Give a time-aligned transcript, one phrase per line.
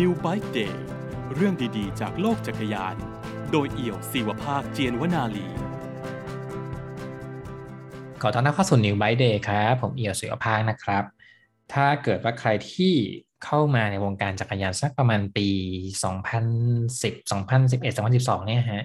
[0.00, 0.74] New Bike Day
[1.34, 2.96] เรื่องดีๆ จากโลกจักรยาน
[3.52, 5.46] โดยเอี่ยวศิวภาคเจียนวนาลี
[8.22, 11.04] ขอต้อนรับเข้าสู่ New Bike Day ครับ ผมเอี่ยวศิวภาคนะครับ
[11.72, 12.94] ถ้าเกิดว่าใครที่
[13.44, 15.48] เข้ามาในวงการจักรยานสักประมาณปี
[16.16, 18.84] 2010 2011 2012 เนี่ยฮะ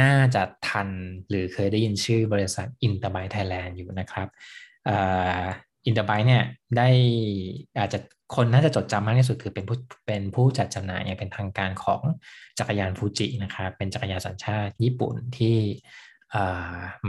[0.00, 0.88] น่าจะทัน
[1.28, 4.28] หรือเคยได้ยินชื่อบริษัท Interbike Thailand อยู่นะครับ
[5.86, 6.42] อินเตอร์ไบค์เนี่ย
[6.76, 6.88] ได้
[7.78, 7.98] อาจจะ
[8.34, 9.76] คนน่าจะจดจำมากที่สุดคือเป็นผู้
[10.06, 12.00] เป็นผู้จัดจำหน่ายอย่างเป็นทางการของ
[12.58, 15.56] จักรยานฟูจินะครับเป็นจักรยานสัญชาติญี่ปุ่นที่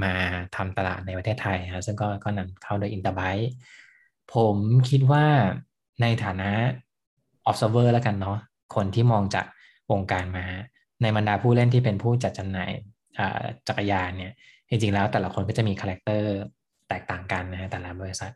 [0.03, 0.13] มา
[0.55, 3.21] ทำตลาดในประเทศไทยนะซึ่งก็ก็นำเข้าโดยอินเตอร์ไบค์
[4.33, 4.57] ผม
[4.89, 5.25] คิดว่า
[6.01, 6.51] ในฐานะ
[7.49, 8.37] observer แล้วกันเนาะ
[8.75, 9.45] คนที่มองจาก
[9.91, 10.45] วงการมา
[11.01, 12.71] ในบรรดาผู้เล่นที่เป็นผู้จัดจำหน่าย
[13.67, 14.33] จักรยานเนี่ย
[14.69, 16.33] จริงๆแล้วแต่ละคนก็จะมี character
[16.89, 18.31] แตกต่างกันนะฮะแต่ละบริษัท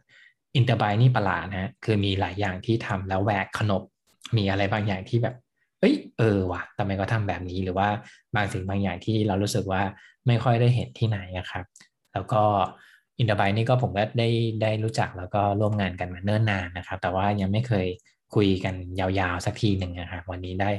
[0.55, 3.83] อินเตอร์ไบค์นี่ประหลาดนะฮะคือมีหลายอย่างที่ทำแล้วแหวกขนบ
[4.37, 5.35] มีอะไรบางอย่างที่แบบ
[5.79, 7.89] เอ้ยเออว่ะทำไมก็ทำแบบนี้หรือว่า
[8.35, 9.81] บางสิ่งบางอย่างที่เรารู้สึกว่า
[10.27, 11.65] ไม่ค่อยได้เห็นที่ไหนนะครับ
[12.13, 12.43] แล้วก็
[13.19, 14.29] อินเตอร์ไบนี่ก็ผมก็ได้
[14.61, 17.87] ได้รู้จักแล้วก็ร่วมงานกันมาเนิ่นนานนะครับ แต่ว่ายังไม่เคย
[18.35, 20.71] คุยกันยาวๆสักทีหนึ่งนะครับวันนี้ได้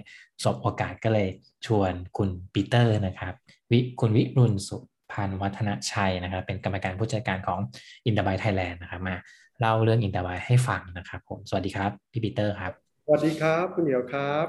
[0.44, 1.28] สบโอกาสก็เลย
[1.66, 3.34] ชวนคุณปีเตอร์นะครับ
[3.70, 4.76] วิคุณวิรุณสุ
[5.12, 7.58] พันวัฒนชัยนะครับ เป็นกรรมการผู้จัดการของ
[8.06, 9.16] อินเตอร์ไบไทยแลนด์นะครับมา
[9.62, 12.72] เล่าเรื่องอินเตอร์ไบค์ให้ฟังนะครับผมสวัสดีครับพี่ปีเตอร์ครับ
[13.06, 14.46] สวัสดีครับคุณเดียวครับ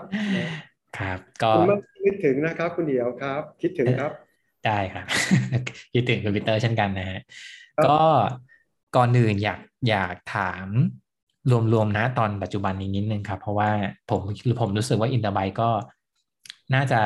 [0.98, 1.52] ครับ ก็
[2.04, 4.12] คิดถึงนะครับ คุณเดียวครับ คิดถึงครับ
[4.66, 5.06] ได้ครับ
[5.94, 7.20] คิดถึงคุณปีเตอร์เช่นกันนะฮะ
[7.88, 8.00] ก็
[8.96, 10.68] ก่อนอื่นอยากอยากถาม
[11.74, 13.70] รวมๆนะตอนปัจจุบันนี้นิดนึงครับ เพราะว่า
[14.10, 14.22] ผม
[14.62, 15.70] ผมรู้สึกว่าอินเตอร์ไบค์ก็
[16.74, 17.00] น่าจะ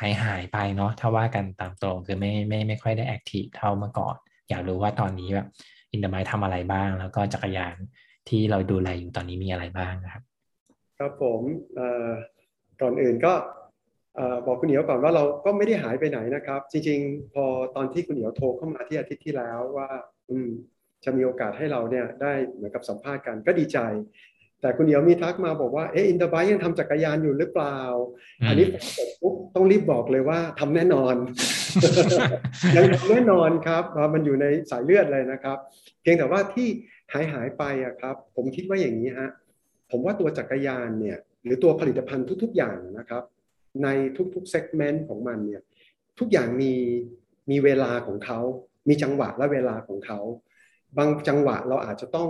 [0.00, 4.16] หายหายไปเนาะถ้าว่ากันตามตรงคือไม่ไม่ไม่ค่อยได้ active เท่าเมื่อก่อน
[4.48, 5.48] อยากรู้ว่าตอนนี้แบบ
[5.92, 7.76] อินเตอร์ไบค์ทำอะไรบ้าง แล้วก็จักรยาน
[8.28, 10.22] ที่เราดูแลอยู่ตอนนี้มีอะไรบ้างครับ
[10.98, 11.42] ครับผม
[12.80, 13.32] ก่อนอื่นก็
[14.46, 17.44] บอกคุณเหนียวก่อนว่าเราก็ไม่ได้หายไปไหนนะครับ จริง ๆ พอ
[17.76, 19.88] ตอนที่คุณเหนียวโทรเข้ามาที่อาทิตย์ที่แล้วว่า
[20.30, 20.48] อืม
[21.04, 23.78] จะมีโอกาสให้เราเนี่ยได้เหมือนกับสัมภาษณ์กันก็ดีใจ
[24.60, 27.78] แต่คุณเหนียวมีทักมาบอกว่าเอออินเตอร์ไบค์ยังทำจักรยานอยู่หรือเปล่า
[28.48, 28.66] อันนี้
[29.22, 31.14] ปุ๊บต้องรีบบอกเลยว่าทำแน่นอน
[32.76, 33.84] ยังทำแน่นอนครับ
[34.14, 35.58] มันอยู่ในสายเลือดเลยนะครับ
[36.02, 36.68] เพียงแต่ว่าที่
[37.12, 39.30] หายหายไปอะครับ ผมคิดว่าอย่างนี้ฮะ
[39.90, 43.22] ผมว่าตัวจักรยานเนี่ยหรือตัวผลิตภัณฑ์ทุก ๆ อย่างนะครับ
[43.82, 43.88] ใน
[44.34, 45.62] ทุกๆ segment ของมันเนี่ย
[46.18, 46.72] ทุกอย่างมี
[47.50, 48.40] มีเวลาของเขา
[48.88, 50.18] มีจังหวะและเวลาของเขา
[50.98, 52.28] บางจังหวะเราอาจจะต้อง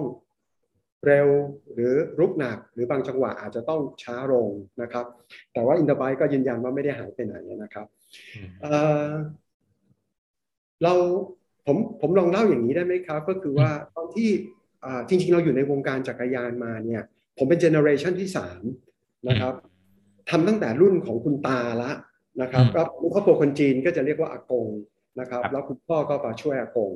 [1.07, 1.29] เร็ว
[1.73, 4.49] หรือรุกหนัก หรือบางจังหวะอาจจะต้องช้าลง
[4.83, 5.07] นะครับ
[5.53, 7.87] แต่ว่า InterBike ก็ยืนยันว่าไม่ได้หายไปไหนนะครับ
[10.83, 10.93] เรา
[11.67, 14.31] ผมผมลองเล่าอย่างนี้ได้ไหมครับ ก็คือว่าตอนที่
[15.09, 17.03] จริงๆ เราอยู่ในวงการจักรยานมาเนี่ย
[17.39, 18.63] ผมเป็น generation ที่สาม
[19.29, 19.55] นะครับ
[20.31, 21.91] ทำตั้งแต่รุ่นของคุณตาละ
[22.43, 22.83] นะครับก็
[23.15, 24.69] ครอบครัวคนจีนก็จะเรียกว่าอากง
[25.21, 26.91] นะครับ แล้วคุณพ่อก็มาช่วยอากง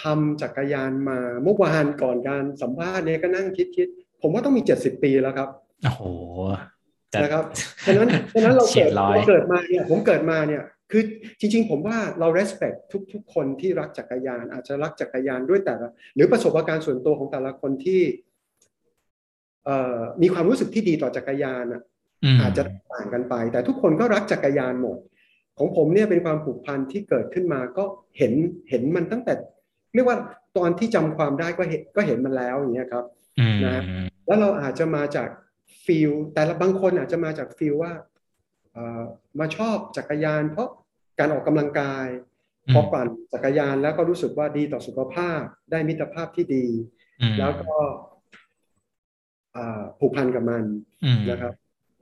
[0.00, 3.88] ทำจักรยานมาเมื่อวานก่อนการสัมภาษณ์เนี่ยก็นั่งคิดคิด
[4.22, 5.48] ผมว่าต้องมีเจ็ดสิบปีแล้วครับ
[5.84, 6.02] โอ้โห
[7.22, 7.44] นะครับ
[7.86, 11.02] ฉะนั้นฉะนั้นเราเกิดเราเกิดมาเนี่ยผมเกิดมาเนี่ยคือ
[11.40, 12.76] จริง ๆ ผมว่าเรา respect
[13.12, 18.02] ทุก ๆ คนที่รักจักรยาน อาจจะรักจักรยานด้วยแต่ละหรือประสบการณ์ส่วนตัวของแต่ละคนที่
[20.22, 21.82] มีความรู้สึกที่ดีต่อจักรยานอะ
[22.40, 24.98] อาจจะต่างกันไป แต่ทุกคนก็รักจักรยานหมด
[25.58, 27.84] ของผมเนี่ยเป็นความผูกพันที่เกิดขึ้นมาก็
[28.18, 28.32] เห็น
[28.70, 29.32] เห็นมันตั้งแต่
[29.94, 30.18] เรียกว่า
[30.58, 33.04] ตอนที่จำความได้ก็เห็นก็เห็นมันแล้วอย่างเงี้ยครับ
[33.64, 33.82] นะ
[34.26, 35.28] แล้วเราอาจจะมาจาก
[35.84, 37.92] ฟิลแต่ละบางคนอาจจะมาจากฟิลว่า
[39.40, 40.68] มาชอบจักรยาน เพราะ
[41.18, 42.06] การออกกำลังกาย
[42.72, 46.66] พอปั่นจักรยานแล้วก็รู้สึกว่าดีต่อสุขภาพ ได้มิตรภาพที่ดี
[47.38, 47.76] แล้วก็
[49.98, 50.64] ผูกพันกับมัน
[51.30, 51.52] นะครับ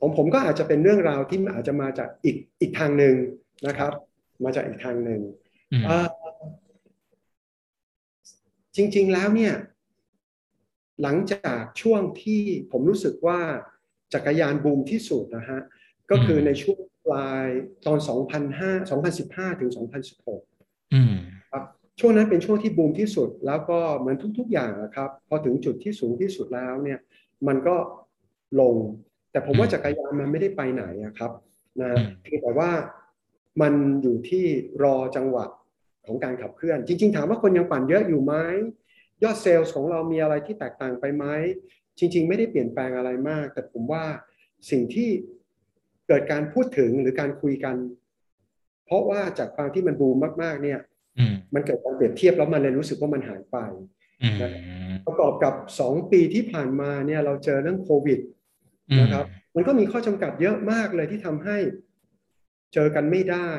[0.00, 3.14] ผมผมก็อาจจะเป็นเรื่องราวที่อาจจะมาจากอีกอีกทางหนึ่ง
[3.66, 3.92] นะครับ
[4.44, 5.20] มาจากอีกทางหนึ่ง
[8.76, 9.54] จริง ๆ แล้วเนี่ย
[11.02, 12.42] หลังจากช่วงที่
[12.72, 13.40] ผมรู้สึกว่า
[14.14, 15.60] จักรยานบูมที่สุดนะฮะ
[16.10, 17.46] ก็คือในช่วงปลาย
[17.86, 17.98] ตอน
[18.48, 19.70] 2005 2015 ถึง
[20.56, 21.64] 2016ครับ
[22.00, 26.98] ช่วงนั้นเป็นช่วงที่บูมที่สุด แล้วก็เหมือนทุก ๆ อย่างนะครับพอถึงจุดที่สูงที่สุดแล้วเนี่ย
[27.46, 27.76] มันก็
[28.60, 28.74] ลง
[29.30, 30.84] แต่ผมว่าจักรยานมันไม่ได้ไปไหน
[31.18, 31.32] ครับ
[31.80, 31.90] นะ
[32.22, 32.70] เพียงแต่ว่า
[33.60, 33.72] มัน
[34.02, 34.44] อยู่ที่
[34.82, 35.44] รอจังหวะ
[36.06, 38.34] ของการขับเคลื่อน จริง ๆ ถามว่าคนยังปั่นเยอะอยู่ไหม
[39.22, 41.24] ยอดเซลล์ของเรามีอะไรที่แตกต่างไปไหม
[41.98, 44.04] จริง ๆ ไม่ได้เปลี่ยนแปลงอะไรมาก แต่ผมว่า
[44.70, 45.10] สิ่งที่
[46.08, 47.76] เกิดการพูดถึงหรือการคุยกัน
[48.86, 50.80] เพราะว่าจากความที่มันบูมมากๆ เนี่ย
[51.54, 53.56] มันเกิดการเปรียบเทียบแล้วมันเลยรู้สึกว่ามันหายไป
[54.42, 54.50] นะ
[55.06, 58.20] ประกอบกับสองปีที่ผ่านมาเนี่ยเราเจอเรื่องโควิด
[59.00, 59.24] นะครับ
[59.56, 61.56] มันก็มีข้อจำกัดเยอะมากเลยที่ทำให้
[62.74, 63.50] เจอกันไม่ได้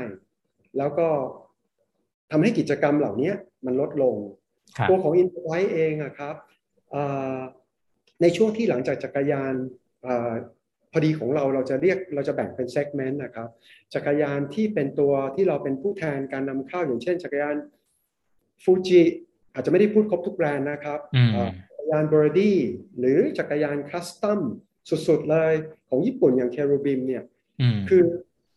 [0.77, 1.07] แล้วก็
[2.31, 3.31] ทำให้กิจกรรมเหล่านี้
[3.65, 4.15] มันลดลง
[4.77, 6.35] ครับตัวของ i n v i t e เองอะครับ
[6.91, 7.03] เอ่
[7.35, 7.39] อ
[8.21, 9.53] ในช่วงที่หลังจากจักรยาน
[10.03, 10.31] เอ่อ
[10.91, 13.49] พอดีของเราเราจะเรียกเราจะแบ่งเป็นเซกเมนต์นะครับ
[13.93, 17.55] จักรยานที่เป็นตัวที่เราเป็นผู้แทนการนำเข้าอย่างเช่น จักรยาน
[18.63, 19.01] ฟูจิ
[19.53, 22.57] อาจจะไม่ได้พูดครบทุกแบรนด์นะครับอืมเอ่อจักรยาน Brady
[22.99, 24.39] หรือจักรยาน custom
[25.07, 25.53] สุดๆเลย
[25.89, 27.23] ของญี่ปุ่นอย่าง Cherubim เนี่ย
[27.61, 28.01] อืมคือ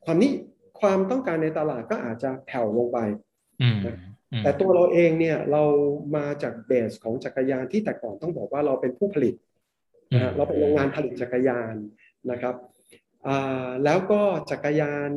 [0.05, 0.33] ความนี้
[0.81, 3.19] ความต้องการในตลาดก็อาจจะแผ่วลงไปอืมอืม
[4.43, 5.63] แต่ตัวเราเองเนี่ยเรา
[6.17, 9.35] มาจาก base ของจักรยานที่แต่ก่อนต้องบอกว่าเราเป็นผู้ผลิต
[10.13, 11.75] นะฮะเราเป็นโรงงานผลิตจักรยาน
[12.31, 12.55] นะครับ
[13.27, 14.21] อ่าแล้วก็
[14.51, 15.11] จักรยาน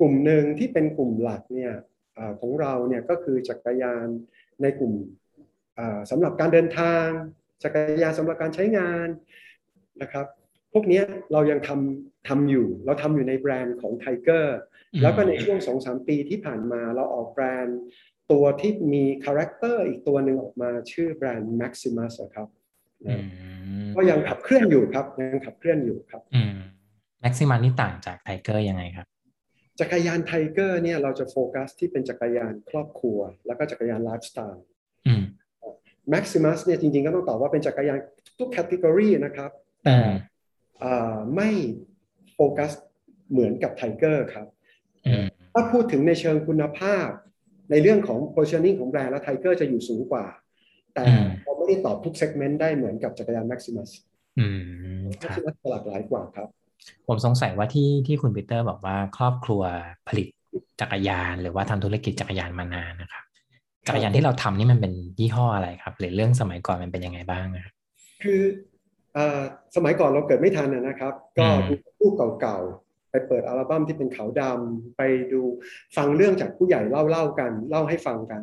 [0.00, 1.72] กลุ่มหนึ่งที่เป็นกลุ่มหลักเนี่ย
[2.18, 4.06] อาของเราเนี่ยก็คือจักรยาน
[4.62, 4.92] ในกลุ่ม
[5.78, 7.06] อ่าสำหรับการเดินทาง
[7.62, 9.08] จักรยานสำหรับการใช้งาน
[10.02, 10.26] นะครับ
[10.72, 14.46] พวกเนี้ยเรายังทำทำอยู่ เราทำอยู่ในแบรนด์ของ Tiger
[15.02, 17.78] แล้วก็ในช่วงสองสามปีที่ผ่านมาเราออกแบรนด์
[18.32, 22.48] ตัวที่มี character อีกตัวหนึ่งออกมาชื่อแบรนด์ Maximus อะครับ
[23.06, 23.14] อื
[23.86, 26.54] มก็ยังขับเคลื่อนอยู่ครับยังขับเคลื่อนอยู่ครับอืม
[27.20, 29.06] Maximus นี่ต่างจาก Tiger ยังไงครับ
[29.80, 34.64] จักรยาน Tiger เนี่ยเราจะโฟกัสที่เป็นจักรยานครอบครัว แล้วก็จักรยานไลฟ์สไตล์
[35.06, 35.22] อืม
[36.12, 37.98] Maximus เนี่ยจริงๆก็ต้องตอบว่าเป็นจักรยาน
[38.38, 40.14] ทุก category นะครับอืมแต่อ่า
[41.34, 41.48] ไม่
[42.34, 42.70] โฟกัส
[43.30, 44.46] เหมือนกับ Tiger ครับ
[45.06, 47.08] อืมถ้าพูดถึงในเชิงคุณภาพ
[47.70, 50.24] ในเรื่องของ positioning ของแบรนด์แล้ว Tiger จะอยู่สูงกว่า
[50.94, 51.02] แต่
[51.44, 53.90] เราไม่ได้ตอบทุก segment ได้เหมือนกับจักรยาน Maximus
[54.38, 54.46] อื
[55.00, 56.48] มครับ Maximus จะหลากหลายกว่าครับ
[57.08, 59.62] ผมสงสัยว่าที่ที่คุณปีเตอร์บอกว่าครอบครัว
[60.08, 60.26] ผลิต
[60.80, 63.24] จักรยานหรือว่าทำธุรกิจจักรยานมานานนะครับ
[63.88, 67.74] จักรยานที่เราทำนี่มันเป็นยี่ห้ออะไรครับ หรือเรื่องสมัยก่อนมันเป็นยังไงบ้างนะครับ
[68.22, 68.71] คือเอ่อ
[69.76, 75.40] สมัยก่อนเราเกิดไม่ทันนะนะครับ ก็อืมดูรูปเก่าๆ ไปเปิดอัลบั้มที่เป็นขาวดำไปดู
[75.96, 78.42] ฟังเรื่องจากผู้ใหญ่เล่าเล่าๆกัน เล่าให้ฟังกัน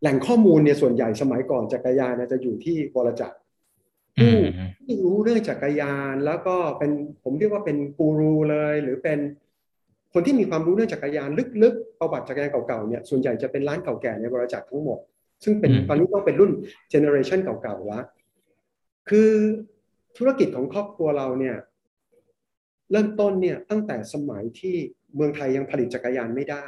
[0.00, 3.36] แหล่งข้อมูลเนี่ยส่วนใหญ่สมัยก่อนจักรยานเนี่ยจะอยู่ที่วรจักร
[4.20, 4.42] อืผู้ม
[4.86, 6.90] ที่รู้เรื่องจักรยานแล้วก็เป็น
[7.24, 9.18] ผมเรียกว่าเป็นกูรูเลย หรือเป็น
[10.12, 11.28] คนที่มีความรู้เรื่องจักรยาน
[11.62, 14.98] ลึกๆประวัติจักรยานเก่าๆเนี่ยส่วนใหญ่จะเป็นร้านเก่าแก่ในวรจักรทั้งหมด
[15.44, 16.50] ซึ่งเป็นอืมตอนนี้ต้องเป็นรุ่น
[16.90, 18.04] เจเนอเรชันเก่าๆแล้ว
[19.08, 19.30] คือ
[20.16, 21.56] ธุรกิจของครอบครัวเราเนี่ย
[22.90, 24.76] เริ่มต้นเนี่ยตั้งแต่สมัยที่
[25.14, 26.66] เมืองไทยยังผลิตจักรยานไม่ได้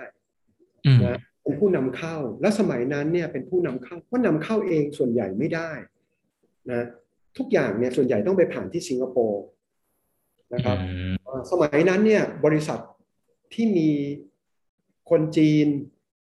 [0.86, 5.70] อืมนะเป็นผู้นำเข้า และสมัยนั้นเนี่ยเป็นผู้นำเข้าเพราะนำเข้าเองส่วนใหญ่ไม่ได้
[6.72, 6.86] นะ
[7.38, 9.42] ทุกอย่างเนี่ยส่วนใหญ่ต้องไปผ่านที่สิงคโปร์
[10.54, 12.80] นะครับอืมอ่าสมัยนั้นเนี่ยบริษัท
[13.54, 13.90] ที่มี
[15.10, 15.66] คนจีน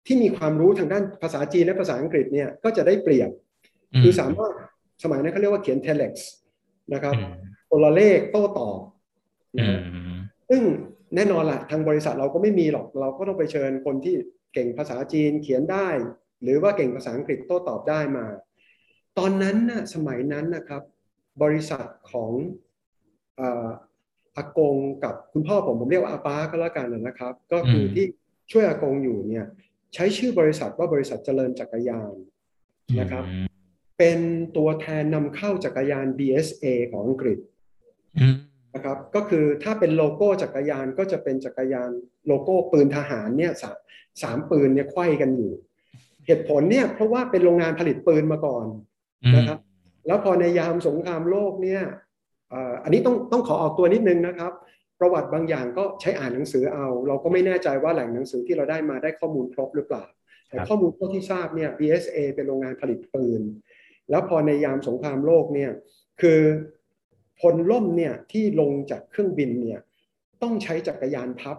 [0.06, 3.30] ที่มีความรู้ทางด้านภาษาจีนและภาษาอังกฤษเนี่ยก็จะได้เปรียบ
[4.04, 4.54] คือสามารถ
[5.04, 6.14] สมัยนั้นเขาเรียกว่าเขียน telex
[6.94, 7.34] นะครับอืม
[7.72, 8.80] ตัวเลขโต้ตอบ
[9.56, 9.80] อืนะฮะ
[10.16, 10.20] ม
[10.50, 10.62] ซึ่ง
[11.16, 14.16] แน่นอนละทางบริษัทเราก็ไม่มีหรอกเราก็ต้องไปเชิญคนที่
[14.54, 15.88] เก่งภาษาจีนเขียนได้
[16.44, 18.26] หรือว่าเก่งภาษาอังกฤษโต้ตอบได้มา
[19.18, 20.82] ตอนนั้นน่ะสมัยนั้นนะครับ
[21.44, 22.32] บริษัทของ
[23.36, 23.68] เอ่อ
[24.38, 28.06] อากงกับคุณพ่อผมผมเรียกว่าอาป้าก็แล้วกันนะครับ ก็คือที่
[28.52, 29.46] ช่วยอากงอยู่เนี่ย
[29.94, 32.14] ใช้ชื่อบริษัทว่าบริษัทเจริญจักรยาน
[33.00, 33.24] นะครับ
[34.00, 34.20] เป็น
[34.58, 37.40] ตัวแทนนำเข้าจักรยาน BSA ของอังกฤษ
[38.20, 38.36] อืม
[38.76, 41.90] นะครับ ก็คือถ้าเป็นโลโก้จักรยานก็จะเป็นจักรยาน
[42.28, 43.78] โลโก้ปืนทหารเนี่ยสาม
[44.24, 45.52] สามปืนเนี่ยไขว้กันอยู่
[46.26, 48.66] เหตุผลเนี่ยเพราะว่าเป็นโรงงานผลิตปืนมาก่อน
[49.36, 49.60] นะครับ
[50.08, 51.82] แล้วพอในยามสงครามโลกเนี่ย
[52.50, 54.52] เอ่ออันนี้ต้องต้องขอออกตัวนิดนึงนะครับ
[55.00, 60.06] ประวัติบางอย่างก็ใช้อ่านหนังสือเอา เราก็ไม่แน่ใจว่าแหล่งหนังสือที่เราได้มาได้ข้อมูลครบหรือเปล่า
[60.48, 63.42] แต่ข้อมูลเท่าที่ทราบเนี่ย BSA เป็นโรงงานผลิตปืน
[64.10, 65.72] แล้วพอในยามสงครามโลกเนี่ย
[66.22, 66.40] คือ
[67.40, 69.80] พลล่มเนี่ยที่ลงจากเครื่องบินเนี่ย
[70.42, 71.58] ต้องใช้จักรยานพับ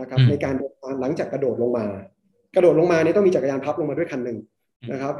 [0.00, 1.86] นะครับอืมในการเดินทางหลังจากกระโดดลงมา
[2.54, 4.38] กระโดดลงมาเนี่ยต้องมีจักรยานพับลงมาด้วยคันหนึ่ง
[4.92, 5.14] นะครับ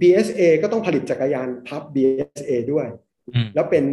[0.00, 2.86] BSA ก็ต้องผลิตจักรยานพับ BSA ด้วย
[3.34, 3.84] อืมแล้วเป็น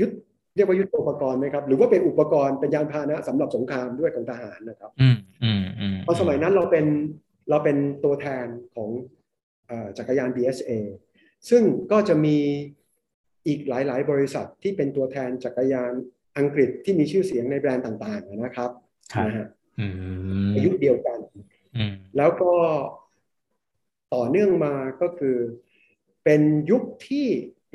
[0.00, 0.12] ยุทธ
[0.56, 6.86] เรียกว่ายุทธโปกรณ์ไหมครับ หรือว่าเป็นอุปกรณ์เป็นยานพาหนะสำหรับสงครามด้วยของทหารนะครับอืมอืมอืมเพราะสมัยนั้นเราเป็น
[7.50, 8.90] เราเป็นตัวแทนของ
[9.68, 10.70] เอ่อจักรยาน BSA
[11.50, 12.38] ซึ่งก็จะมี
[13.46, 15.92] อีกหลาย ๆ บริษัทที่เป็นตัวแทนจักรยาน
[16.38, 18.70] อังกฤษที่มีชื่อเสียงในแบรนด์ต่างๆนะครับ
[19.12, 19.48] ครับนะฮะ
[19.80, 19.86] อื
[20.46, 21.18] มในยุคเดียวกัน
[21.76, 22.52] อืมแล้วก็
[24.14, 25.36] ต่อเนื่องมาก็คือ
[26.24, 27.26] เป็นยุคที่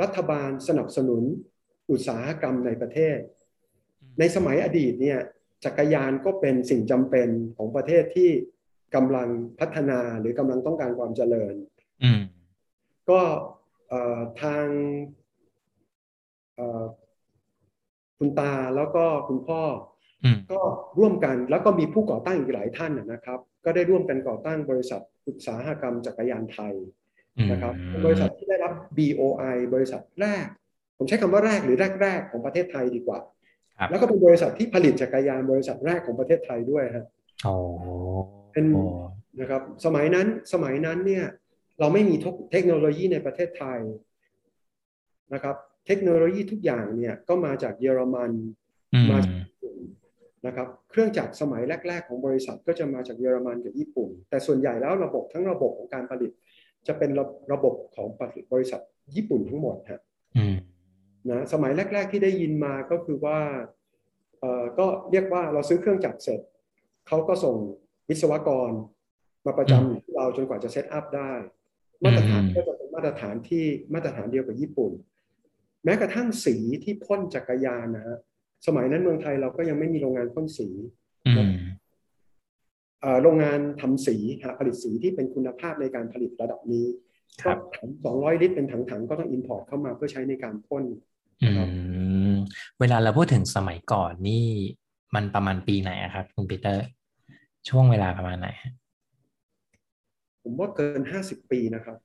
[0.01, 1.23] รัฐบาลสนับสนุน
[1.91, 3.17] อุตสาหกรรมในประเทศ
[4.19, 5.19] ในสมัยอดีตเนี่ย
[5.65, 8.29] จักรยานก็เป็นสิ่งจำเป็นของประเทศที่
[8.95, 9.29] กำลัง
[9.59, 11.55] พัฒนาหรือกำลังต้องการความเจริญ
[12.03, 12.21] อืม
[13.09, 13.21] ก็
[13.89, 14.65] เอ่อทาง
[16.55, 16.83] เอ่อ
[18.17, 19.61] คุณตาแล้วก็คุณพ่อ
[20.23, 20.59] อืมก็
[20.99, 26.73] ร่วมกันแล้วก็มีผู้ก่อตั้งอีกหลายท่านนะนะครับ ก็ได้ร่วมกันก่อตั้งบริษัทอุตสาหกรรมจักรยานไทย
[27.51, 30.45] นะครับเป็นบริษัทที่ได้รับ BOI บริษัทแรก
[30.97, 33.19] ผมใช้คำว่าแรกหรือแรก ๆ ของประเทศไทยดีกว่า
[33.77, 37.05] ครับแล้วก็เป็นบริษัทที่ผลิตจักรยานบริษัทแรกของประเทศไทยด้วยฮะ
[37.43, 37.53] โอ้
[38.53, 38.83] เป็นโอ้
[39.39, 41.25] นะครับ สมัยนั้นสมัยนั้นเนี่ย
[41.79, 42.15] เราไม่มี
[42.51, 43.79] เทคโนโลยีในประเทศไทย
[45.33, 45.55] นะครับ
[45.87, 48.31] เทคโนโลยีทุกอย่างเนี่ยก็มาจากเยอรมัน
[48.93, 49.77] อืมมาจากญี่ปุ่น
[50.45, 56.31] นะครับ เครื่องจักรสมัยแรก ๆ ของบริษัทก็จะมาจากเยอรมันกับญี่ปุ่น แต่ส่วนใหญ่แล้วระบบทั้งระบบของการผลิต
[56.87, 58.07] จะเป็นระระบบของ
[58.53, 58.81] บริษัท
[59.15, 60.01] ญี่ปุ่นทั้งหมดฮะ
[60.37, 60.55] อืม
[61.29, 63.39] นะสมัยแรก ๆ ที่ได้ยินมาก็คือว่า
[64.39, 66.39] เอ่อก็เรียกว่าเราซื้อเครื่องจักรเสร็จ
[67.07, 67.55] เขาก็ส่ง
[68.09, 68.71] วิศวกร
[69.45, 71.31] มาประจำอยู่ที่เราจนกว่าจะเซตอัพได้
[72.03, 74.91] มาตรฐานก็จะเป็นมาตรฐานที่มาตรฐานเดียวกับญี่ปุ่น
[75.83, 78.17] แม้กระทั่งสีที่พ่นจักรยานนะฮะ
[78.67, 80.67] สมัยนั้นเมืองไทยเราก็ยังไม่มีโรงงานพ่นสี
[81.27, 81.55] อืม
[83.01, 86.85] เอ่อโรงงานทำสีหาผลิตสีที่เป็นคุณภาพในการผลิตระดับนี้
[87.41, 90.83] ครับก็ถัง200ลิตรเป็นถังๆก็ต้อง import เข้ามาเพื่อใช้ในการพ่น
[91.43, 92.33] อืมครับ
[92.79, 94.45] เวลาเราพูดถึงสมัยก่อนนี่
[95.15, 96.85] มันประมาณปีไหนอะครับคุณปีเตอร์
[97.69, 98.71] ช่วงเวลาประมาณไหนฮะ
[100.43, 101.97] ผมว่าเกิน50ปีนะครับ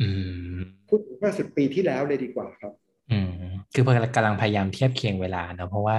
[0.00, 0.08] อื
[0.54, 0.58] ม
[0.88, 2.72] พูดถึง50ปีที่แล้วเลยดีกว่าครับ
[3.10, 3.30] อืม
[3.72, 5.98] คือเพื่อกำลังพยายามเทียบเคียงเวลาเนอะเพราะว่า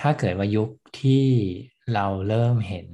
[0.00, 0.68] ถ้าเกิดว่ายุค
[1.00, 1.26] ที่
[1.94, 2.88] เราเริ่มเห็น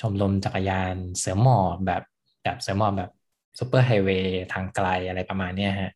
[0.00, 2.02] ชมรมจักรยานเสือหมอบแบบ
[2.42, 3.10] แบบเสือหมอบแบบ
[3.58, 5.92] superhighway ทางไกลอะไรประมาณเนี้ยฮะ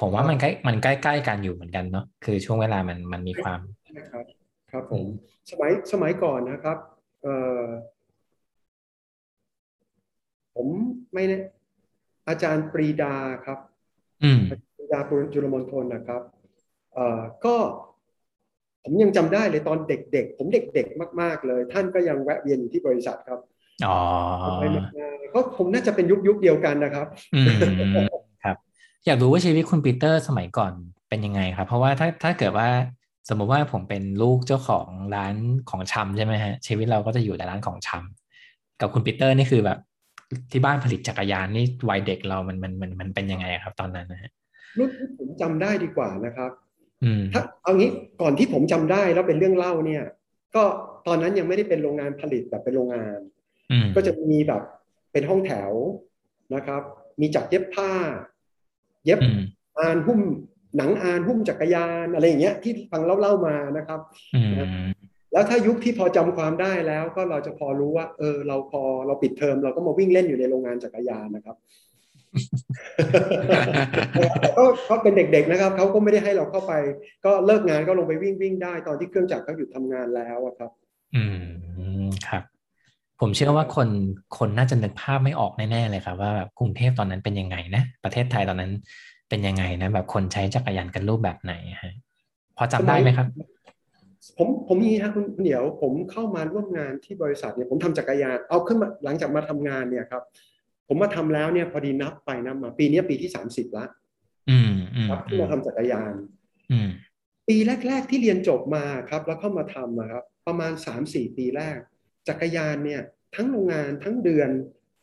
[0.00, 3.60] ผมว่ามันใกล้มันใกล้ๆกันอยู่เหมือนกันเนาะคือช่วงเวลามันมันมีความ
[3.98, 4.24] นะครับ
[4.70, 5.08] ครับอืมผม
[5.50, 6.78] สมัยสมัยก่อนนะครับ
[7.22, 7.62] เอ่อ
[10.58, 10.68] ผม
[11.14, 11.38] ไม่แน่
[12.28, 13.58] อาจารย์ปรีดาครับ
[14.22, 14.40] อืม
[14.76, 16.22] ปรีดาจุลละมณฑลนะครับ
[16.94, 17.56] เอ่อก็
[18.84, 23.40] ผมยังจำได้เลยตอนเด็กๆ ผมเด็กๆ มาก ๆ เลย ท่านก็ยังแวะเวียนอยู่ที่บริษัทครับ
[23.86, 23.98] อ๋อ
[24.60, 24.84] ไปมา
[25.34, 27.48] ก็ผมน่าจะเป็นยุคยุคเดียวกันนะครับอืม
[28.44, 28.56] ครับ
[29.06, 30.72] อยากรู้ว่าชีวิตคุณปีเตอร์สมัยก่อน
[31.08, 32.68] เป็นยังไงครับ เพราะว่าถ้าถ้าเกิดว่า
[33.28, 35.34] สมมติว่าผมเป็นลูกเจ้าของร้านขาย
[35.70, 39.78] ของชำใช่ไหมฮะชีวิตเราก็จะอยู่ในร้านของชำกับคุณปีเตอร์นี่คือแบบ
[40.52, 44.30] ที่บ้านผลิตจักรยานนี่วัยเด็กเรามันมันมันมันเป็นยังไงครับ ตอนนั้นนะฮะ
[44.78, 46.50] รุ่นที่ผมจำได้ดีกว่านะครับ
[47.04, 47.90] อืมถ้าเอางี้
[48.22, 50.04] ก่อนที่ผมจำได้แล้วเป็นเรื่องเล่าเนี่ย
[50.54, 50.64] ก็
[51.06, 53.18] ตอนนั้นยังไม่ได้เป็นโรงงานผลิตแบบเป็นโรงงาน
[53.70, 54.62] อืมก็จะมีแบบ
[55.12, 55.72] เป็นห้องแถว
[56.54, 56.82] นะครับ
[57.20, 57.92] มีจักรเย็บผ้า
[59.04, 59.40] เย็บอืม
[59.78, 60.20] อานหุ้ม
[60.76, 64.00] หนังอานหุ้มจักรยานอะไรอย่างเงี้ยที่ฟังเล่าๆมานะครับ
[64.34, 64.52] อืม
[65.38, 71.56] แล้วถ้ายุคที่พอจำความได้แล้วก็เราจะพอรู้ว่า เออ เราพอเราปิดเทอมเราก็มาวิ่งเล่นอยู่ในโรงงานจักรยานนะครับ
[74.56, 76.72] ก็เขาเป็นเด็ก ๆนะครับเขาก็ไม่ได้ให้เราเข้าไป
[77.24, 80.70] ก็เลิกงานก็ลงไปวิ่งวิ่งได้ตอนที่เครื่องจักรเขาหยุดทำงานแล้วอะครับ
[81.14, 81.22] อื
[82.04, 82.42] มครับ
[83.20, 83.88] ผมเชื่อว่าคน
[84.38, 88.72] คนน่าจะนึกภาพไม่ออกแน่ๆเลยครับ ว่าแบบกรุงเทพตอนนั้นเป็นยังไงนะประเทศไทยตอนนั้น
[89.28, 91.94] เป็นยังไงนะแบบคนใช้จักรยานกันรูปแบบไหนฮะ
[92.56, 93.26] พอจำได้ไหมครับ
[94.36, 100.22] ผมผมมีฮะคุณคุณเดี๋ยว ผมเข้ามาร่วมงานที่บริษัทเนี่ยผมทำจักรยานเอาขึ้นมาหลังจากมาทำงานเนี่ยครับ
[100.88, 103.86] ผมมาทำแล้วเนี่ยพอดีนับไปนับมา ปีนี้ปีที่สามสิบละ
[104.50, 106.12] อืมอืมครับที่มาทำจักรยาน
[106.72, 106.88] อืม
[107.48, 107.56] ปี
[107.86, 111.78] แรก ๆ ที่เรียนจบมาครับ แล้วเข้ามาทำอะครับ ประมาณสามสี่ปีแรก
[112.28, 113.02] จักรยานเนี่ย
[113.34, 114.50] ทั้งโรงงานทั้งเดือน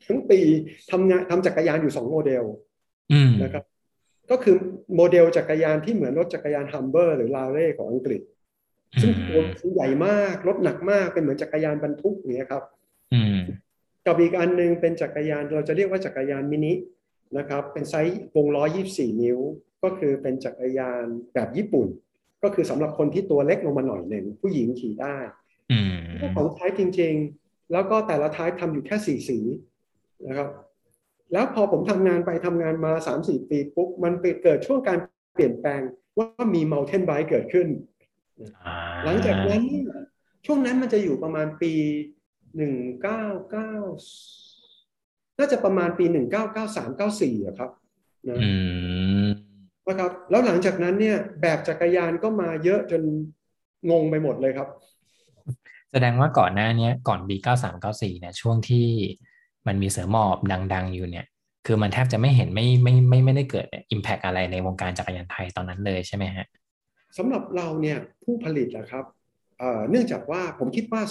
[0.07, 0.39] ทั้งปี
[0.91, 2.43] ทำงานทำจักรยานอยู่สองโมเดล
[3.13, 3.63] อืมนะครับ
[4.31, 4.55] ก็คือ
[4.95, 8.21] โมเดลจักรยานที่เหมือนรถจักรยานฮัมเบอร์ หรือลาเร่ของอังกฤษ
[9.01, 12.63] ซึ่งตัวซึ่งใหญ่มากรถหนักมากเป็นเหมือนจักรยานบรรทุกอย่างเงี้ยครับ
[13.13, 13.39] อืม
[14.05, 16.73] กับอีกอันหนึงเป็นจักรยานเราจะเรียกว่าจักรยานมินิ
[17.37, 19.39] นะครับ เป็นไซส์วงล้อ 24 นิ้ว
[19.83, 21.87] ก็คือเป็นจักรยานแบบญี่ปุ่น
[22.43, 25.15] ก็คือสำหรับคนที่ตัวเล็กลงมาหน่อยหนึ่งผู้หญิงขี่ได้
[25.71, 25.95] อืม
[26.35, 29.39] ของท้ายจริง ๆ แล้วก็แต่ละท้ายทำอยู่แค่สี่สี
[30.27, 30.49] นะครับ
[31.33, 34.97] แล้วพอผมทำงานไปทำงานมา3-4ปีปุ๊บมันไปเกิดช่วงการ
[35.33, 35.81] เปลี่ยนแปลง
[36.17, 37.94] ว่ามี mountain bike เกิดขึ้นอ่า
[39.05, 39.85] หลังจากนั้นเนี่ย
[40.45, 41.73] ช่วงนั้นมันจะอยู่ประมาณปี
[42.57, 43.71] หนึ่งเก้าเก้า
[45.39, 47.71] น่าจะประมาณปีหนึ่งเก้าเก้าสามเก้าสี่อะครับ
[48.29, 48.51] นะอื
[49.25, 49.27] ม
[49.87, 53.01] นะครับ แล้วหลังจากนั้นเนี่ย แบบจักรยานก็มาเยอะจน
[53.91, 54.69] งงไปหมดเลยครับ
[55.91, 58.87] แสดงว่าก่อนหน้าเนี้ยก่อน B เก้าสามเก้าสี่เนี่ยช่วงที่
[59.67, 60.37] มันมีเสือหมอบ
[60.73, 61.25] ดัง ๆ อยู่เนี่ย
[61.65, 66.45] คือมันแทบจะไม่เห็นไม่ไม่ไม่ไม่ได้เกิดอิมแพกอะไรในวงการจักรยานไทยตอนนั้นเลยใช่ไหมฮะ
[67.17, 69.05] สำหรับเราเนี่ยผู้ผลิตนะครับ
[69.59, 71.03] เอ่อเนื่องจากว่าผมคิดว่า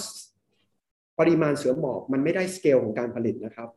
[1.18, 3.68] ปริมาณเสือหมอบมันไม่ได้สเกลของการผลิตนะครับ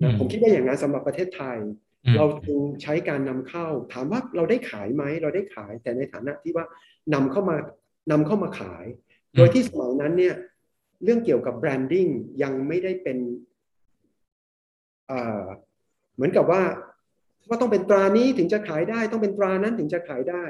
[0.00, 1.58] อืนะมผมคิดว่าอย่างนั้นสำหรับประเทศไทย
[2.04, 6.66] อืมเราจึงใช้การนำเข้า ถามว่าเราได้ขายไหมเราได้ขาย แต่ในฐานะที่ว่า
[7.14, 7.56] นำเข้ามา
[8.10, 8.84] นำเข้ามาขาย
[9.36, 10.34] โดยที่สมัยนั้นเนี่ย
[11.04, 12.06] เรื่องเกี่ยวกับแบรนดิ้ง
[12.42, 13.18] ยังไม่ได้เป็น
[15.08, 15.44] เอ่อ
[16.14, 16.62] เหมือนกับว่า
[17.48, 20.42] ว่าต้องเป็นตรานี้ถึงจะขายได้ ต้องเป็นตรานั้นถึงจะขายได้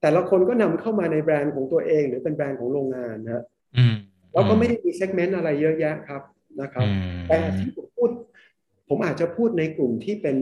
[0.00, 3.44] แต่ละคนก็นำเข้ามาในแบรนด์ของตัวเอง หรือเป็นแบรนด์ของโรงงานนะฮะ
[3.76, 3.94] อืม
[4.32, 6.22] เราก็ไม่ได้มี segment อะไรเยอะแยะครับ
[6.60, 8.10] นะครับอืมแต่ที่ผมพูด
[8.88, 10.36] ผมอาจจะพูดในกลุ่มที่เป็น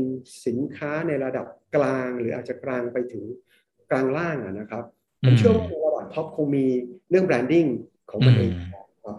[0.47, 1.47] สินค้าในระดับ
[1.77, 3.25] กลาง หรืออาจจะกลางไปถึง
[3.91, 4.85] กลางล่างอะนะครับ
[5.27, 6.65] ผมเชื่อว่าในระดับ top คงมี
[7.11, 7.65] เรื่อง branding
[8.11, 8.53] ของมันเอง
[9.05, 9.17] ครับ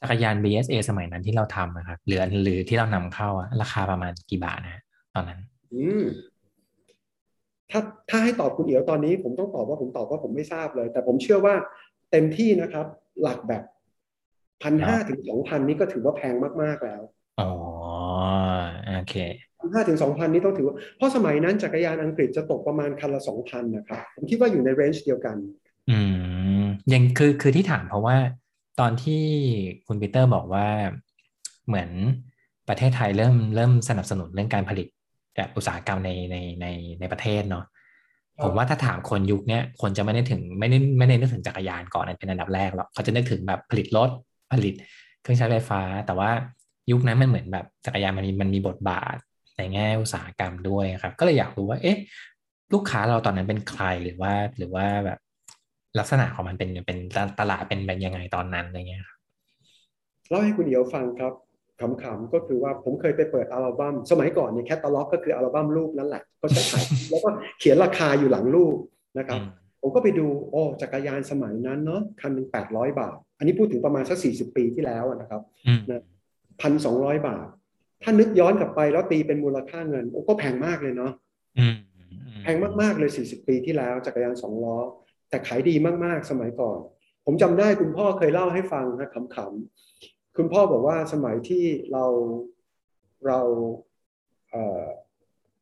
[0.00, 4.82] จักรยาน BSA สมัยนั้นที่เราทำนะครับหรือหรือที่เรานำเข้าอะราคาประมาณกี่บาทนะฮะ
[5.14, 5.40] ตอนนั้น
[5.74, 6.02] อืม
[7.70, 7.80] ถ้า
[8.10, 11.54] ถ้าให้ตอบคุณเอียวตอนนี้ ผมต้องตอบว่าผมตอบว่าผมไม่ทราบเลย แต่ผมเชื่อว่า
[12.10, 12.86] เต็มที่นะครับ
[13.22, 13.62] หลักแบบ
[14.62, 17.02] พันห้าถึงสองพันนี่ก็ถือว่าแพงมาก ๆ แล้ว
[17.40, 17.50] อ๋อ
[18.96, 19.14] โอเค
[19.60, 25.36] พันห้าถึงสองพันนี่ต้องถือว่า เพราะสมัยนั้นจักรยานอังกฤษจะตกประมาณคันละสองพันนะครับ ผมคิดว่าอยู่ในเรนจ์เดียวกัน
[25.90, 25.98] อื
[26.60, 28.16] มยังคือคือที่ถามเพราะว่า
[28.80, 29.24] ตอนที่
[29.86, 30.68] คุณปีเตอร์บอกว่า
[31.66, 31.90] เหมือน
[32.68, 34.86] ประเทศไทยเริ่มเริ่มสนับสนุนเรื่องการผลิต
[35.36, 36.66] แบบอุตสาหกรรมในในใน
[37.00, 37.64] ในประเทศเนาะ
[38.38, 44.10] ครับผมว่าถ้าถามคนยุคเนี้ยคนจะไม่ได้ถึงไม่ได้ไม่ได้นึกถึงจักรยานก่อนเป็นอันดับแรกหรอกเขาจะนึกถึงแบบผลิตรถ
[44.52, 44.74] ผลิต
[45.22, 46.30] เครื่องใช้ไฟฟ้า แต่ว่า
[46.90, 49.16] ยุคนั้นมันเหมือนแบบจักรยานมันมีมันมีบทบาท
[49.56, 51.96] ในแง่อุตสาหกรรมด้วยครับ ก็เลยอยากรู้ว่าเอ๊ะ
[52.72, 55.18] ลูกค้าเราตอนนั้นเป็นใครหรือว่าหรือว่าแบบ
[55.98, 56.98] ลักษณะของมันเป็นเป็น
[57.40, 59.18] ตลาดเป็นเป็นยังไงตอนนั้นอะไรเงี้ยครับ
[60.28, 61.32] เล่าให้คุณเอียวฟังครับ
[61.80, 68.76] ขำๆก็คือว่าผมเคยไปเปิดอัลบั้มสมัยก่อนเนี่ยแคตตาล็อกก็คืออัลบั้มรูปนั่นแหละ ก็จะขายแล้วก็เขียนราคาอยู่หลังรูป
[69.18, 69.40] นะครับ
[69.80, 75.80] ผมก็ไปดูโอ้จักรยานสมัยนั้นเนาะคันหนึ่งแปดร้อยบาท อันนี้พูดถึงประมาณสักสี่สิบปีที่แล้วอะนะครับอืม
[76.62, 77.46] พันสองร้อยบาท
[78.02, 81.12] ถ้านึกย้อนกลับไปแล้วตีเป็นมูลค่าเงินโอ้ก็แพงมากเลยเนาะ
[81.58, 81.74] อืม
[82.42, 84.76] แพงมากๆเลย40ปีที่แล้วจักรยานสองล้อ
[85.30, 86.78] แต่ขายดีมากๆสมัยก่อน
[87.24, 92.04] ผมจำได้คุณพ่อเคยเล่าให้ฟังนะขำๆ คุณพ่อบอกว่าสมัยที่เรา
[93.26, 93.40] เรา
[94.50, 94.84] เอ่อ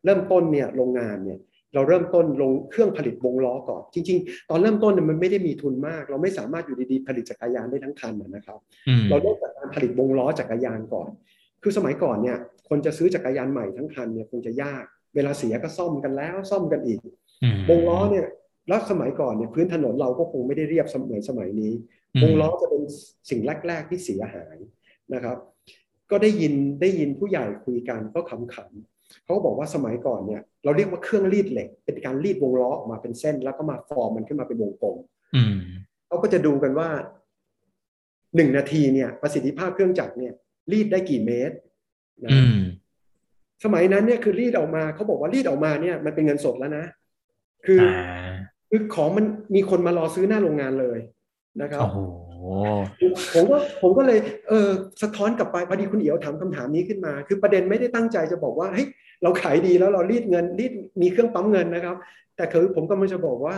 [0.04, 1.38] เริ่มต้นเนี่ยโรงงานเนี่ย
[1.74, 8.58] เราเริ่มต้นลงเครื่องผลิตวงล้อก่อน จริง ๆ ตอนเริ่มต้นเนี่ยมันไม่ได้มีทุนมาก เราไม่สามารถอยู่ดีๆผลิตจักรยานได้ทั้งคันนะนะครับ
[8.88, 11.10] อืมเราเริ่มจากการผลิตวงล้อจักรยานก่อน
[11.62, 14.84] คือสมัยก่อนเนี่ยคนจะซื้อจักรยานใหม่ทั้งคันเนี่ยคงจะยาก
[15.14, 17.00] เวลาเสียก็ซ่อมกันแล้วซ่อมกันอีก
[17.42, 18.26] อืมวงล้อเนี่ย
[18.68, 22.82] แล้วสมัยก่อนเนี่ยพื้นถนนเราก็คงไม่ได้เรียบเสมือนสมัยนี้อืม วงล้อจะเป็น
[23.30, 24.56] สิ่งแรก ๆ ที่เสียหาย
[25.14, 25.38] นะครับ
[26.10, 34.96] ก็ได้ยินได้ยินผู้ใหญ่คุยกันก็ขำๆเขาก็บอกว่าสมัยก่อนเนี่ย เราเรียกว่าเครื่องรีดเหล็ก เป็นการรีดวงล้อออกมาเป็นเส้น แล้วก็มาฟอร์มมันขึ้นมาเป็นวงกลม
[35.34, 35.56] อืม
[36.06, 36.88] เขาก็จะดูกันว่า
[38.36, 40.32] หนึ่งนาทีเนี่ย ประสิทธิภาพเครื่องจักรเนี่ย
[40.72, 41.56] รีดได้กี่เมตร
[42.24, 42.58] นะอืม
[43.64, 46.84] สมัยนั้นเนี่ยคือรีดออกมาเขาบอกว่ารีดออกมาเนี่ย มันเป็นเงินสดแล้วนะ
[47.66, 48.34] คือออ่า
[48.70, 49.24] คือของมัน
[49.54, 50.98] มีคนมารอซื้อหน้าโรงงานเลย
[51.60, 51.98] นะครับโอ้โห
[53.34, 54.70] ผมก็ผมก็เลยเออ
[55.02, 58.86] สะท้อนกลับไปพอดีคุณเอียวถามคำถามนี้ขึ้นมา คือประเด็นไม่ได้ตั้งใจจะบอกว่าเฮ้ย
[59.22, 61.96] เราขายดีแล้วเรารีดเงินรีดมีเครื่องปั๊มเงินนะครับ
[62.36, 63.56] แต่คือผมก็มันจะบอกว่า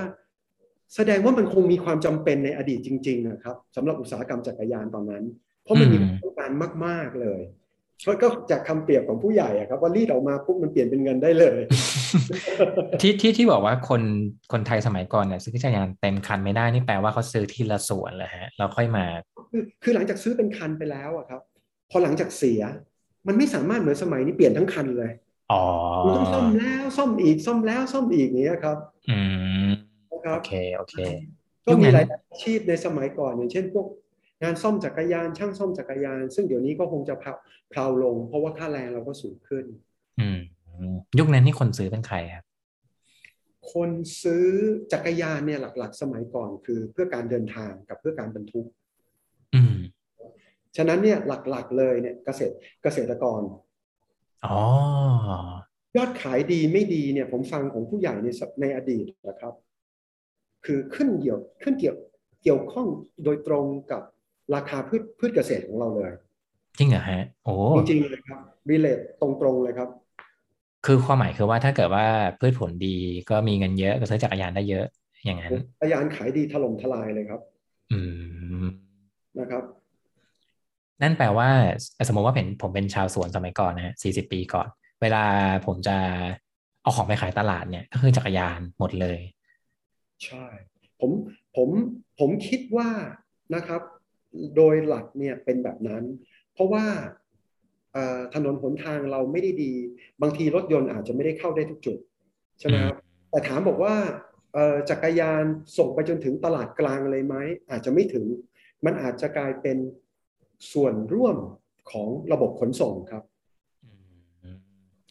[0.95, 5.25] แสดงว่ามันคงมีความจำเป็นในอดีตจริง ๆ นะครับสำหรับอุตสาหกรรมจักรยานตอนนั้น
[5.63, 6.51] เพราะมันมีความต้องการ
[6.85, 7.41] มาก ๆเลย
[8.07, 11.59] ก็ก็จากคำเปรียบของผู้ใหญ่อะครับว่ารีดออกมาปุ๊บมันเปลี่ยนเป็นเงินได้เลย
[13.01, 14.03] ที่ที่ที่บอกว่าคน
[14.53, 19.07] คนไทยสมัยก่อนเนี่ยซื้อจักรยานเต็มคันไม่ได้นี่แปลว่าเขาซื้อทีละส่วนเลยฮะแล้วค่อยมา
[19.51, 21.41] คือคือหลังจากซื้อเป็นคันไปแล้วอะครับ
[21.91, 22.61] พอหลังจากเสีย
[23.27, 25.11] มันไม่สามารถเหมือนสมัยนี้เปลี่ยนทั้งคันเลย
[25.53, 25.63] อ๋อ
[26.05, 28.77] มันต้องซ่อมแล้วซ่อมอีกซ่อมแล้วซ่อมอีกอย่างเนี้ยครับ
[29.11, 29.19] อื
[29.67, 29.69] ม
[30.13, 30.97] นะครับโอเคโอเค
[31.67, 33.87] ก็มียุคนั้นหลายอาชีพในสมัยก่อนอย่างเช่นพวก
[34.43, 37.33] งานซ่อมจักรยานช่างซ่อมจักรยาน ซึ่งเดี๋ยวนี้ก็คงจะเพลา
[37.71, 39.65] เพลาลง เพราะว่าค่าแรงเราก็สูงขึ้น
[40.21, 40.39] อืม
[41.19, 42.45] ยุคนั้นนี่คนซื้อเป็นใครครับ
[43.73, 43.91] คน
[44.23, 44.47] ซื้อ
[44.93, 48.67] จักรยานเนี่ยหลัก ๆ สมัยก่อนคือเพื่อการเดินทางกับเพื่อการบรรทุก
[49.55, 49.77] อืม
[50.77, 51.19] ฉะนั้นเนี่ย
[51.51, 53.43] หลักๆเลยเนี่ยเกษตรเกษตรกร
[54.47, 54.59] อ๋อ
[55.97, 59.55] ยอดขายดีไม่ดีเนี่ยผมฟังของผู้ใหญ่ในสในอดีตนะครับ
[60.67, 61.97] คือขึ้นเกี่ยวขึ้นเกี่ยว
[62.43, 62.89] เกี่ยวข้อง
[63.25, 64.03] โดยตรงกับ
[64.55, 66.13] ราคาพืชพืชเกษตรของเราเลย
[66.79, 69.89] จริงเหรอฮะ โอ้จริงๆเลยครับรีเลทตรงๆเลยครับ
[70.87, 72.07] คือความหมายคือว่าถ้าเกิดว่า
[72.41, 72.97] พืชผลดี
[73.31, 74.87] ก็มีเงินเยอะก็ซื้อจักรยานได้เยอะ
[75.25, 77.41] อย่างนั้นจักรยานขายดีถล่มทลายเลยครับ
[77.93, 78.01] อื
[78.63, 78.67] ม
[79.39, 79.65] นะครับ
[81.03, 81.49] นั่นแปลว่า
[82.09, 84.69] สมมติว่าเป็นผมเป็นชาวสวนสมัยก่อนนะฮะสี่สิบปีก่อน
[85.03, 85.25] เวลา
[85.67, 85.97] ผมจะ
[86.83, 89.21] เอาของไปขายตลาดเนี่ย ก็คือจักรยานหมดเลย
[90.25, 90.45] ใช่
[91.01, 91.11] ผม
[91.57, 91.69] ผม
[92.21, 92.89] ผมคิดว่า
[93.55, 93.83] นะครับ
[94.57, 96.05] โดยหลักเนี่ยเป็นแบบนั้น
[96.55, 96.85] เพราะว่า
[98.35, 99.73] ถนนหนทางเราไม่ได้ดี
[100.23, 101.97] บางทีรถยนต์อาจจะไม่ได้เข้าได้ทุกจุด
[102.59, 102.97] ใช่ไหมครับ
[103.31, 103.95] แต่ถามบอกว่า
[104.91, 105.45] จักรยาน
[105.79, 107.35] ส่งไปจนถึงตลาดกลางเลยไหม
[107.71, 108.27] อาจจะไม่ถึง
[108.85, 109.77] มันอาจจะกลายเป็น
[110.73, 111.37] ส่วนร่วม
[111.91, 113.23] ของระบบขนส่งครับ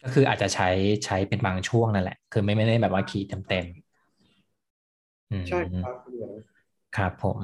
[0.04, 0.70] ก็คืออาจจะใช้
[1.06, 5.96] ใช้เป็นบางช่วงนั่นแหละ คือไม่ไม่ได้แบบว่าขี่เต็มๆใช่ครับ
[6.98, 7.38] ครับผม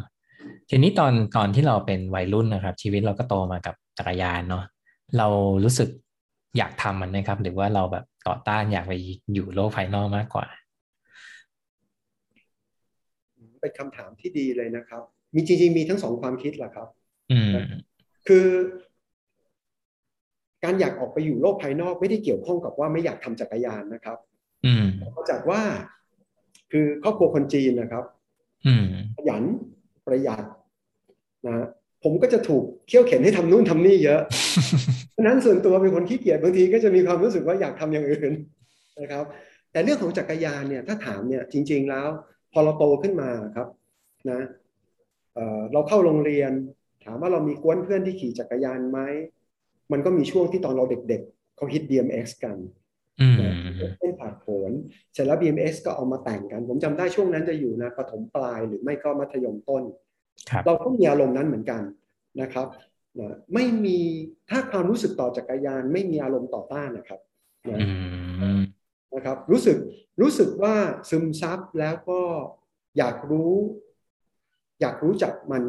[0.74, 4.64] ทีนี้ตอนตอนที่เราเป็นวัยรุ่นนะครับ ชีวิตเราก็โตมากับจักรยานเนาะ
[5.18, 5.28] เรา
[5.64, 5.90] รู้สึก
[6.58, 8.94] อยากทำมันไหมครับ หรือว่าเราแบบต่อต้านอยากไป
[9.34, 10.46] อยู่โลกภายนอกมากกว่า
[13.62, 15.04] เป็นคำถามที่ดีเลยนะครับ
[15.36, 16.88] มีจริงๆมีทั้งสองความคิดแหละครับ
[17.32, 17.52] อืม
[18.28, 18.48] คือ
[20.64, 24.18] การอยากออกไปอยู่โลกภายนอกไม่ได้เกี่ยวข้องกับว่าไม่อยากทำจักรยานนะครับ
[24.66, 25.62] อืมมาจากว่า
[26.72, 28.04] คือครอบครัวคนจีนนะครับ
[28.66, 29.44] อืมขยัน
[30.08, 30.44] ประหยัด
[31.48, 31.68] นะ
[32.04, 34.22] ผมก็จะถูกเขี่ยวเข็นให้ทำนู่นทำนี่เยอะ
[35.12, 38.34] เพราะนั้นส่วนตัวเป็นคนขี้เกียจบางทีก็จะมีความรู้สึกว่าอยากทำอย่างอื่น
[39.02, 39.26] นะครับ
[39.72, 42.08] แต่เรื่องของจักรยานเนี่ยถ้าถามเนี่ยจริง ๆแล้ว
[42.54, 43.68] พอเราโตขึ้นมาครับ
[44.32, 44.42] นะ
[45.36, 46.52] เเราเข้าโรงเรียน
[47.04, 49.00] ถามว่าเรามีกวนเพื่อนที่ขี่จักรยานไหม
[49.92, 52.58] มันก็มีช่วงที่ตอนเราเด็กๆเขาฮิต BMX กัน
[53.98, 54.72] เส้นผ่าโผน
[55.14, 59.84] เสร็จแล้ว BMX ก็เอามาแต่งกัน ผมจำได้ช่วงนั้นจะอยู่นะประถมปลายหรือไม่ก็มัธยมต้น
[60.66, 61.82] เราก็มีอารมณ์นั้นเหมือนกัน
[62.42, 62.68] นะครับ
[63.20, 64.00] นะไม่มี
[64.50, 67.20] ถ้าความรู้สึกต่อจักรยาน ไม่มีอารมณ์ต่อต้านนะครับ
[67.70, 67.80] นะ
[69.16, 69.78] นะครับ รู้สึก
[70.22, 70.76] รู้สึกว่า
[71.10, 72.22] ซึมซับแล้วก็
[72.98, 73.54] อยากรู้
[74.82, 75.64] อยากรู้จักมัน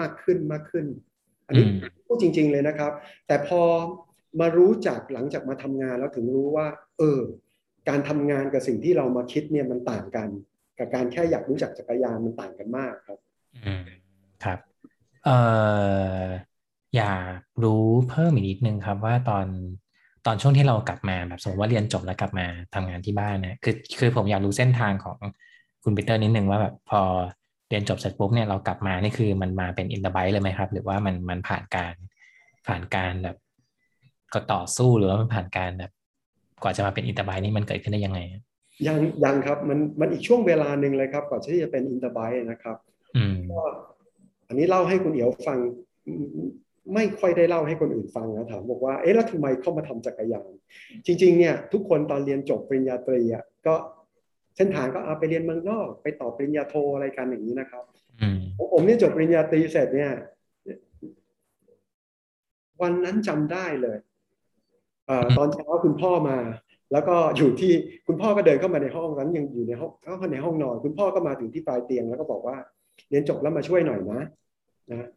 [0.00, 0.86] มากขึ้นมากขึ้น
[1.46, 1.66] อันนี้
[2.06, 2.92] พูดจริง ๆเลยนะครับ
[3.26, 3.62] แต่พอ
[4.40, 6.66] มารู้จักหลังจากมาทำงานแล้วถึงรู้ว่า
[6.98, 7.20] เออ
[7.88, 10.28] การทำงานกับสิ่งที่เรามาคิดเนี่ยมันต่างกัน
[10.78, 13.18] กับการแค่อยากรู้จักจักรยานมันต่างกันมากครับ
[13.66, 13.84] อืม
[14.44, 14.58] ครับ
[15.24, 15.38] เอ่
[16.22, 16.24] อ
[16.96, 19.46] อยากรู้เพิ่มอีกนิดนึงครับว่าตอน
[20.26, 25.18] ตอนช่วงที่เรากลับมาแบบสมมติว่าเรียนจบแล้วกลับมาทำงานที่บ้านเนี่ยคือคือผมอยากรู้เส้นทางของ
[25.84, 27.02] คุณปีเตอร์นิดนึงว่าแบบพอ
[27.68, 31.94] เรียนจบเสร็จปุ๊บเนี่ยเรากลับมานี่คือมันมาเป็น InterBike เลยไหมครับ หรือว่ามันมันผ่านการ
[32.66, 33.36] ผ่านการแบบ
[34.32, 35.92] ก็ต่อสู้หรือว่ามันผ่านการแบบ
[36.62, 38.20] กว่าจะมาเป็น InterBike นี่มันเกิดขึ้นได้ยังไง
[38.86, 42.76] ยังยังครับมันมันอีกช่วงเวลาหนึ่งเลยครับก่อนที่จะเป็น InterBike นะครับ
[43.16, 43.36] อืม
[44.48, 45.58] อันนี้เล่าให้คุณเอียวฟัง
[46.94, 50.50] ไม่ค่อยได้เล่าให้คนอื่นฟังนะถามบอกว่าเอ๊ะแล้วทำไมเข้ามาทำจักรยาน
[51.06, 53.74] จริงๆเนี่ยทุกคนตอนเรียนจบปริญญาตรีอะก็
[54.56, 57.84] เส้นทางก็เอาไปเรียนเมืองนอกไปต่อปริญญาโทอะไรกันอย่างนี้นะครับ
[58.56, 60.12] ของผมเนี่ยจบปริญญาตรีเสร็จเนี่ย
[62.82, 63.98] วันนั้นจำได้เลย
[65.08, 66.38] อตอนเช้าคุณพ่อมา
[66.92, 67.72] แล้วก็อยู่ที่
[68.06, 72.56] คุณพ่อก็เดินเข้ามาในห้องนั้นยังอยู่ในห้องเข้าในห้องนอน คุณพ่อก็มาถึงที่ปลายเตียงแล้วก็บอกว่า
[73.10, 74.20] เรียนจบแล้วมาช่วยหน่อยนะ
[74.92, 75.08] นะ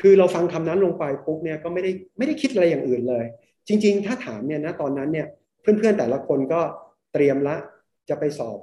[0.00, 3.24] คือเราฟังคำนั้นลงไปปุ๊บเนี่ยก็ไม่ได้ไม่ได้คิดอะไรอย่างอื่นเลย
[3.68, 5.26] จริง ๆ ถ้าถามเนี่ยนะตอนนั้นเนี่ย
[5.60, 6.60] เพื่อนๆแต่ละคนก็
[7.12, 7.56] เตรียมละ
[8.08, 8.58] จะไปสอบ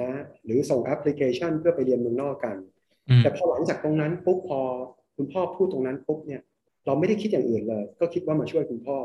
[0.00, 0.10] นะ
[0.44, 2.56] หรือส่งแอปพลิเคชันเพื่อไปเรียนเมืองนอกกัน
[3.22, 4.60] แต่พอหลังจากตรงนั้นปุ๊บพอ
[5.16, 6.40] คุณพ่อพูดตรงนั้นปุ๊บเนี่ย
[6.86, 8.98] เราไม่ได้คิดอย่างอื่นเลย ก็คิดว่ามาช่วยคุณพ่อ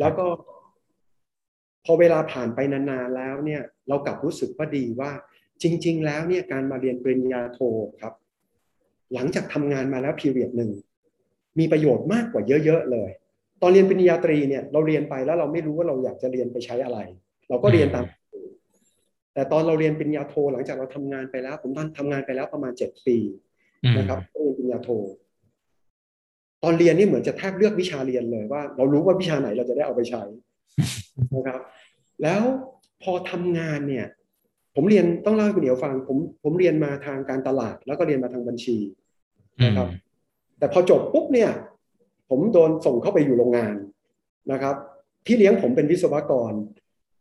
[0.00, 0.26] แล้วก็
[1.84, 5.10] พอเวลาผ่านไปนานๆแล้วเนี่ย เรากลับรู้สึกว่าดีว่า
[5.62, 7.58] จริง ๆ แล้วเนี่ยการมาเรียนปริญญาโท
[8.00, 8.14] ครับ
[9.14, 10.70] หลังจากทำงานมาแล้วพีเรียดหนึ่ง
[11.58, 13.10] มีประโยชน์มากกว่าเยอะ ๆ เลย
[13.62, 16.98] ตอนเรียนปริญญาตรีเนี่ยเราเรียนไปแล้วเราไม่รู้ว่าเราอยากจะเรียนไปใช้อะไร
[17.48, 18.04] เราก็เรียนตาม
[19.34, 23.16] แต่ตอนเราเรียนปริญญาโทหลังจากเราทำงานไปแล้ว ผมตอนทำงานไปแล้วประมาณเจ็ดปี
[23.96, 24.88] นะครับเรียนปริญญาโท
[26.62, 30.22] ตอนเรียนนี่เหมือนจะแทบเลือกวิชาเรียนเลยว่า เรารู้ว่าวิชาไหนเราจะได้เอาไปใช้
[31.36, 31.60] นะครับ
[32.22, 32.42] แล้ว
[33.02, 34.06] พอทำงานเนี่ย
[34.74, 38.76] ผมเรียนต้องเล่าให้คุณเหนียวฟัง ผมผมเรียนมาทางการตลาด แล้วก็เรียนมาทางบัญชี
[39.64, 39.88] นะครับ
[40.58, 41.50] แต่พอจบปุ๊บเนี่ย
[42.30, 43.74] ผมโดนส่งเข้าไปอยู่โรงงาน
[44.52, 44.74] นะครับ
[45.26, 46.52] พี่เลี้ยงผมเป็นวิศวกร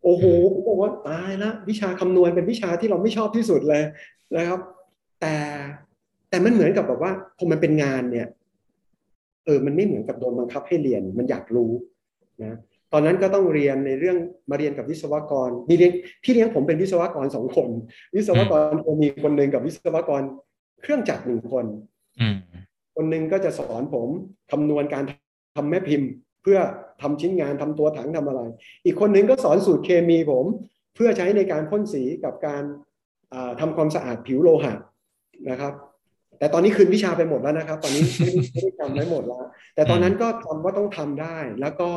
[0.04, 3.84] โอ้โหผมบอกว่าตายละวิชาคำนวณเป็นวิชาที่เราไม่ชอบที่สุดเลย
[4.38, 4.60] นะครับ
[5.22, 5.36] แต่
[6.30, 8.28] แต่มันเหมือนกับแบบว่าพอมันเป็นงานเนี่ย
[9.46, 11.72] เออ มันไม่เหมือนกับโดนบังคับให้เรียน มันอยากรู้
[12.44, 12.58] นะ
[12.94, 14.18] ตอนนั้นก็ต้องเรียนในเรื่อง
[14.50, 15.92] มาเรียนกับวิศวกรมีเรียน
[16.24, 17.70] พี่เลี้ยงผมเป็นวิศวกรสองคน
[18.16, 18.62] วิศวกร
[19.04, 20.22] มีคนหนึ่งกับวิศวกร
[20.82, 21.66] เครื่องจักรหนึ่งคน
[22.96, 24.08] คนหนึ่งก็จะสอนผม
[24.52, 25.04] คำนวณการ
[25.56, 26.10] ทำแม่พิมพ์
[26.44, 26.60] เพื่อ
[27.02, 28.42] ทำชิ้นงานทำตัวถังทำอะไร
[28.86, 30.46] อีกคนหนึ่งก็สอนสูตรเคมีผม
[30.96, 32.64] เพื่อใช้ในการพ่นสีกับการ
[33.60, 34.74] ทำความสะอาดผิวโลหะ
[35.50, 35.74] นะครับ
[36.40, 38.04] แต่ตอนนี้คืนวิชาไปหมดแล้วนะครับ ตอนนี้
[38.52, 39.44] ไม่ได้จำไม่หมดแล้ว
[39.76, 41.90] แต่ตอนนั้นก็ทำว่าต้องทำได้แล้วก็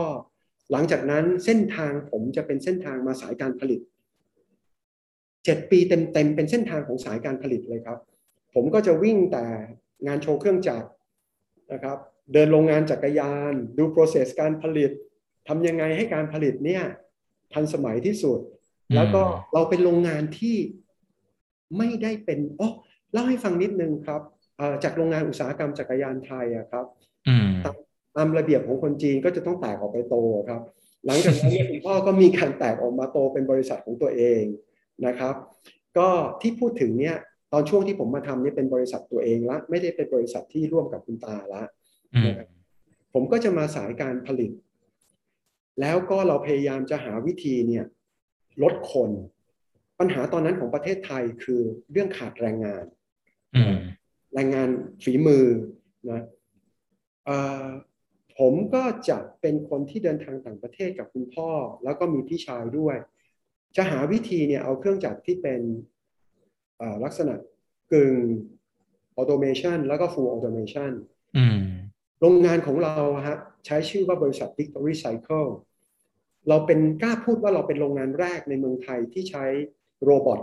[0.73, 3.81] หลังจากนั้นเส้นทางผมจะเป็นเส้นทางมาสายการผลิต
[5.45, 7.99] เจ็ดปีเต็มๆเป็นเส้นทางของสายการผลิตเลยครับ
[8.55, 9.45] ผมก็จะวิ่งแต่
[10.07, 10.89] งานโชว์เครื่องจักร
[11.73, 11.99] นะครับ
[12.33, 14.91] เดินโรงงานจักรยาน ดู process การผลิต
[15.49, 16.83] ทำยังไงให้การผลิตเนี่ย
[17.53, 18.41] ทันสมัยที่สุด
[18.95, 19.23] แล้วก็
[19.55, 20.57] เราเป็นโรงงานที่
[21.79, 22.71] ไม่ได้เป็นอ๋อ
[23.13, 24.23] เล่าให้ฟังนิดนึงครับ
[24.85, 26.87] จากโรงงานอุตสาหกรรมจักรยานไทยอะครับ
[28.17, 30.17] ตามระเบียบของคนจีนก็จะต้องแตกออกไปโต
[30.49, 30.61] ครับ
[31.07, 34.43] หลังจากนั้นคุณพ่อก็มีการแตกออกมาโตเป็นบริษัทของตัวเอง
[35.07, 35.35] นะครับ
[35.99, 36.09] ก็
[36.41, 37.17] ที่พูดถึงเนี่ย
[37.53, 41.63] ตอนช่วงที่ผมมาทำนี่เป็นบริษัทตัวเองละไม่ได้เป็นบริษัทที่ร่วมกับคุณตาละ
[43.15, 44.51] ผมก็จะมาสายการผลิต
[45.81, 47.85] แล้วก็เราพยายามจะหาวิธีเนี่ย
[48.63, 49.11] ลดคน
[49.99, 52.85] ปัญหาตอนนั้นของประเทศไทยคือเรื่องขาดแรงงาน
[54.35, 54.69] แรงงาน
[55.05, 55.47] ฝีมือ
[56.11, 56.23] นะ
[58.39, 61.51] ผมก็จะเป็นคนที่เดินทางต่างประเทศกับคุณพ่อ
[61.85, 62.97] แล้วก็มีพี่ชายด้วย
[63.77, 65.61] จะหาวิธีเนี่ยเอาเครื่องจักรที่เป็น
[67.05, 67.35] ลักษณะ
[67.93, 68.15] กึ่ง
[69.17, 70.93] ออโตเมชันแล้วก็ full automation
[72.21, 72.95] โรงงานของเรา
[73.29, 75.51] ฮะใช้ชื่อว่าบริษัท Victory Cycle
[76.49, 79.45] เราเป็นกล้าพูดว่าเราเป็นโรงงานแรกในเมืองไทยที่ใช้
[80.05, 80.41] โรบอท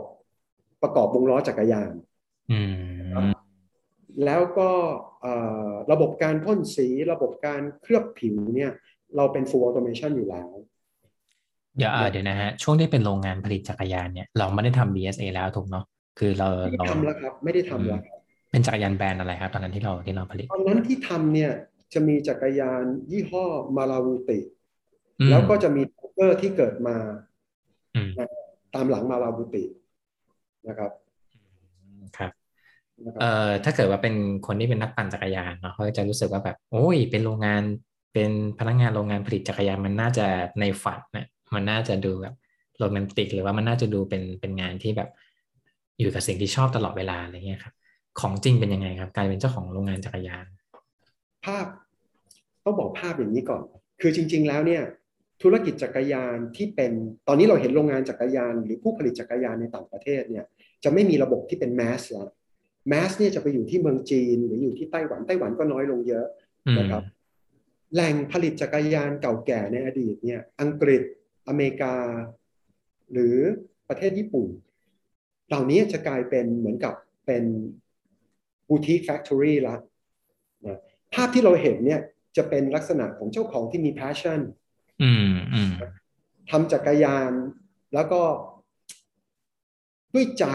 [0.81, 1.91] ประกอบวงล้อจักรยาน
[4.25, 4.69] แล้วก็
[5.91, 8.71] ระบบการพ่นสี ระบบการเคลือบผิวเนี่ย
[9.15, 10.49] เราเป็น full automation อยู่แล้ว
[11.77, 15.85] เดี๋ยวเดี๋ยวนะฮะ ช่วงที่เป็นโรงงานผลิตจักรยานเนี่ย เราไม่ได้ทำ BSA แล้วถูกเนาะ
[16.19, 18.01] คือเราไม่ได้ทำแล้วครับ ไม่ได้ทำแล้ว
[18.51, 21.51] เป็นจักรยานแบรนด์อะไรครับ ตอนนั้นที่เราที่เราผลิต ตอนนั้นที่ทำเนี่ย
[21.93, 23.45] จะมีจักรยานยี่ห้อ
[23.77, 24.39] มาลาวูติ
[25.29, 26.95] แล้วก็จะมี Tiger ที่เกิดมา
[28.75, 29.63] ตามหลังมาลาวูติ
[30.67, 30.91] นะครับ
[32.17, 32.31] ครับ
[33.19, 34.15] เอ่อถ้าเกิดว่าเป็น
[34.47, 37.63] คนที่เป็นนักปั่นจักรยานเนาะเขาจะรู้สึกว่าแบบ โอ้ย เป็นโรงงาน
[38.13, 40.25] เป็นพนักงานโรงงานผลิตจักรยานมันน่าจะ
[40.59, 42.35] ในฝันเนี่ยมันน่าจะดูแบบ
[42.79, 45.09] โรแมนติก หรือว่ามันน่าจะดูเป็นเป็นงานที่แบบ
[45.99, 47.73] อยู่กับสิ่งที่ชอบตลอดเวลาอะไรเงี้ยครับ
[48.19, 50.45] ของจริงเป็นยังไงครับกลายเป็นเจ้าของโรงงานจักรยาน
[51.45, 51.65] ภาพ
[52.65, 53.63] ต้องบอกภาพอย่างนี้ก่อน
[54.01, 54.83] คือจริง ๆ แล้วเนี่ย
[55.43, 56.91] ธุรกิจจักรยานที่เป็น
[57.27, 60.45] ตอนนี้เราเห็นโรงงานจักรยาน หรือผู้ผลิตจักรยานในต่างประเทศเนี่ย
[60.83, 62.27] จะไม่มีระบบที่เป็นแมสแล้ว
[62.87, 66.25] แมสเนี่ยจะไปอยู่ที่เมืองจีน หรืออยู่ที่ไต้หวันไต้หวันก็น้อยลงเยอะ
[66.77, 67.03] นะครับ
[67.93, 71.03] แหล่งผลิตจักรยานเก่าแก่ในอดีตเนี่ยอังกฤษ
[71.47, 71.95] อเมริกา
[73.11, 73.37] หรือ
[73.89, 74.47] ประเทศญี่ปุ่น
[75.47, 76.93] เหล่านี้จะกลายเป็นเหมือนกับ
[77.25, 77.43] เป็น
[78.67, 79.75] บูติกแฟคทอรี่ละ
[80.65, 80.77] นะ
[81.13, 82.01] ภาพที่เราเห็นเนี่ย
[82.37, 84.39] จะเป็นลักษณะของเจ้าของที่มี passion
[86.49, 87.31] ทำจักรยาน
[87.93, 88.21] แล้วก็
[90.13, 90.45] ด้วยใจ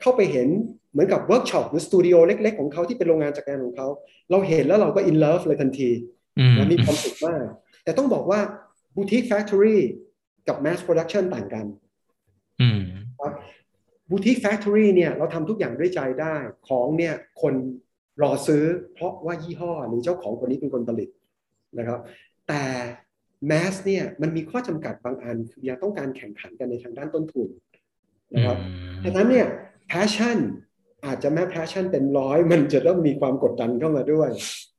[0.00, 0.48] เข้าไปเห็น
[0.92, 3.88] เหมือนกับเวิร์กช็อปหรือสตูดิโอเล็ก ๆ ของเขาที่เป็นโรงงานจักรยานของเขา
[4.30, 5.90] เราเห็นแล้วเราก็ in love เลยทันที
[6.56, 7.44] นะมีความสุขมาก
[7.84, 8.40] แต่ต้องบอกว่า
[8.96, 9.80] boutique factory
[10.48, 11.66] กับ mass production ต่างกัน
[13.20, 13.32] ครับ
[14.10, 16.34] boutique factory เนี่ยเราทำทุกอย่างด้วยใจได้
[16.68, 17.54] ของเนี่ยคน
[18.22, 21.08] รอซื้อ เพราะว่ายี่ห้อหรือเจ้าของคนนี้เป็นคนผลิต
[21.78, 22.00] นะครับ
[22.48, 22.62] แต่
[23.46, 27.48] แมสเนี่ยมันมีข้อจำกัดบางอันคือยังต้องการแข่งขันกันในทางด้านต้นทุน
[28.34, 28.56] นะครับ
[29.04, 29.46] ดังนั้นเนี่ย
[29.92, 30.38] passion
[31.06, 34.30] อาจจะแม้ passion เต็มร้อยมันจะต้องมีความกดดันเข้ามาด้วย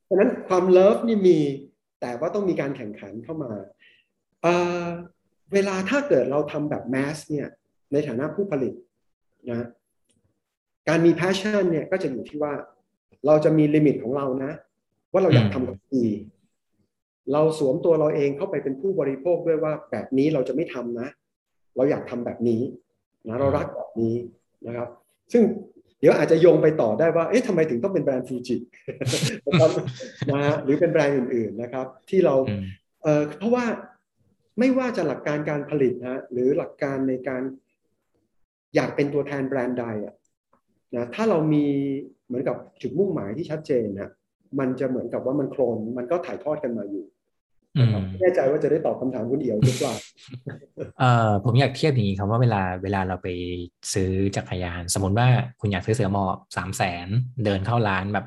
[0.05, 1.39] เพราะนั้นความเลิฟนี่มี
[2.01, 3.51] แต่ว่าต้องมีการแข่งขันเข้ามา
[4.43, 7.47] เเวลาถ้าเกิดเราทำแบบแมสเนี่ย
[7.91, 8.73] ในฐานะผู้ผลิต
[9.49, 9.67] นะ
[10.89, 12.53] การมี passion เนี่ยก็จะอยู่ที่ว่า
[13.27, 14.51] เราจะมีลิมิตของเรานะ
[15.11, 16.05] ว่าเราอยากทำกับดี
[17.33, 21.09] เราสวมตัวเราเองเข้าไปเป็นผู้บริโภคด้วยว่าแบบนี้เราจะไม่ทำนะ
[21.75, 22.61] เราอยากทำแบบนี้
[23.27, 24.15] นะเรารักแบบนี้
[24.67, 24.89] นะครับ
[25.33, 25.43] ซึ่ง
[26.01, 28.55] เดี๋ยวอาจจะโยงไปต่อได้ว่า เอ๊ะทำไมถึงต้องเป็นแบรนด์ฟูจิ
[30.31, 32.35] นะหรือเป็นแบรนด์อื่น ๆนะครับ ที่เรา
[33.03, 33.65] เอ่อเพราะว่า
[34.59, 37.41] ไม่ว่าจะหลักการการผลิตนะหรือหลักการในการ
[38.75, 40.15] อยากเป็นตัวแทนแบรนด์ใดอะ
[40.95, 41.65] นะถ้าเรามี
[42.27, 44.09] เหมือนกับจุดมุ่งหมายที่ชัดเจนนะ
[44.59, 47.05] มันจะเหมือนกับว่ามันโครนมันก็ถ่ายทอดกันมาอยู่
[47.79, 49.93] นะครับแน่ใจว่าจะได้ตอบคำถามคุณเอี่ยวหรือเปล่า
[50.99, 53.27] เอ่อผมอยากเทียบอย่างนี้ครับว่าเวลาเวลาเราไป
[53.93, 55.27] ซื้อจักรยาน สมมติว่า
[55.59, 57.07] คุณอยากซื้อเสือหมอบสามแสน
[57.45, 58.25] เดินเข้าร้านแบบ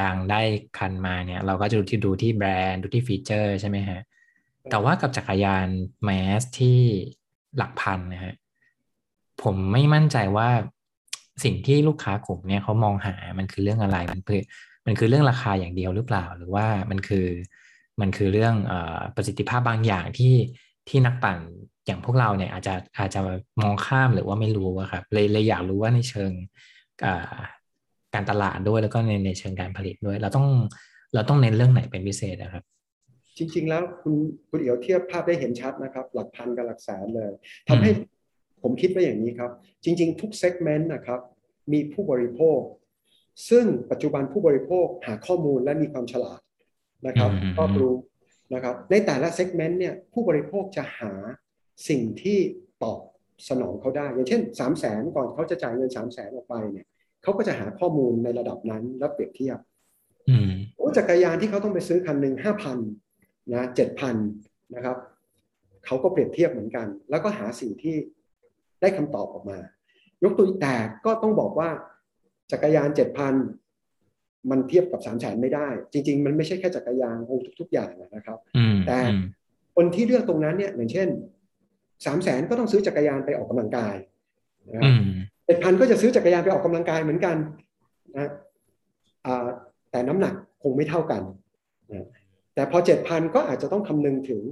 [0.00, 0.40] ดังๆ ได้
[0.78, 4.00] คันมาเนี่ย เราก็จะดูที่ดูที่แบรนด์ดูที่ฟีเจอร์ใช่ไหมฮะ
[4.70, 5.68] แต่ว่ากับจักรยาน
[6.04, 6.80] แมสที่
[7.56, 8.34] หลักพันนะฮะ
[9.42, 10.48] ผมไม่มั่นใจว่า
[11.44, 14.40] สิ่งที่ลูกค้ากลุ่มเนี่ยเขามองหามันคือเรื่องอะไรมันคือ
[14.86, 17.26] มันคือเรื่องราคาอย่างเดียวหรือเปล่า หรือว่ามันคือ
[18.00, 18.74] มันคือเรื่องอ
[19.16, 20.34] ประสิทธิภาพบางอย่างที่
[20.88, 21.38] ที่นักปั่น
[21.86, 23.20] อย่างพวกเราเนี่ยอาจจะอาจจะ
[23.60, 26.30] มองข้ามหรือว่าไม่รู้ครับเลยเลยอยากรู้ว่าในเชิง
[28.14, 30.46] การตลาดด้วยแล้วก็ในในเชิงการผลิตด้วย เราต้อง
[31.14, 32.64] เราต้องเน้นเรื่องไหนเป็นพิเศษนะครับ
[33.36, 34.14] จริง ๆ แล้วคุณ
[34.48, 37.32] คุณเอียวเทียบภาพได้เห็นชัดนะครับ หลักพันกับหลักแสนเลย
[37.68, 37.90] ทำให้
[38.62, 39.50] ผมคิดว่าอย่างนี้ครับ
[39.84, 41.20] จริง ๆ ทุกเซกเมนต์นะครับ
[41.72, 42.60] มีผู้บริโภค
[43.48, 46.40] ซึ่งปัจจุบันผู้บริโภคหาข้อมูลและมีความฉลาด
[47.06, 47.94] นะครับรอบรู้
[48.54, 51.12] นะครับ ในแต่ละเซกเมนต์เนี่ยผู้บริโภคจะหา
[51.88, 52.38] สิ่งที่
[52.82, 53.00] ตอบ
[53.48, 56.86] สนองเขาได้ อย่างเช่น 3 0 0แสนก่อนเขาจะจ่ายเงิน 3 0 0แสนออกไปเนี่ย
[57.22, 59.58] เขาก็จะหาข้อมูลในระดับนั้นแล้วเปรียบเทียบ
[60.28, 62.78] อืมโอ้จักรยานที่เขาต้องไปซื้อคันหนึ่งห้าพัน
[63.52, 64.16] นะเจ็ดพัน
[64.74, 64.96] นะครับ
[65.86, 67.96] เขาก็เปรียบเทียบเหมือนกัน แล้วก็หาสิ่งที่
[68.80, 69.58] ได้คำตอบออกมา
[70.24, 71.70] ยกตัวแต่ก็ต้องบอกว่า
[72.52, 73.34] จักรยานเจ็ดพัน
[74.50, 79.22] มันเทียบกับสามแสนไม่ได้ จริง ๆ มันไม่ใช่แค่จักรยานโอ้ทุก ๆ อย่างนะครับอืมแต่อืม
[79.76, 81.08] คนที่เลือกตรงนั้นเนี่ยอย่างเช่น
[82.06, 83.94] สามแสนก็ต้องซื้อจักรยานไปออกกำลังกาย
[84.68, 85.04] นะครัอืบม
[85.46, 87.36] เจ็ดพันก็จะซื้อจักรยานไปออกกำลังกายเหมือนกัน
[88.16, 88.30] นะ
[89.26, 89.46] อ่า
[89.90, 91.22] แต่น้ำหนักคงไม่เท่ากัน
[91.92, 92.06] นะ
[92.54, 94.42] แต่พอเจ็ดพันก็อาจจะต้องคำนึงถึง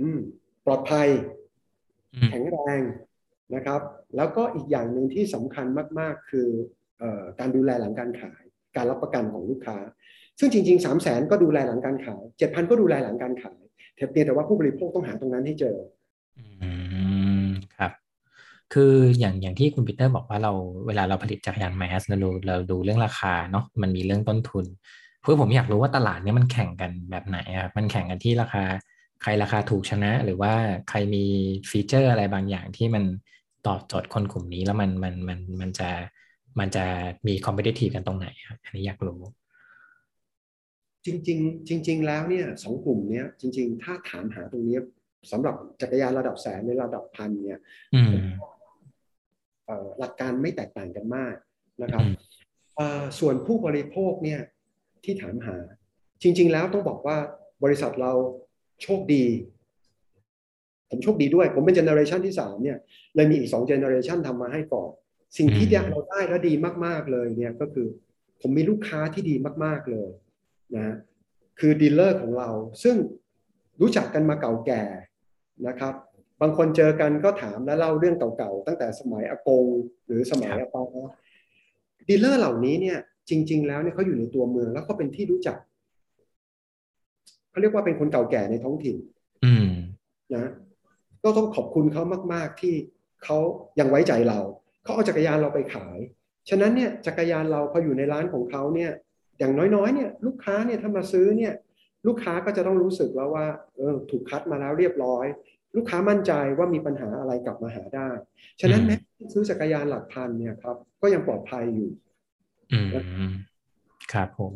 [0.00, 0.18] อืม
[0.66, 1.08] ปลอดภัย
[2.14, 2.80] อืมแข็งแรง
[3.54, 3.80] นะครับ
[4.16, 5.66] แล้วก็อีกอย่างหนึ่งที่สำคัญ
[5.98, 6.48] มาก ๆ คือ
[6.98, 8.42] เออการดูแลหลังการขาย
[8.76, 9.76] การรับประกันของลูกค้า
[10.38, 13.60] ซึ่งจริง ๆ 3 0 0แสนก็ดูแลหลังการขาย 7,000 ก็ดูแลหลังการขาย
[13.96, 15.76] แต่เพียงแต่ว่าผู้บริโภคต้องหาตรงนั้นให้เจอ
[16.38, 16.70] อื
[17.44, 17.92] มครับ
[18.72, 20.52] คืออย่างอย่างที่คุณปีเตอร์บอกว่าเรา
[20.86, 24.64] เวลาเราผลิตจักรยาน mass เราดูเราดูเรื่องราคาเนาะมันมีเรื่องต้นทุน
[25.22, 28.64] เพื่อผมอยากรู้ว่าตลาดนี้มันแข่งกันแบบไหนอะครับมันแข่งกันที่ราคา
[29.22, 30.52] ใครราคาถูกชนะ หรือว่า
[30.88, 31.24] ใครมี
[31.70, 33.04] feature อะไรบางอย่างที่มัน
[33.66, 35.88] ตอบโจทย์คนกลุ่มนี้แล้วมันมันมันมันจะ
[36.58, 36.84] มันจะ
[37.26, 39.20] มี competitive กันตรงไหนครับอันนี้อยากรู้
[41.06, 44.82] จริง ๆ จริง ๆ แล้วเนี่ยสองกลุ่มเนี้ยจริง ๆ ถ้าถามหาตรงเนี้ย
[45.30, 47.60] สำหรับจักรยานระดับแสนในระดับพันเนี่ย
[47.94, 48.14] อืม
[49.66, 51.34] เอ่อหลักการไม่แตกต่างกันมาก
[51.82, 52.14] นะครับอืม
[52.76, 54.40] เอ่อส่วนผู้บริโภคเนี่ย
[55.04, 55.56] ที่ถามหา
[56.22, 57.16] จริง ๆ แล้วต้องบอกว่า
[57.64, 58.12] บริษัทเรา
[58.82, 59.24] โชคดี
[60.90, 62.78] ผมโชคดีด้วย ผมเป็น generation ที่สามเนี่ย
[63.14, 64.90] เลยมีอีกสอง generation ทำมาให้ก่อน
[65.36, 66.52] สิ่งที่อืมเราได้และดี
[66.86, 67.86] มาก ๆเลยเนี่ยก็คือ
[68.40, 70.10] ผมมีลูกค้าที่ดีมาก ๆเลย
[70.76, 70.96] นะ
[71.58, 72.50] คือ dealer ของเรา
[72.82, 72.96] ซึ่ง
[73.80, 74.82] รู้จักกันมาเก่าแก่
[75.66, 75.94] นะครับ
[76.40, 79.66] บางคนเจอกันก็ถามและเล่าเรื่องเก่าๆ ตั้งแต่สมัยอากง
[80.06, 80.82] หรือสมัยอาปา
[82.08, 82.98] dealer เหล่านี้เนี่ย
[83.30, 85.56] จริง ๆ แล้วเนี่ยเขาอยู่ในตัวเมือง แล้วก็เป็นที่รู้จัก
[87.50, 88.96] เขาเรียกว่าเป็นคนเก่าแก่ในท้องถิ่น
[89.44, 89.68] อืม
[90.34, 90.46] นะ
[91.22, 92.74] ก็ต้องขอบคุณเขามาก ๆที่
[93.24, 93.38] เขา
[93.80, 94.40] ยังไว้ใจเรา
[94.82, 95.98] เขาเอาจักรยานเราไปขาย
[96.48, 98.92] ฉะนั้นเนี่ยจักรยานเราพออยู่ในร้านของเขาเนี่ย
[99.38, 101.52] อย่างน้อยๆเนี่ยลูกค้าเนี่ยถ้ามาซื้อเนี่ย
[102.06, 105.26] ลูกค้าก็จะต้องรู้สึกแล้วว่าเออถูกคัดมาแล้วเรียบร้อย
[105.76, 108.08] ลูกค้ามั่นใจว่ามีปัญหาอะไรกลับมาหาได้
[108.60, 108.96] ฉะนั้นอืมแม้
[109.32, 111.90] ซื้อจักรยานหลักพันเนี่ยครับ ก็ยังปลอดภัยอยู่
[112.72, 112.78] อื
[113.30, 113.32] ม
[114.12, 114.52] ครับผม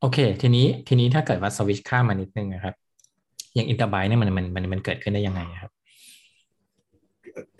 [0.00, 2.74] โอเค ทีนี้ทีนี้ถ้าเกิดว่าสวิตช์ข้ามมานิดนึงนะครับ
[3.54, 5.70] อย่างอินเตอร์ไบเนี่ยมันมันมันมันเกิดขึ้นได้ยังไงครับ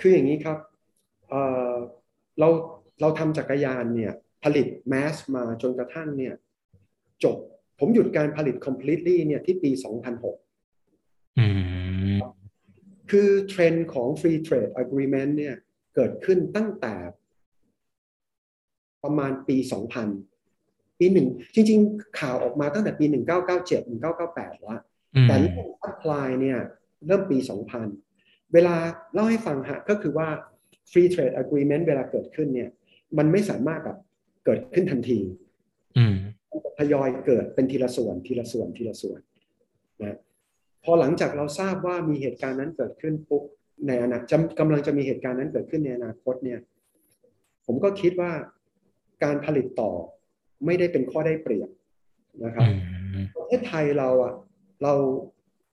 [0.00, 0.58] คืออย่างนี้ครับ
[1.32, 1.74] เอ่อ
[2.38, 2.48] เรา
[3.00, 4.12] เราทำจักรยานเนี่ย
[4.44, 6.34] ผลิตแมสมาจนกระทั่งเนี่ย
[7.24, 7.36] จบ
[7.78, 11.46] ผมหยุดการผลิต completely เนี่ยที่ปี 2006อื
[12.16, 12.18] ม
[13.10, 15.54] คือเทรนด์ของ free trade agreement เนี่ย
[15.94, 16.94] เกิดขึ้นตั้งแต่
[19.04, 19.56] ประมาณปี
[20.28, 23.04] 2000 ปีหนึ่งจริง ๆ ข่าวออกมาตั้งแต่ปี
[23.50, 24.80] 1997 1998 แล้ว
[25.14, 26.58] อืมแต่เรื่อง apply เนี่ย
[27.06, 27.38] เริ่มปี
[27.96, 28.76] 2000 เวลา
[29.14, 30.28] เล่าให้ฟังฮะก็คือว่า
[30.90, 32.70] free trade agreement เวลาเกิดขึ้นเนี่ย
[33.18, 33.98] มันไม่สามารถแบบ
[34.44, 35.20] เกิดขึ้นทันที
[35.96, 36.14] อืม
[36.50, 39.20] มันจะทยอยเกิดเป็นทีละส่วนทีละส่วนทีละส่วน
[40.02, 40.18] นะ
[40.84, 43.42] พอหลังจากเราทราบว่ามีเหตุการณ์นั้นเกิดขึ้นปุ๊บ
[43.86, 46.60] ในอนาคตกำลังจะมีเหตุการณ์นั้นเกิดขึ้นในอนาคตเนี่ย
[47.66, 48.32] ผมก็คิดว่า
[49.24, 49.92] การผลิตต่อ
[50.66, 51.70] ไม่ได้เป็นข้อได้เปรียบ
[52.44, 54.34] นะครับอืมประเทศไทยเราอะ
[54.82, 54.92] เรา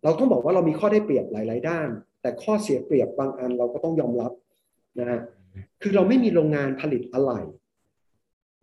[0.04, 1.90] เราต้องบอกว่าเรามีข้อได้เปรียบหลาย ๆ ด้าน
[2.22, 4.32] แต่ข้อเสียเปรียบบางอันเราก็ต้องยอมรับ
[4.98, 5.20] นะฮะ
[5.82, 7.42] คือเราไม่มีโรงงานผลิตอะไหล่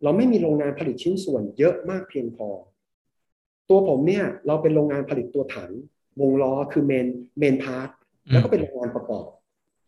[0.03, 2.47] เราไม่มีโรงงานผลิตชิ้นส่วนเยอะมากเพียงพอ
[3.69, 5.71] ตัวผมเนี่ย เราเป็นโรงงานผลิตตัวถัง
[6.21, 7.07] วงล้อคือ main
[7.39, 7.89] main part
[8.31, 9.27] แล้วก็เป็นโรงงานประกอบ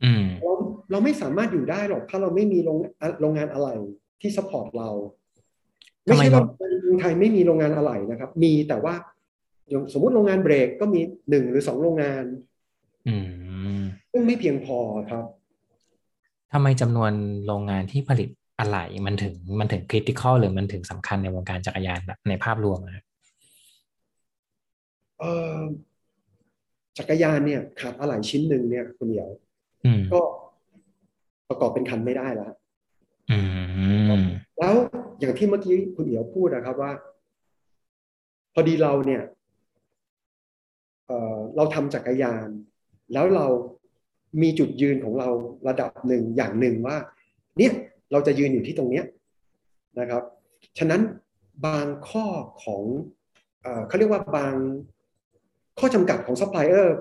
[0.03, 0.53] อืมเรา
[0.91, 2.77] เราไม่สามารถอยู่ได้หรอก ถ้าเราไม่มีโรง
[3.21, 3.75] โรงงานอะไหล่
[4.21, 4.89] ที่สปอร์ตเรา
[6.05, 6.43] ไม่ใช่ว่า
[6.81, 8.93] เมืองไทยไม่มีโรงงานอะไหล่นะครับ มีแต่ว่า
[9.69, 12.23] อย่างสมมติโรงงานเบรกก็มีหนึ่งหรือสองโรงงาน
[13.07, 13.15] อื
[13.79, 13.81] ม
[14.11, 14.77] ซึ่งไม่เพียงพอ
[15.11, 15.25] ครับ
[16.53, 17.11] ทำไมจำนวน
[17.45, 18.29] โรงงานที่ผลิต
[18.59, 23.05] อะไหล่มันถึงมันถึงคริติคอลหรือมันถึงสำคัญในวงการจักรยานแบบในภาพรวมอะครับ
[25.19, 25.57] เอ่อ
[26.97, 29.29] จักรยานเนี่ยขาดอะไหล่ชิ้นหนึ่งเนี่ยคุณเดียว
[29.85, 30.21] อืมก็
[31.49, 32.51] ประกอบเป็นคันไม่ได้แล้ว
[33.31, 33.39] อื
[34.19, 34.23] ม
[34.59, 34.73] แล้ว
[35.19, 36.91] อย่างที่เมื่อกี้คุณเอียวพูดนะครับว่า
[38.53, 39.23] พอดีเราเนี่ย
[41.07, 42.47] เอ่อเราทำจักรยาน
[43.13, 43.45] แล้วเรา
[44.41, 45.29] มีจุดยืนของเรา
[45.67, 46.97] ระดับหนึ่งอย่างหนึ่งว่า
[47.57, 47.73] เนี่ย
[48.11, 49.05] เราจะยืนอยู่ที่ตรงเนี้ย
[49.99, 50.23] นะครับ
[50.77, 51.01] ฉะนั้น
[51.65, 52.25] บางข้อ
[52.63, 52.83] ของ
[53.61, 54.53] เอเขาเรียกว่าบาง
[55.79, 56.97] ข้อจำกัดของซัพพลายเออร์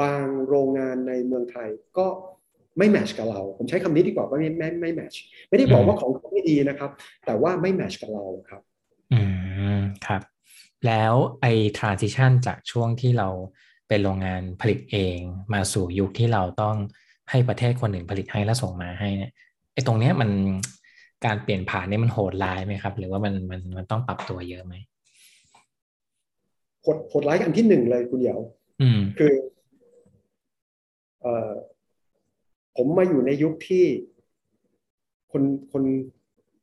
[0.00, 1.68] บางโรงงานในเมืองไทย
[1.98, 2.06] ก็
[2.78, 5.14] ไม่ match กับเรา ผมใช้คำนี้ดีกว่าว่าไม่ไม่ไม่ match
[5.48, 6.90] ไม่ได้บอกว่าของเขาไม่ดีนะครับ
[7.26, 8.62] แต่ว่าไม่ match กับเราครับ
[9.12, 9.20] อื
[9.76, 10.22] มครับ
[10.86, 13.28] แล้วไอ้ transition จากช่วงที่เรา
[13.88, 15.18] เป็นโรงงานผลิตเอง
[15.52, 16.76] มาสู่ยุคที่เราต้อง
[17.30, 19.32] ให้ประเทศคนอื่นผลิตให้แล้วส่งมาให้เนี่ย
[19.72, 20.30] ไอ้ตรงเนี้ยมัน
[21.24, 24.74] การเปลี่ยนผ่านนี่มันโหดร้ายไหมครับ หรือว่ามันมันมันต้องปรับตัวเยอะไหม
[26.82, 28.36] โหดโหดร้ายอันที่หนึ่งเลยคุณเหยา
[28.82, 29.32] อืมคือ
[31.20, 31.52] เอ่อ
[32.76, 33.84] ผมมาอยู่ในยุคที่
[35.32, 35.82] คนคน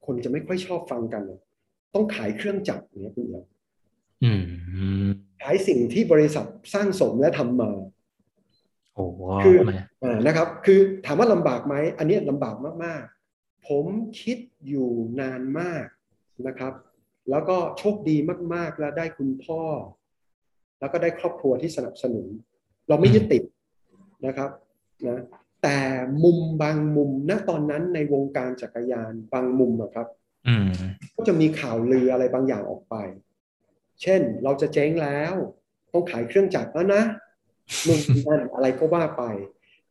[0.06, 1.24] คนจะไม่ค่อยชอบฟังกัน
[1.94, 3.42] ต้องขายเครื่องจักรเนี่ยคุณเหยา
[4.24, 4.44] อืม
[5.44, 7.72] ขายสิ่งที่บริษัทสร้างสมและทำมา
[8.96, 13.86] โอ้โหคือมันอ่านะครับ คือถามว่าลำบากไหมอันนี้ลำบากมากๆ ผม
[14.22, 14.38] คิด
[14.68, 15.86] อยู่นานมาก
[16.48, 16.74] นะครับ
[17.30, 18.18] แล้วก็โชคดี
[18.54, 19.62] มากๆ แล้วได้คุณพ่อ
[20.80, 22.28] แล้วก็ได้ครอบครัวที่สนับสนุน
[22.90, 23.44] เราไม่ยึดติด
[24.26, 24.50] นะครับ
[25.08, 25.20] นะ
[25.64, 25.78] แต่
[26.24, 30.08] มุมบางมุมณตอนนั้นในวงการจักรยานบางมุมอะครับ
[30.48, 30.72] อืม
[31.16, 32.96] ก็จะมีข่าวลืออะไรบางอย่างออกไป
[34.02, 35.34] เช่นเราจะเจ๊งแล้ว
[35.94, 37.04] ต้องขายเครื่องจักรแล้วนะ
[37.88, 39.24] นู่นนั่นอะไรก็ว่าไป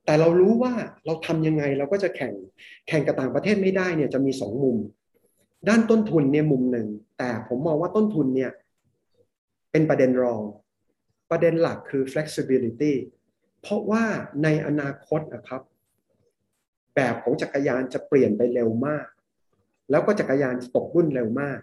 [0.05, 0.73] แต่เรารู้ว่า
[1.07, 2.35] เราทำยังไงเราก็จะแข่ง
[2.89, 4.77] แข่งกับต่างประเทศไม่ได้เนี่ยจะมีสองมุม
[5.69, 6.89] ด้านต้นทุนเนี่ยมุมหนึ่ง
[7.19, 8.51] แต่ผมมองว่าต้นทุนเนี่ย
[9.73, 10.43] เป็นประเด็นรอง
[11.31, 12.93] ประเด็นหลักคือ flexibility
[13.63, 14.05] เพราะว่า
[14.43, 15.63] ในอนาคตนะครับ
[16.95, 19.07] แบบของจักรยานจะเปลี่ยนไปเร็วมาก
[19.91, 21.61] แล้วก็จักรยานจะตกรุ่นเร็วมาก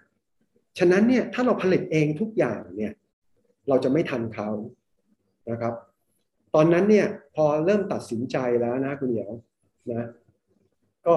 [0.78, 2.92] ฉะนั้นเนี่ยถ้าเราผลิตเองทุกอย่างเนี่ย
[3.68, 4.48] เราจะไม่ทันเขา
[5.50, 5.74] นะครับ
[6.54, 7.06] ตอนนั้นเนี่ย
[7.36, 9.30] พอเริ่มตัดสินใจแล้วนะคุณเหยียว
[9.90, 10.08] นะ
[11.06, 11.14] ก็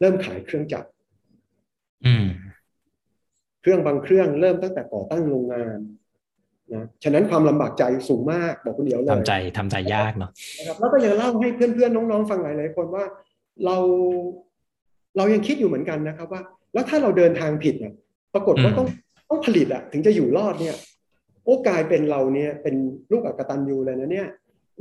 [0.00, 0.88] เริ่มขายเครื่องจักร
[2.06, 2.26] อืม
[3.60, 5.78] เครื่องบางเครื่องเริ่มตั้งแต่ก่อตั้งโรงงาน
[6.74, 13.04] นะฉะนั้นความลำบากใจสูงมากบอกคุณเดียวเลยทำใจทำใจยากเนาะนะครับแล้วก็ยังเล่าให้เพื่อนๆน้องๆฟังหลายๆคนว่า
[13.64, 13.76] เรา
[15.16, 16.42] เรายังคิดอยู่เหมือนกันนะครับว่า
[16.74, 17.94] แล้วถ้าเราเดินทางผิดเนี่ย
[18.34, 18.88] ปรากฏว่าต้อง
[19.28, 20.76] ต้องผลิตอะถึงจะอยู่รอดเนี่ย
[21.44, 22.74] โอ้กลายเป็นเราเนี่ยเป็น
[23.12, 24.28] ลูกอักตันยูเลยนะเนี่ย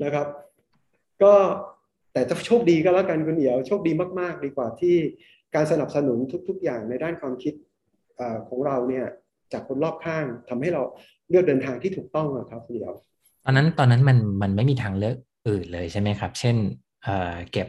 [0.04, 0.28] นะครับ
[1.24, 1.34] ก็
[2.14, 4.96] แต่จะโชคดีก็แล้วกันคุณเหียวโชคดีมากๆ ดีกว่าที่
[5.56, 7.54] การสนับสนุนทุก ๆ อย่างในด้านความคิด
[8.18, 9.06] เอของเราเนี่ย
[9.54, 10.82] จากคนรอบข้างทำให้เรา
[11.30, 12.94] เลือกเดินทางที่ถูกต้องนะครับคุณเหียว
[13.46, 15.16] ตอนนั้นตอนนั้นมันมันไม่มีทางเลือก
[15.48, 16.56] อื่นเลยใช่ไหมครับ เช่น
[17.04, 17.68] เอ่อเก็บ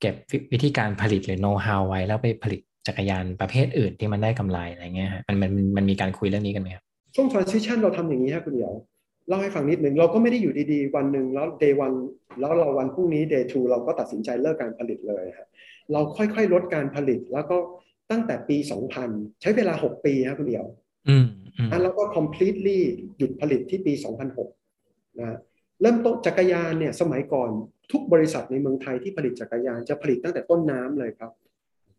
[0.00, 0.14] เก็บ
[0.52, 6.84] วิธีการผลิตหรือโน้ตฮาวไว้แล้วไปผลิต จักรยานประเภทอื่นที่มันได้กำไรอะไรเงี้ยฮะมันมันมันมีการคุยเรื่องนี้กันไหมครับ
[7.14, 8.74] ช่วง transition เราทำอย่างนี้ครับคุณเหียว
[9.28, 11.96] เล่าให้ฟังนิดหนึ่งเราก็ไม่ได้อยู่ดีๆ วันหนึ่งแล้ว day one
[12.40, 15.48] แล้วเราวันพรุ่งนี้ day two เราก็ตัดสินใจเลิกการผลิตเลยครับ
[15.92, 17.56] เราค่อยๆลดการผลิตแล้วก็
[18.10, 18.56] ตั้งแต่ปี
[18.98, 20.66] 2000 ใช้เวลา 6 ปีครับคุณเหียว
[21.08, 21.26] อืม
[21.58, 22.78] อืมแล้วก็ completely
[23.18, 23.92] หยุดผลิตที่ปี
[24.56, 25.38] 2006นะ
[25.80, 27.50] เริ่มต้นจักรยานเนี่ยสมัยก่อน
[27.92, 31.30] ทุกบริษัทในเมืองไทยที่ผลิตจักรยานจะผลิตตั้งแต่ต้นน้ำเลยครับ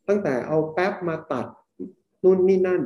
[0.08, 1.46] ตั้งแต่เอาแป๊บมาตัด
[2.24, 2.82] นู่นนี่นั่น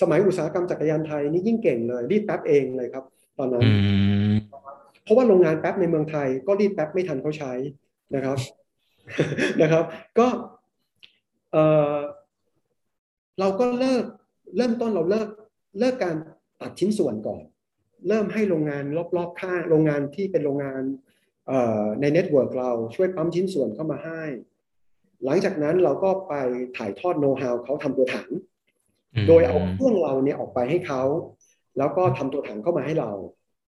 [0.00, 3.04] สมัยอุตสาหกรรมจักรยานไทยนี่ยิ่งเก่งเลยรีดแป๊บเองเลยครับ
[3.38, 3.70] ตอนนั้นอื
[4.30, 4.34] ม
[5.04, 7.52] เพราะว่าโรงงานแป๊บในเมืองไทย ก็รีดแป๊บไม่ทันเขาใช้
[8.14, 8.38] นะครับ
[9.60, 9.84] นะครับ
[10.18, 10.26] ก็
[11.52, 11.56] เอ
[11.94, 11.96] อ
[13.40, 14.04] เราก็เลิก
[14.56, 15.28] เริ่มต้นเราเลิก
[15.78, 16.16] เลิกการ
[16.60, 17.42] ตัดชิ้นส่วนก่อน
[18.08, 18.84] เริ่มให้โรงงาน
[19.16, 20.82] รอบๆข้างโรงงานที่เป็นโรงงาน
[21.46, 24.22] เอ่อใน network เราช่วยปั๊มชิ้นส่วนเข้ามาให้
[25.24, 26.34] หลังจากนั้นเราก็ไป
[26.76, 28.28] ถ่ายทอดโน้ตฮาวเขาทำตัวถัง
[29.28, 31.02] โดยเอาเครื่องเราเนี่ยออกไปให้เขา
[31.78, 33.12] แล้วก็ทำตัวถังเข้ามาให้เรา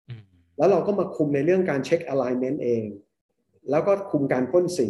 [0.09, 0.23] อืม
[0.57, 2.83] แล้วเราก็มาคุมในเรื่องการเช็ค alignment เอง
[3.69, 4.89] แล้วก็คุมการพ่นสี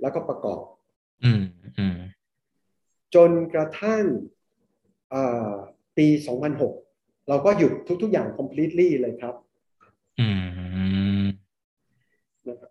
[0.00, 0.62] แล้วก็ประกอบ
[1.24, 1.42] อืม
[1.78, 1.96] อืม
[3.14, 4.04] จนกระทั่ง
[5.10, 5.52] เอ่อ
[5.96, 6.06] ปี
[6.68, 9.34] 2006 เราก็หยุดทุก ๆ อย่าง completely เลยครับ
[10.20, 10.28] อื
[11.22, 11.26] ม
[12.48, 12.70] นะครับ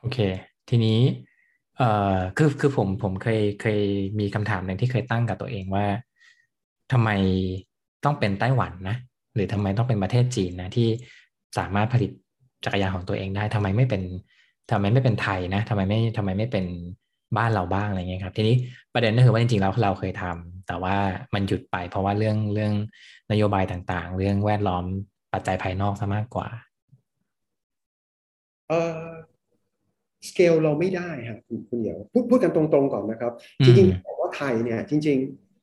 [0.00, 0.18] โอเค
[0.70, 0.98] ทีนี้
[1.76, 3.80] เอ่อคือคือผมผมเคยเคย
[4.20, 5.86] มีคำถามหนึ่งที่เคยตั้งกับตัวเองว่า
[6.92, 7.10] ทำไม
[8.04, 8.96] ต้องเป็นไต้หวันนะ
[9.34, 10.88] หรือทำไมต้องเป็นประเทศจีนนะที่
[11.58, 12.10] สามารถผลิต
[12.64, 14.02] จักรยานของตัวเองได้ทำไมไม่เป็น
[14.70, 16.64] ทำไมไม่เป็นไทยนะทำไมไม่ทำไมไม่เป็น
[17.36, 18.56] บ้านเราบ้างอะไรเงี้ยครับ ทีนี้
[18.94, 20.96] ประเด็นก็คือว่าจริงๆแล้วเราเคยทำแต่ว่า
[21.34, 22.72] มันหยุดไปเพราะว่าเรื่องเรื่อง
[23.30, 24.84] นโยบายต่างๆ เรื่องแวดล้อม
[25.32, 26.48] ปัจจัยภายนอกซะมากกว่า
[28.68, 29.00] เอ่อ
[30.28, 35.18] สเกลเราไม่ได้ครับคุณคุณเดียวพูดพูดกันตรงๆก่อนนะครับอืจมริงๆบอกว่าไทยเนี่ย จริง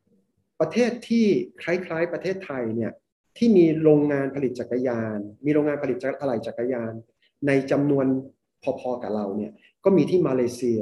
[0.08, 1.26] ๆ ประเทศที่
[1.64, 2.92] คล้าย ๆ ประเทศไทยเนี่ย
[3.38, 6.94] ที่มีโรงงานผลิตจักรยาน มีโรงงานผลิตอะไหล่จักรยาน
[7.48, 8.06] ในจำนวน
[8.80, 9.52] พอๆกับเราเนี่ย
[9.84, 10.82] ก็มีที่มาเลเซีย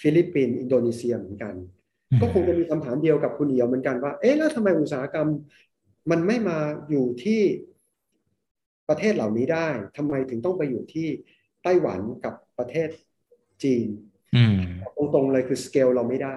[0.00, 1.54] ฟิลิปปินส์อินโดนีเซียเหมือนกัน
[2.20, 5.28] ก็คงจะมีคำถามเดียวกับคุณเอียวเหมือนกันว่าเอ๊ะแล้วทำไมอุตสาหกรรม
[6.10, 6.58] มันไม่มา
[6.90, 7.40] อยู่ที่
[8.88, 11.08] ประเทศเหล่านี้ได้ทำไมถึงต้องไปอยู่ที่
[11.62, 12.88] ไต้หวันกับ ประเทศ
[13.62, 13.88] จีน
[14.36, 14.58] อืม
[15.14, 16.36] ตรงๆเลยคือสเกลเราไม่ได้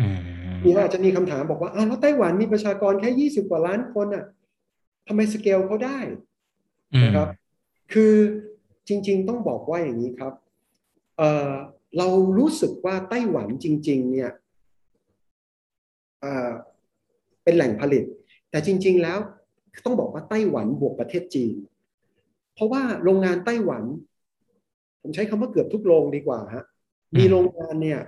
[0.00, 0.20] อืม
[0.64, 4.24] มีว่าอาจจะมีคำถามบอกว่าอ้าวแล้วไต้หวันมีประชากรแค่ยี่สิบกว่าล้านคนอะ
[5.06, 5.98] ทำไมสเกลเขาได้
[6.94, 7.28] อืมนะครับ
[7.92, 8.14] คือ
[8.88, 10.32] จริง ๆ ต้องบอกว่าอย่างนี้ครับ
[11.16, 11.52] เอ่อ
[11.98, 12.08] เรา
[12.38, 14.30] รู้สึกว่าไต้หวันจริง ๆ เนี่ย
[16.20, 16.50] เอ่อ
[17.44, 18.04] เป็นแหล่งผลิต
[18.50, 19.18] แต่จริง ๆ แล้ว
[19.84, 21.54] ต้องบอกว่าไต้หวันบวกประเทศจีน
[22.54, 23.82] เพราะว่าโรงงานไต้หวัน
[25.02, 26.64] ผมใช้คำว่าเกือบทุกโรงดีกว่าฮะ
[27.18, 28.00] มีโรงงานเนี่ย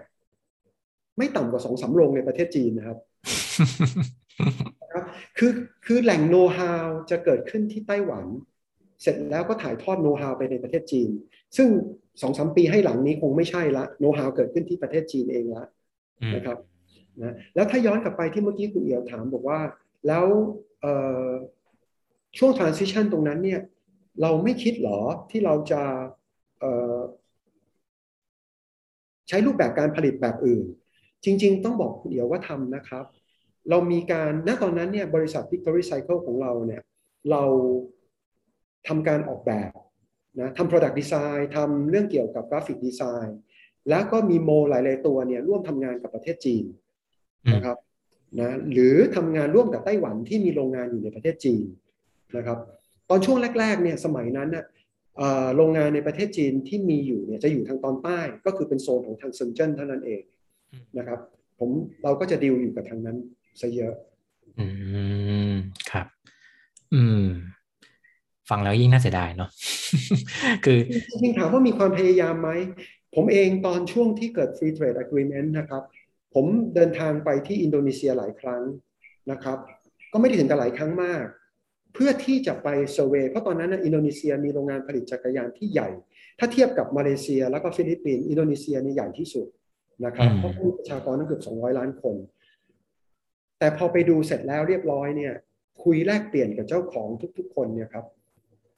[1.18, 2.98] ไม่ต่ำกว่าสองสามโรงในประเทศจีนนะครับ
[4.82, 5.04] นะครับ
[5.38, 5.52] คือ
[5.86, 8.26] คือแหล่งโน้ตฮาวจะเกิดขึ้นที่ไต้หวัน
[9.02, 11.10] เสร็จแล้วก็ถ่ายทอดโน้ตฮาวไปในประเทศจีน
[11.56, 11.68] ซึ่ง
[12.22, 15.64] สองสามปีให้หลังนี้คงไม่ใช่ละโน้ตฮาวเกิดขึ้นที่ประเทศจีนเองละ
[16.34, 16.58] นะครับ
[17.22, 19.60] นะแล้วถ้าย้อนกลับไปที่เมื่อกี้คุณเอียวถามบอกว่า
[20.06, 20.26] แล้ว
[20.80, 20.94] เอ่
[21.28, 21.30] อ
[22.38, 23.60] ช่วง transition ตรงนั้นเนี่ย
[24.22, 25.82] เราไม่คิดหรอที่เราจะ
[26.60, 26.98] เอ่อ
[29.30, 30.64] ใช้รูปแบบการผลิตแบบอื่น
[31.24, 33.04] จริง ๆ ต้องบอกคุณเอียวว่าทำนะครับ
[33.70, 36.82] เรามีการณตอนนั้นเนี่ยบริษัท Victory Cycle ของเราเนี่ย
[37.30, 37.42] เรา
[38.88, 39.72] ทำการออกแบบ
[40.40, 43.38] นะทำ product design ทำเรื่องเกี่ยวกับกราฟิกดีไซน์
[43.88, 46.64] แล้วก็มีโมหลาย ๆ ตัวเนี่ยร่วมทำงานกับประเทศจีน
[47.54, 47.76] นะครับ
[48.40, 51.64] นะหรือทำงานร่วมกับไต้หวันที่มีโรงงานอยู่ในประเทศจีน
[52.36, 52.58] นะครับ
[53.10, 54.79] ตอนช่วงแรก ๆ เนี่ยสมัยนั้นน่ะเอ่อ
[55.56, 60.22] โรงงานในประเทศจีนที่มีอยู่เนี่ยจะอยู่ทางตอนใต้ก็คือเป็นโซนของทางเซินเจิ้นเท่านั้นเอง
[60.98, 61.18] นะครับ
[61.58, 61.70] ผม
[62.02, 63.16] เราก็จะดีลอยู่กับทางนั้น
[63.60, 63.94] ซะเยอะ
[64.58, 64.66] อื
[65.50, 65.54] ม
[65.90, 66.06] ครับ
[66.94, 67.24] อืม
[68.50, 69.50] ฟังแล้วยิ่งน่าเสียดายเนาะ
[70.64, 72.50] คือจริงๆถามว่ามีความพยายามไหม
[73.14, 75.82] ผมเองตอนช่วงที่เกิด Free Trade Agreement นะครับ
[76.34, 78.62] ผมเดินทางไปที่อินโดนีเซียหลายครั้ง
[79.30, 79.58] นะครับ
[80.12, 81.24] ก็ไม่ได้ถึงกับหลายครั้งมาก
[81.94, 85.88] เพื่อที่จะไป survey เพราะตอนนั้นนะอินโดนีเซียมีโรงงานผลิตจักรยานที่ใหญ่
[86.38, 89.46] ถ้าเทียบกับมาเลเซียแล้วก็ฟิลิปปินส์อินโดนีเซียนี่ใหญ่ที่สุด
[90.04, 92.16] นะครับอืมเพราะมีประชากรตั้งเกือบ200 ล้านคน
[93.58, 95.34] แต่พอไปดูเสร็จแล้วเรียบร้อยเนี่ย
[95.82, 98.04] คุยแลกเปลี่ยนกับเจ้าของทุกๆ คนเนี่ยครับ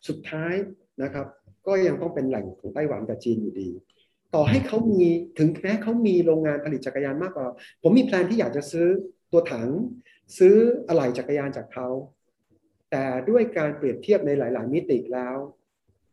[0.09, 0.55] สุดท้าย
[1.03, 1.27] นะครับ
[1.67, 3.69] ก็ยังต้องเป็นแหล่งของไต้หวันกับจีนอยู่ดี
[4.35, 5.03] ต่อให้เขามี
[5.39, 7.47] ถึงแม้เขามีโรงงานผลิตจักรยานมากกว่า
[7.83, 8.87] ผมมี plan ที่อยากจะซื้อ
[9.33, 9.69] ตัวถัง
[10.39, 10.55] ซื้อ
[10.89, 11.89] อะไหล่จักรยานจากเขา
[12.93, 15.37] แต่ด้วยการเปรียบเทียบในหลาย ๆ มิติแล้ว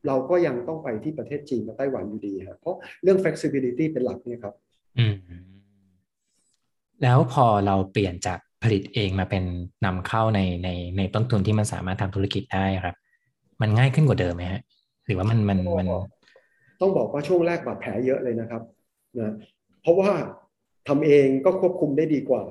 [0.07, 4.53] เราก็ยังต้องไปที่ประเทศจีนกับไต้หวันอยู่ดีครับเพราะเรื่อง flexibility เป็นหลักเนี่ยครับ
[4.99, 5.15] อืม
[7.03, 9.43] แล้วพอเราเปลี่ยนจากผลิตเองมาเป็น
[9.85, 12.95] นำเข้าในในในต้นทุนที่มันสามารถทำธุรกิจได้ครับ
[13.61, 14.61] มันง่ายขึ้นกว่าเดิมไหมฮะ
[15.05, 15.87] หรือว่ามันมันมัน
[16.81, 18.61] ต้องบอกว่าช่วงแรกบาดแผลเยอะเลยนะครับ
[19.19, 19.33] นะ
[19.81, 20.11] เพราะว่า
[20.87, 22.43] ทำเองก็ควบคุมได้ดีกว่า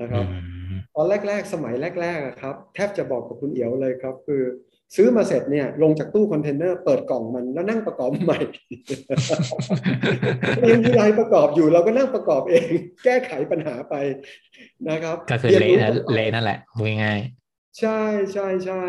[0.00, 0.38] นะครับอื
[0.74, 4.42] มตอนแรก ๆ สมัยแรกๆอะครับ แทบจะบอกกับคุณเอียวเลยครับ คือ
[4.96, 8.38] ซื้อมาเสร็จเนี่ยลงจากตู้คอนเทนเนอร์เปิดกล่องมันแล้วนั่งประกอบใหม่
[10.70, 12.70] ยังมีลายประกอบอยู่เราก็นั่งประกอบเอง
[13.04, 13.94] แก้ไขปัญหาไป
[14.88, 17.20] นะครับก็คือรียนเละรู้นะกันไปเละนั่นแหละพูดง่าย
[17.80, 18.00] ใช่
[18.32, 18.82] ใช่ใช่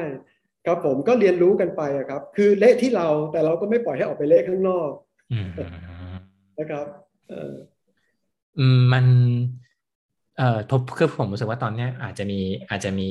[0.66, 5.48] ครับผมก็เรียนรู้กันไปอะครับ คือเละที่เราแต่เราก็ไม่ปล่อยให้ออกไปเละข้างนอกๆอืม
[6.58, 6.88] นะครับ
[7.30, 7.54] เออ
[8.60, 9.06] อืมมัน
[10.38, 13.10] เอ่อทบคือผมรู้สึกว่าตอนนี้อาจจะมีอาจจะมี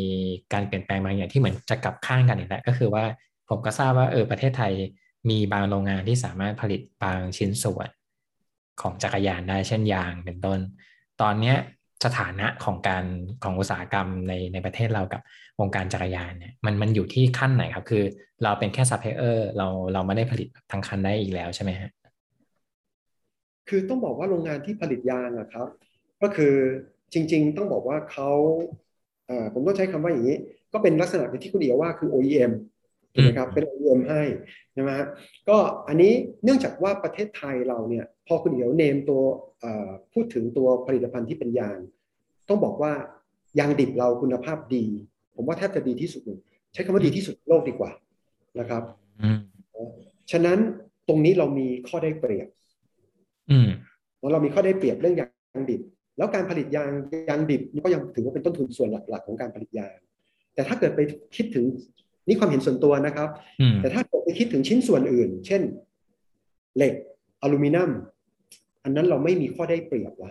[0.53, 3.05] การเปลี่ยนแปลงบางอย่างที่เหมือนจะกลับข้างกันอีกแล้วก็คือว่า
[3.49, 4.73] ผมก็ทราบว่าเออประเทศไทย
[5.31, 7.89] มีบางโรงงานที่สามารถผลิตบางชิ้นส่วน
[8.81, 10.59] ของจักรยานได้เช่นยางเป็นต้น
[11.23, 11.55] ตอนนี้
[12.05, 13.05] สถานะของการ
[13.45, 15.21] ของอุตสาหกรรมในในประเทศเรากับ
[15.61, 18.05] วงการจักรยานเนี่ยมันมันอยู่ที่ขั้นไหนครับ คือ
[18.43, 21.91] เราเป็นแค่ซัพพลายเออร์เราเราไม่ได้ผลิตทั้งคันได้อีกแล้วใช่ไหมฮะ
[23.69, 25.69] คือต้องบอกว่าโรงงานที่ผลิตยางอะครับ
[26.23, 26.55] ก็คือ
[27.13, 28.31] จริง ๆ ต้องบอกว่าเขา
[29.27, 30.39] เอ่อผมต้องใช้คำว่าอย่างนี้
[30.73, 32.53] ก็เป็นลักษณะที่คุณเอียวว่าคือ OEM
[33.13, 34.23] ถูกไหมครับเป็น OEM ให้
[34.73, 35.07] ใช่ไหมฮะ
[35.49, 35.57] ก็
[35.89, 36.13] อันนี้
[36.45, 39.23] เนื่องจากว่าประเทศไทยเราเนี่ยพอคุณเอียวเนมตัว
[39.61, 41.79] เอ่อพูดถึงตัวผลิตภัณฑ์ที่เป็นยาง
[42.49, 42.93] ต้องบอกว่า
[43.59, 44.85] ยางดิบเราคุณภาพดี
[45.37, 46.39] ผมว่าแทบจะดีที่สุดเลย
[46.73, 47.91] ใช้คำว่าดีที่สุดในโลกดีกว่า
[48.59, 48.83] นะครับ
[49.23, 49.39] อืม
[50.31, 50.59] ฉะนั้น
[51.09, 52.49] ตรงนี้เรามีข้อได้เปรียบ
[53.51, 53.69] อืม
[54.33, 55.27] เรามีข้อได้เปรียบเรื่องยา
[55.61, 55.81] งดิบ
[56.17, 56.91] แล้วการผลิตยาง
[57.29, 59.97] ยางดิบก็ยังถือว่าเป็นต้นทุนส่วนหลัก ๆ ของการผลิตยาง
[60.55, 61.01] แต่ถ้าเกิดไป
[61.37, 61.65] คิดถึง
[62.27, 63.29] นี่ความเห็นส่วนตัวนะครับ
[63.61, 65.63] อืมแต่ถ้าเกิดไปคิดถึงชิ้นส่วนอื่น เช่น
[66.77, 66.95] เหล็ก
[67.43, 67.91] อลูมิเนียม
[68.85, 70.31] อันนั้นเราไม่มีข้อได้เปรียบละ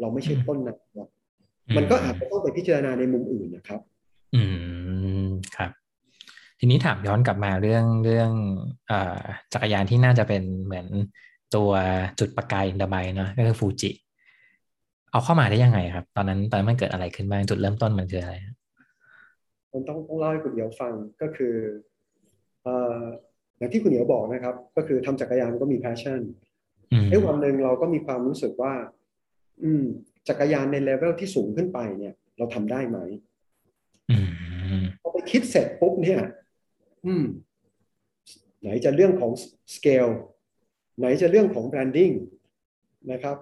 [0.00, 0.76] เราไม่ใช่ต้นนะ
[1.76, 3.80] มันก็อาจจะต้องไปพิจารณาในมุมอื่นนะครับ
[4.34, 4.42] อื
[5.24, 5.26] ม
[5.56, 5.70] ครับ
[6.58, 8.30] ทีนี้ถามย้อนกลับมาเรื่องเรื่อง
[8.88, 9.20] เอ่อ
[9.52, 10.86] จักรยานที่น่าจะเป็นเหมือน
[11.54, 11.70] ตัว
[12.18, 13.90] จุดประกายอินเดบายเนาะก็คือฟูจิ
[15.12, 18.34] เอาเข้ามาได้ยังไงครับ ตอนนั้นตอนนั้นมันเกิดอะไรขึ้นบ้างจุดเริ่มต้นมันคืออะไร
[19.72, 20.92] ผมต้องต้องเล่าให้คุณเหียวฟัง
[21.22, 21.54] ก็คือ
[22.62, 23.00] เอ่อ
[23.58, 26.20] อย่างที่คุณเหียวบอกนะครับ ก็คือทำจักรยานก็มี passion
[26.92, 28.72] อืมไอ้วันหนึ่งเราก็มีความรู้สึกว่า
[29.62, 29.84] อืม
[30.28, 32.98] จักรยานในเลเวลที่สูงขึ้นไปเนี่ย เราทำได้ไหม
[34.10, 34.16] อื
[34.80, 36.20] มพอไปคิดเสร็จปุ๊บเนี่ย
[37.06, 37.24] อืม
[38.60, 39.32] ไหนจะเรื่องของ
[39.74, 40.12] scale
[40.98, 42.14] ไหนจะเรื่องของ branding
[43.12, 43.36] นะครับ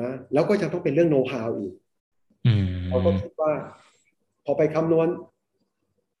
[0.00, 1.74] นะแล้วก็จะต้องเป็นเรื่อง know how อีก
[2.46, 3.52] อืมเราก็คิดว่า
[4.44, 5.08] พอไปคำนวณ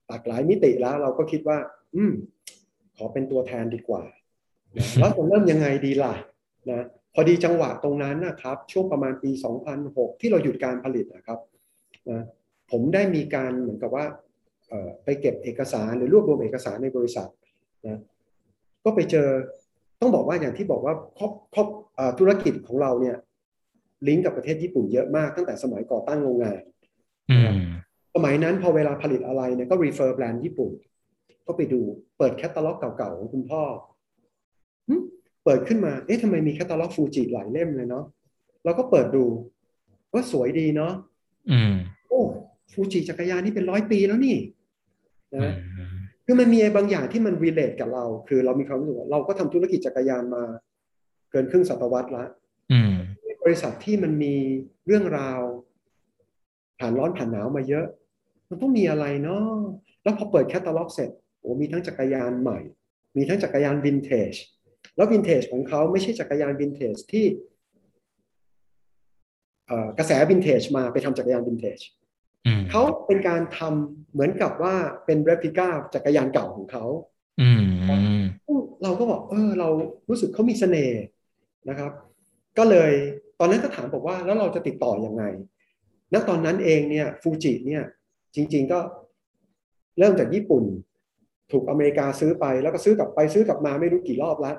[0.08, 1.58] หลากหลายมิติแล้ว เราก็คิดว่า
[1.94, 2.12] อืม
[2.96, 4.02] ขอเป็นตัวแทนดีกว่า
[4.76, 6.14] นะแล้วจะเริ่มยังไงดีล่ะ
[6.70, 9.30] นะพอดีจังหวะตรงนั้นนะครับ ช่วงประมาณปี
[9.76, 11.38] 2006 ที่เราหยุดการผลิตนะครับ
[12.10, 12.22] นะ
[12.70, 14.04] ผมได้มีการเหมือนกับว่า
[14.68, 17.28] เอ่อไปเก็บเอกสารหรือรวบรวมเอกสารในบริษัท
[17.86, 18.00] นะ
[18.84, 19.28] ก็ไปเจอ
[20.00, 23.16] ต้องบอกว่าอย่างที่บอกว่าครอบครอบเอ่อธุรกิจของเราเนี่ย
[24.08, 26.60] ลิงก์กับประเทศญี่ปุ่นเยอะมากตั้งแต่สมัยก่อตั้งโรงงาน
[27.30, 27.56] อืม
[28.14, 30.70] สมัยนั้นพอเวลาผลิตอะไรเนี่ยก็ refer แบรนด์ญี่ปุ่น
[31.46, 31.80] ก็ไปดู
[32.18, 33.62] เปิดแคตตาล็อกเก่าๆของคุณพ่อ
[34.88, 34.94] หึ
[35.44, 38.04] เปิดขึ้นมา เอ๊ะทำไมมีแคตตาล็อกฟูจิหลายเล่มเลยเนาะ
[38.64, 39.24] เราก็เปิดดู
[40.12, 40.92] ว่าสวยดีเนาะ
[41.50, 41.74] อืม
[42.08, 42.20] โอ้
[42.72, 44.36] ฟูจิจักรยานนี่เป็นร้อยปีแล้วนี่
[45.34, 45.54] อืนะ
[45.90, 45.94] ม
[46.26, 50.42] คือมันมีบางอย่างที่มัน relate กับเรา คือเรามีความรู้สึกว่าเราก็ทำธุรกิจจักรยานมา
[51.30, 52.24] เกินครึ่งศตวรรษละ
[52.72, 52.94] อืม
[53.42, 54.34] บริษัทที่มันมี
[54.86, 55.40] เรื่องราว
[56.78, 57.86] ผ่านร้อนผ่านหนาวมาเยอะ
[58.48, 59.46] มันต้องมีอะไรเนาะ
[60.02, 62.58] แล้วพอเปิดแคตตาล็อกเสร็จโอ้มีทั้งจักรยานใหม่
[63.16, 64.32] มีทั้งจักรยานวินเทจ
[64.96, 67.24] แล้ววินเทจของเขาไม่ใช่จักรยานวินเทจที่
[69.66, 71.78] เอ่อกระแสวินเทจมาไปทำจักรยานวินเทจ
[72.46, 74.74] อืมเขาเป็นการทำเหมือนกับว่า
[75.04, 76.84] เป็น replica จักรยานเก่าของเขา
[77.40, 77.62] อืม
[78.82, 79.68] เราก็บอกเออเรา
[80.08, 81.02] รู้สึกเขามีเสน่ห์
[81.68, 81.92] นะครับ
[82.58, 82.92] ก็เลย
[83.38, 85.24] ตอนนั้นก็ถามบอกว่าแล้วเราจะติดต่ออยังไง
[86.12, 87.82] ณ ตอนนั้นเองเนี่ยฟูจิเนี่ย
[88.34, 88.78] จริง ๆก็
[89.98, 90.64] เริ่มจากญี่ปุ่น
[91.52, 94.56] ถูกอเมริกาซื้อไปแล้วก็ซื้อกลับไปซื้อกลับมาไม่รู้กี่รอบแล้ว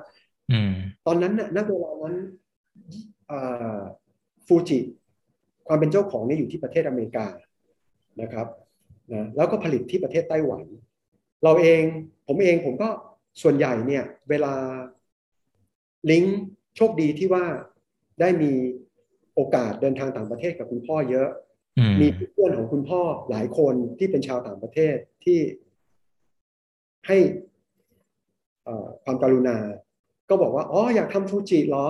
[0.52, 0.72] อืม
[1.06, 2.16] ตอนนั้นน่ะณเวลานั้น
[4.46, 4.78] ฟูจิ
[5.66, 7.26] ความเป็นเจ้าของเนี่ยอยู่ที่ประเทศอเมริกา
[8.22, 8.46] นะครับ
[9.12, 10.64] นะแล้วก็ผลิตที่ประเทศไต้หวัน
[11.44, 11.82] เราเอง
[12.26, 12.88] ผมเองผมก็
[13.42, 14.54] ส่วนใหญ่เนี่ยเวลา
[16.10, 16.40] ลิงก์
[16.76, 17.44] โชคดีที่ว่า
[18.20, 18.52] ได้มี
[19.34, 21.28] โอกาสเดินทางต่างประเทศกับคุณพ่อเยอะ
[21.78, 25.38] อืมมีเพื่อนของคุณพ่อหลายคนที่เป็นชาวต่างประเทศที่
[27.06, 27.18] ให้
[28.64, 29.56] เอ่อความกรุณา
[30.28, 31.86] ก็บอกว่า อ๋อ อยากทำฟูจิเหรอ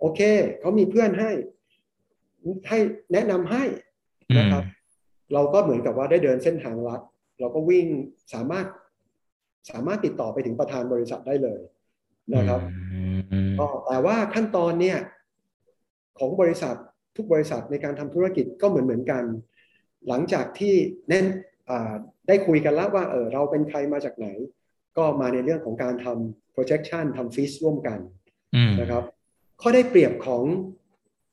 [0.00, 0.20] โอเค
[0.60, 1.30] เขามีเพื่อนให้
[2.68, 2.78] ให้
[3.12, 3.64] แนะนำให้
[4.30, 4.64] อืมนะครับ
[5.34, 7.00] เราก็เหมือนกับว่าได้เดินเส้นทางลัด
[7.40, 7.86] เราก็วิ่ง
[8.34, 8.66] สามารถ
[9.70, 11.60] สามารถติดต่อไปถึงประธานบริษัทได้เลย
[12.34, 12.60] นะครับ
[12.92, 13.00] อื
[13.48, 14.98] มก็แต่ว่าขั้นตอนเนี่ย
[16.18, 16.76] ของบริษัท
[17.16, 19.24] ทุกบริษัทในการทำธุรกิจก็เหมือนเหมือนกัน
[20.08, 20.74] หลังจากที่
[21.08, 21.26] แน่น
[21.70, 21.94] อ่า
[22.28, 24.28] ได้คุยกันแล้วว่าเออเราเป็นใครมาจากไหน
[24.96, 27.98] ก็มาในเรื่องของการทำ projection ทำ fees ร่วมกัน
[28.54, 29.04] อืมนะครับ
[29.62, 30.44] ข้อได้เปรียบของ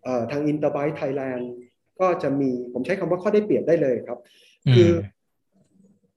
[0.03, 1.43] เออทาง Interbyte Thailand
[1.99, 4.19] ก็จะมีผมใช้คำว่าข้อได้เปรียบได้เลยครับ
[4.75, 4.91] คือ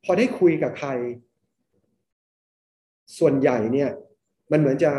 [0.04, 0.90] พอได้คุยกับใคร
[3.18, 3.90] ส่วนใหญ่เนี่ย
[4.52, 4.90] มันเหมือนจะ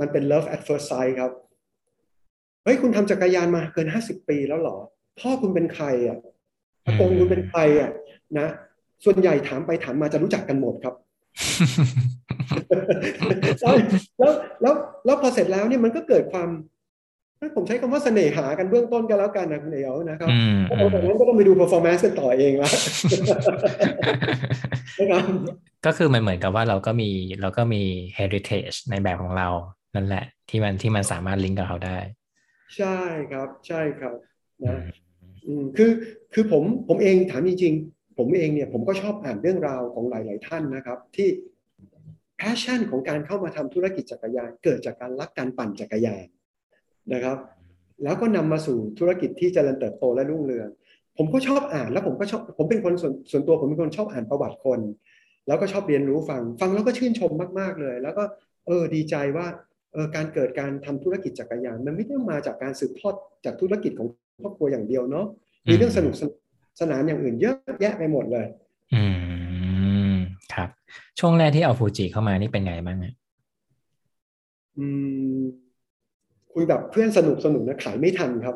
[0.00, 1.32] มันเป็น love at first sight ครับ
[2.66, 4.76] เฮ้ยคุณทำจักรยานมาเกินห้าสิบปีแล้วเหรอ
[5.20, 6.18] พ่อคุณเป็นใครอะ
[6.84, 7.90] อากงคุณเป็นใครอะ
[8.38, 8.46] นะ
[9.04, 10.94] ส่วนใหญ่ถามไปถามมาจะรู้จักกันหมดครับ
[13.60, 13.74] แล้ว
[14.20, 16.48] แล้วแล้วแล้วพอเสร็จแล้วเนี่ยมันก็เกิดความ
[17.56, 22.70] ผมใช้คำว่าเสน่หากันเบื้องต้นกันแล้วกันนะคุณเอ๋วนะครับอืมแล้วจากนั้นก็ต้องไปดู performance กันต่อเองละ
[24.98, 25.24] นะครับ
[25.86, 27.10] ก็คือมันเหมือนกับว่าเราก็มี
[27.40, 27.82] เราก็มี
[28.18, 29.48] heritage ในแบบของเรา
[29.94, 31.98] นั่นแหละ ที่มันที่มันสามารถลิงก์กับเขาได้
[32.76, 32.98] ใช่
[33.32, 34.14] ครับใช่ครับ
[34.62, 34.80] อืนะม
[35.46, 35.90] อืมคือ
[36.34, 41.28] คือผมผมเองถามจริงๆ ผมเองเนี่ยผมก็ชอบอ่านเรื่องราวของหลาย ๆ ท่านนะครับ ที่
[42.40, 46.26] passion ของการเข้ามาทำธุรกิจจักรยานเกิดจากการรักการปั่นจักรยาน
[47.12, 47.38] นะครับ
[48.04, 50.68] แล้วก็นำมาสู่ธุรกิจที่เจริญเติบโตและรุ่งเรือง
[51.18, 54.80] ผมก็ชอบอ่านแล้วผมก็ชอบผมเป็นคนส่วนส่วนตัวผมเป็นคนชอบอ่านประวัติคน
[55.46, 58.24] แล้วก็ชอบเรียนรู้ฟัง ฟังแล้วก็ชื่นชมมาก ๆเลย แล้วก็
[58.66, 59.75] เออดีใจว่าเออ
[60.16, 64.08] การเกิดการทำธุรกิจจักรยาน มันไม่ได้มาจากการสืบทอดจากธุรกิจของ
[64.42, 65.26] ครอบครัวอย่างเดียวเนาะ
[65.68, 66.14] มีเรื่องสนุก
[66.80, 68.46] สนานอย่างอื่นเยอะแยะไปหมดเลย
[68.94, 69.04] อื
[70.12, 70.14] ม
[70.54, 70.68] ครับ
[71.18, 73.14] ช่วงแรกที่เอาฟูจิเข้ามานี่เป็นไงบ้างอะ
[74.78, 74.86] อื
[75.38, 75.40] ม
[76.52, 78.54] คุยแบบเพื่อนสนุกสนุกนะขายไม่ทันครับ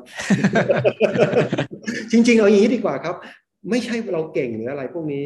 [2.12, 3.14] จริง ๆ เอาอย่างนี้ดีกว่าครับ
[3.70, 5.24] ไม่ใช่เราเก่งหรืออะไรพวกนี้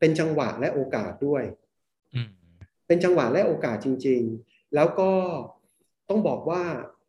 [0.00, 1.42] เป็นจังหวะและโอกาสด้วย
[2.14, 2.30] อืม
[2.86, 5.10] เป็นจังหวะและโอกาสจริง ๆ แล้วก็
[6.08, 6.62] ต้องบอกว่า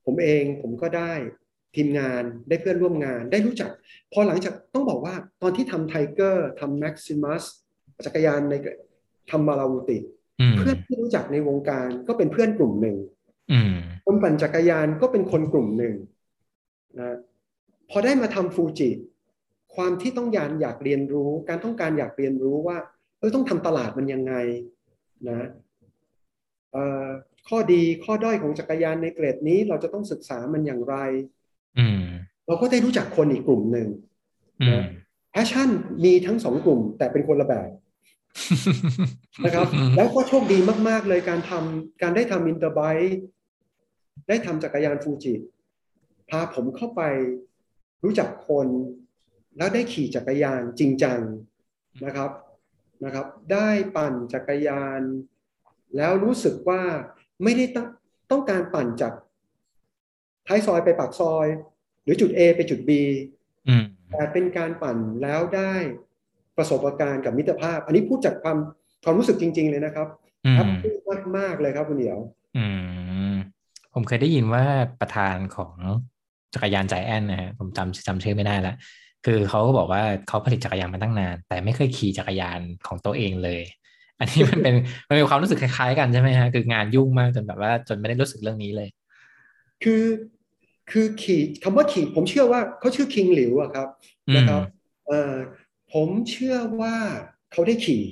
[0.05, 1.13] ผมเองผมก็ได้
[1.75, 3.71] ทีมงานได้เพื่อนร่วมงานได้รู้จัก
[4.13, 7.43] พอหลังจากต้องบอกว่าตอนที่ทำไทเกอร์ทำแม็กซิมัส
[8.05, 8.53] จักรยานใน
[9.31, 9.97] ธรรมาราวุติ
[10.39, 12.97] อืมเพื่อนที่รู้จักในวงการก็เป็นเพื่อนกลุ่มหนึ่ง
[13.51, 15.93] อืมคนปั่นจักรยานก็เป็นคนกลุ่มหนึ่ง
[16.99, 17.17] นะ
[17.89, 18.89] พอได้มาทำฟูจิ
[19.75, 22.77] ความที่ต้องการอยากเรียนรู้ การต้องการอยากเรียนรู้ว่า
[23.19, 24.33] เออต้องทำตลาดมันยังไง
[25.27, 25.47] นะ
[26.71, 27.07] เอ่อ
[27.49, 30.95] ข้อดีข้อด้อยของจักรยานในเกรดนี้เราจะต้องศึกษามันอย่างไร
[31.77, 32.03] อืม
[32.47, 33.87] เราก็ได้รู้จักคนอีกกลุ่มหนึ่ง
[34.61, 34.83] อืม
[35.31, 35.69] passion
[36.03, 37.69] มีทั้งสองกลุ่ม แต่เป็นคนละแบบ
[39.45, 43.19] นะครับ แล้วก็โชคดีมาก ๆ เลยการทำการได้ทำ InterBike
[44.27, 45.33] ได้ทำจักรยานฟูจิ
[46.29, 47.01] พาผมเข้าไป
[48.03, 48.67] รู้จักคน
[49.57, 51.19] แล้วได้ขี่จักรยานจริงจัง
[52.05, 52.31] นะครับ
[53.03, 55.01] นะครับ ได้ปั่นจักรยาน
[55.97, 56.81] แล้วรู้สึกว่า
[57.43, 57.87] ไม่ได้ต้อง
[58.31, 59.13] ต้องการปั่นจาก
[60.47, 61.47] ท้ายซอยไปปากซอย
[62.03, 62.91] หรือจุด A ไปจุด B
[63.67, 65.73] อืมแต่เป็นการปั่นแล้วได้
[66.57, 68.57] ประสบการณ์กับมิตรภาพ อันนี้พูดจากความ
[69.03, 70.07] ความรู้สึกจริง ๆ เลยนะครับ
[70.45, 70.95] อืแฮมปปี้
[71.37, 72.19] มากๆเลยครับคุณเหนียว
[72.57, 72.65] อื
[73.31, 73.35] ม
[73.93, 74.63] ผมเคยได้ยินว่า
[75.01, 75.73] ประธานของ
[76.53, 78.75] จักรยานใจแอนนะฮะผมจำจำชื่อไม่ได้แล้ว
[79.25, 83.61] คือเขาก็บอกว่าเขาผลิตจักรยานมาตั้งนาน แต่ไม่เคยขี่จักรยานของตัวเองเลย
[84.19, 84.75] อันนี้มันเป็น
[85.07, 88.89] มันเป็นความรู้สึกคล้ายๆกันใช่ไหมฮะคืองานยุ่งมากจนแบบว่าจนไม่ได้รู้สึกเรื่องนี้เลย
[89.83, 90.03] คือ
[90.91, 93.87] คือขี่คำว่าขี่ผมเชื่อว่าเขาชื่อคิงหลิวอะครับ
[94.27, 94.61] อืมนะครับ
[95.07, 95.33] เอ่อ
[95.93, 96.95] ผมเชื่อว่า
[97.51, 98.03] เขาได้ขี่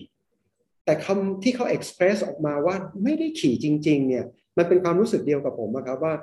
[0.85, 4.25] แต่คำที่เขาเอ็กซ์เพรสออกมาว่าไม่ได้ขี่จริง ๆ เนี่ย
[4.57, 6.13] มันเป็นความรู้สึกเดียวกับผมอะครับว่า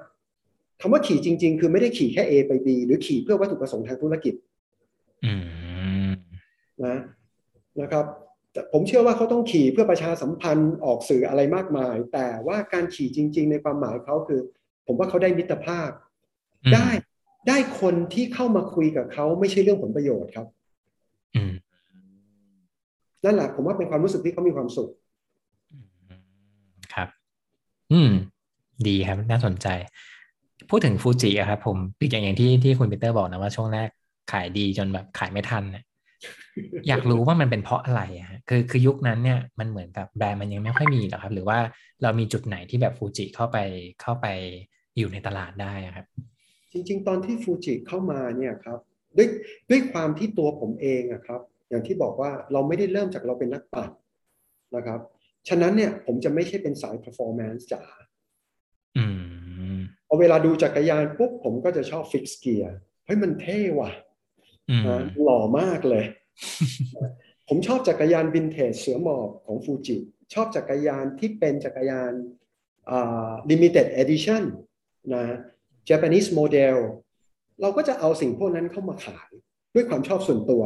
[0.81, 4.35] คำว่าขี่จริง ๆ คือไม่ได้ขี่แค่ A ไป B หรือขี่เพื่อวัตถุประสงค์ทางธุรกิจ
[5.25, 5.33] อื
[6.09, 6.11] ม
[6.85, 6.97] นะ
[7.81, 8.28] นะครับแต่
[8.73, 14.41] ผมเชื่อว่าเขาต้องขี่เพื่อประชาสัมพันธ์ออกสื่ออะไรมากมาย แต่ว่าการขี่จริง ๆ ในความหมายเขาคือ
[14.87, 15.91] ผมว่าเขาได้มิตรภาพ
[16.65, 16.89] อืมได้
[17.49, 20.47] ได้คนที่เข้ามาคุยกับเขาไม่ใช่เรื่องผลประโยชน์ครับ
[21.35, 21.53] อืม
[23.25, 24.91] นั่นแหละผมว่าเป็นความรู้สึกที่เขามีความสุข
[26.95, 27.09] ครับ
[27.93, 28.11] อืม
[28.87, 29.69] ดีครับ น่าสนใจ
[30.71, 31.77] พูดถึงฟูจิอะครับผม
[32.11, 33.89] อย่างอย่างที่ที่คุณปีเตอร์บอกนะว่าช่วงแรก
[34.33, 35.85] ขายดีจนแบบขายไม่ทันเนี่ย
[36.89, 41.59] อยากรู้ว่ามันเป็นเพราะอะไรอะฮะคือคือยุคนั้นเนี่ยมันเหมือนกับแบรนด์มันยังไม่ค่อยมีหรอครับ หรือว่า
[42.03, 43.59] เรามีจุดไหนที่แบบฟูจิเข้าไป
[44.03, 44.27] เข้าไป
[44.97, 46.07] อยู่ในตลาดได้อะครับ
[46.73, 48.79] จริง ๆ ตอนที่ฟูจิเข้ามาเนี่ยครับ
[49.17, 49.29] ด้วย
[49.71, 53.91] ด้วยความที่ตัวผมเองอะครับ อย่างที่บอกว่าเราไม่ได้เริ่มจากเราเป็นนักปั่น
[54.77, 55.01] นะครับ
[55.49, 57.83] ฉะนั้นเนี่ยผมจะไม่ใช่เป็นสาย performance จ๋า
[58.97, 59.05] อื
[59.77, 62.75] มพอเวลาดูจักรยานปุ๊บผมก็จะชอบฟิกเกียร์
[63.07, 64.08] เฮ้ยมันเท่ว่ะอืมนะ
[65.23, 66.05] หล่อมากเลย
[67.49, 69.97] ผมชอบจักรยานวินเทจเสือหมอบของฟูจิ
[70.35, 72.13] ชอบจักรยานที่เป็นจักรยาน
[72.91, 74.43] อ่า limited edition
[75.15, 75.25] นะ
[75.89, 76.77] Japanese model
[77.61, 79.31] เราก็จะเอาสิ่งพวกนั้นเข้ามาขาย
[79.75, 80.63] ด้วยความชอบส่วนตัว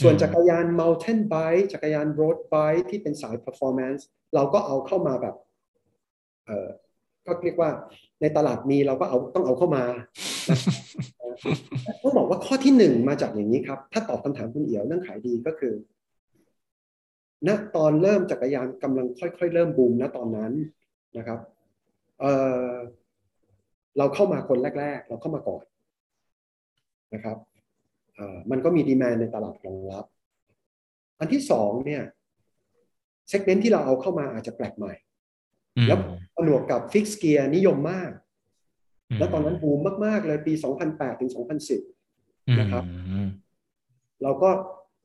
[0.00, 4.02] ส่วนอืมจักรยาน mountain bike จักรยาน road bike ที่เป็นสาย performance
[4.34, 5.34] เราก็เอาเข้ามาแบบ
[6.46, 6.68] เออ
[7.26, 7.70] ก็เรียกว่า
[8.20, 9.84] ในตลาดมีเราก็เอาต้องเอาเข้ามา
[12.02, 15.74] ต้องบอกว่าข้อที่หนึ่งมาจากอย่างนี้ครับ ถ้าตอบคำถามคุณเอี่ยวเรื่องขายดีก็คือ
[17.48, 20.52] ณตอนเริ่มจักรยานกำลังค่อย ๆ เริ่มบูมณตอนนั้น
[21.18, 21.38] นะครับ
[22.20, 22.24] เอ
[22.70, 22.72] อ
[23.98, 25.64] เราเข้ามาคนแรก ๆ เราเข้ามาก่อน
[27.14, 27.36] นะครับ
[28.14, 30.04] เอ่อมันก็มีดีมานในตลาดรองรับ
[31.18, 32.02] อันที่สองเนี่ย
[33.28, 34.92] segment ที่เราเอาเข้ามาอาจจะแปลกใหม่
[35.76, 35.98] อืมแล้ว
[36.36, 38.21] ผนวกกับ fixed gear นิยมมากม
[39.18, 40.52] แล้วตอนนั้นบูมมาก ๆ เลยปี
[40.86, 41.30] 2008 ถึง
[41.94, 43.28] 2010 นะครับอืม
[44.22, 44.50] เราก็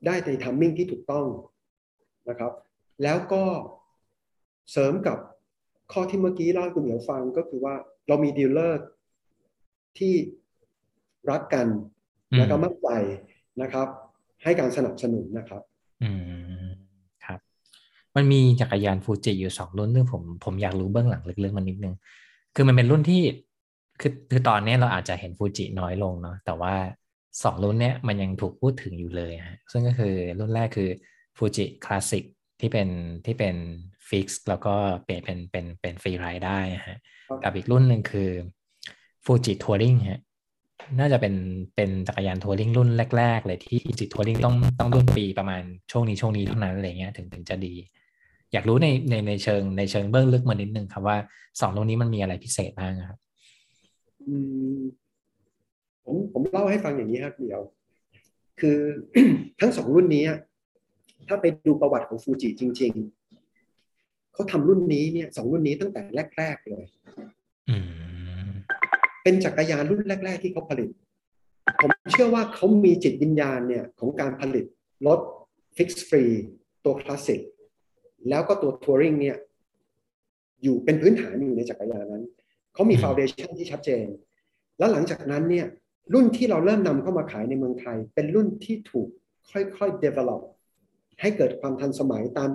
[0.06, 1.26] ได้ใน timing ที่ถูกต้อง
[2.30, 2.52] นะครับ
[3.04, 3.44] แล้วก็
[4.72, 5.18] เสริมกับ
[5.92, 7.76] ข้อที่เมื่อกี้เล่าให้คุณเหมียวฟังก็คือว่า
[8.08, 8.82] เรามี dealer
[9.98, 10.14] ที่
[11.30, 11.68] รักกัน
[12.38, 12.88] แล้วก็มั่นใจ
[13.62, 13.88] นะครับ
[14.44, 15.62] ให้การสนับสนุนนะครับ
[16.04, 16.12] อื
[16.66, 16.68] ม
[17.26, 17.40] ครับ
[18.16, 21.94] มันมีจักรยานฟูจิอยู่สองรุ่นซึ่งผมผมอยากรู้เบื้องหลังลึกๆมันนิดนึง
[22.56, 23.22] คือมันเป็นรุ่นที่
[24.02, 26.76] คือคือตอนนี้เราอาจจะเห็นฟูจิน้อยลงเนาะแต่ว่า
[27.44, 30.90] สองรุ่นเนี้ยมันยังถูกพูดถึงอยู่เลยฮะซึ่งก็คือรุ่นแรกคือ
[31.38, 32.24] ฟูจิคลาสสิก
[32.60, 32.88] ที่เป็น
[33.26, 33.56] ที่เป็น
[34.10, 38.30] fix แล้วก็เปลี่ยนเป็นเป็นเป็น free ride ได้ฮะครับกับอีกรุ่นหนึ่งคือ
[39.26, 40.22] ฟูจิทัวริงฮะ
[41.00, 41.36] น่าจะเป็น
[41.76, 47.74] เป็นจักรยานทัวริงรุ่นแรก ๆ เลยที่ฟูจิทัวริงต้องต้องรุ่นปีประมาณช่วงนี้ช่วงนี้เท่านั้นอะไรเงี้ยถึงถึงจะดี
[48.54, 51.18] อยากรู้ในในในเชิงในเชิงเบื้องลึกมานิดนึงครับว่า
[51.62, 53.27] สองรุ่นนี้มันมีอะไรพิเศษบ้างครับอืม
[56.06, 57.62] ผมผมเล่าให้ฟังอย่างนี้ครับเดียว
[58.60, 58.78] คือ
[59.60, 60.40] ทั้งสองรุ่นนี้อะ
[61.28, 62.94] ถ้าไปดูประวัติของฟูจิจริง
[63.64, 66.02] ๆเขาทำรุ่นนี้เนี่ยสองรุ่นนี้ตั้งแต่
[66.38, 66.86] แรก ๆ เลย
[67.70, 67.76] อื
[68.48, 68.50] ม
[69.24, 70.90] เป็นจักรยานรุ่นแรก ๆ ที่เขาผลิต
[71.82, 74.66] ผมเชื่อว่าเขามีจิตวิญญาณเนี่ย ของการผลิต
[75.08, 75.20] รถ
[75.78, 76.24] fix free
[76.86, 77.42] ตัวคลาสสิก
[78.30, 79.38] แล้วก็ตัว touring เนี่ย
[80.64, 82.24] อยู่เป็นพื้นฐานอยู่ในจักรยานนั้น
[82.78, 84.06] เขามี foundation ที่ชัดเจน
[84.78, 85.68] แล้วหลังจากนั้นเนี่ย
[86.14, 89.08] รุ่นที่เราเริ่มนำเข้ามาขายในเมืองไทย เป็นรุ่นที่ถูก
[89.52, 90.42] ค่อยๆ develop
[91.22, 92.50] ให้เกิดความทันสมัยตาม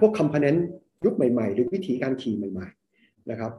[0.00, 0.60] พวก component
[1.04, 3.52] ยุคใหม่ๆ หรือวิธีการขี่ใหม่ๆนะครับ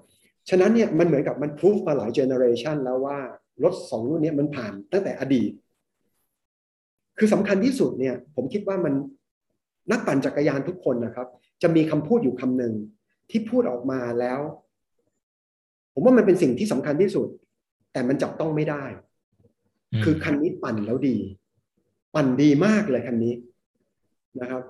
[0.49, 3.17] ฉะนั้นเนี่ยมันเหมือนกับมันพิสูจมาหลายเจเนอเรชันแล้วว่า
[3.63, 5.51] รถสองรุ่นนี้มันผ่านตั้งแต่อดีต
[7.17, 8.93] คือสำคัญที่สุดเนี่ยผมคิดว่ามัน
[9.91, 11.27] นักปั่นจักรยานทุกคนนะครับ
[11.61, 12.73] จะมีคำพูดอยู่คำหนึ่ง
[13.29, 14.39] ที่พูดออกมาแล้ว
[15.93, 17.27] ผมว่ามันเป็นสิ่งที่สำคัญที่สุด
[17.93, 18.83] แต่มันจับต้องไม่ได้
[20.03, 21.17] คือคันนี้ปั่นแล้วดี
[22.15, 23.33] ปั่นดีมากเลยคันนี้
[24.39, 24.61] นะครับ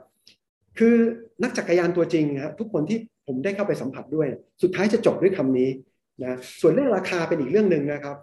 [0.79, 0.95] คือ
[1.43, 2.97] นักจักรยานตัวจริงฮะทุกคนที่
[3.27, 4.27] ผมได้เข้าไปสัมผัสด้วย
[4.61, 5.69] สุดท้ายจะจบด้วยคำนี้
[6.23, 8.17] นะส่วนเรื่องราคาเป็นอีกเรื่องหนึ่งนะครับ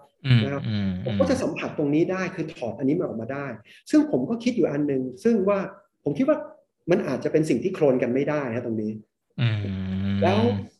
[0.44, 0.62] นะครับ
[1.04, 3.46] ผมก็จะสัมผัสตรงนี้ได้คือถอดอันนี้มาออกมาได้
[3.90, 5.58] ซึ่งผมก็คิดอยู่อันหนึ่งซึ่งว่า
[6.04, 6.38] ผมคิดว่า
[6.90, 8.92] มันอาจจะเป็นสิ่งที่โคลนกันไม่ได้ฮะตรงนี้
[10.22, 10.38] แล้ว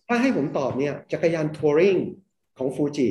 [0.08, 1.96] ถ้าให้ผมตอบเนี่ยจักรยาน touring
[2.58, 3.08] ของฟูจิ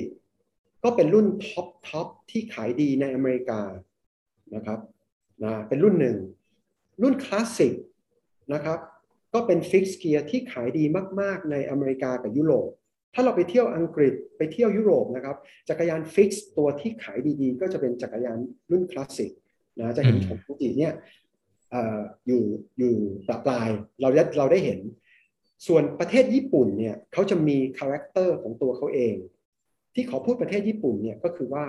[0.83, 3.61] ก็เป็นรุ่น top top ที่ขายดีในอเมริกา
[4.55, 4.79] นะครับ
[5.43, 6.17] นะเป็นรุ่นหนึ่ง
[7.01, 7.73] รุ่นคลาสสิก
[8.53, 8.79] นะครับ
[9.33, 10.83] ก็เป็น fixed gear ที่ขายดี
[11.21, 12.69] มาก ๆ ในอเมริกากับยุโรป
[13.13, 15.37] ถ้าเราไปเที่ยวอังกฤษไปเที่ยวยุโรปนะครับ
[15.69, 18.37] จักรยาน fix ตัวที่ขายดีๆ ก็จะเป็นจักรยาน
[18.71, 19.31] รุ่นคลาสสิก
[19.79, 20.93] นะจะเห็นของฟูจิเนี่ย
[22.27, 22.43] อยู่
[22.79, 22.95] อยู่
[23.27, 23.69] ปลาปลาย
[24.01, 24.79] เราได้เราได้เห็น
[25.67, 29.15] ส่วนประเทศญี่ปุ่นเนี่ยเขาจะมี character ของตัวเขาเอง
[29.93, 31.65] ที่ขอพูดประเทศญี่ปุ่นเนี่ยก็คือว่า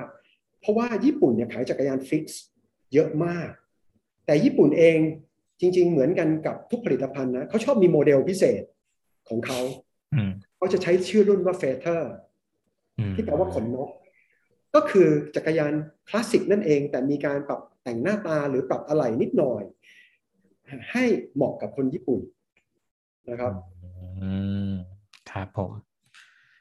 [0.61, 2.43] เพราะว่าญี่ปุ่นเนี่ยขายจักรยาน fix
[2.95, 3.51] เยอะมาก
[4.27, 4.99] แต่ญี่ปุ่นเอง
[5.61, 8.63] จริง ๆ เหมือนกันกับทุกผลิตภัณฑ์นะเขาชอบมีโมเดลพิเศษ
[9.29, 9.61] ของเขา
[10.57, 12.13] เขาจะใช้ชื่อรุ่นว่า Feather
[13.15, 13.91] ที่แปลว่าขนนก
[14.75, 15.73] ก็คือจักรยาน
[16.09, 19.63] คลาสสิกนั่นเอง แต่มีการปรับแต่งหน้าตาหรือปรับอะไหล่นิดหน่อย
[20.93, 22.21] ให้เหมาะกับคนญี่ปุ่น
[23.29, 23.53] นะครับ
[24.21, 24.31] อื
[24.69, 24.71] ม
[25.31, 25.71] ครับผม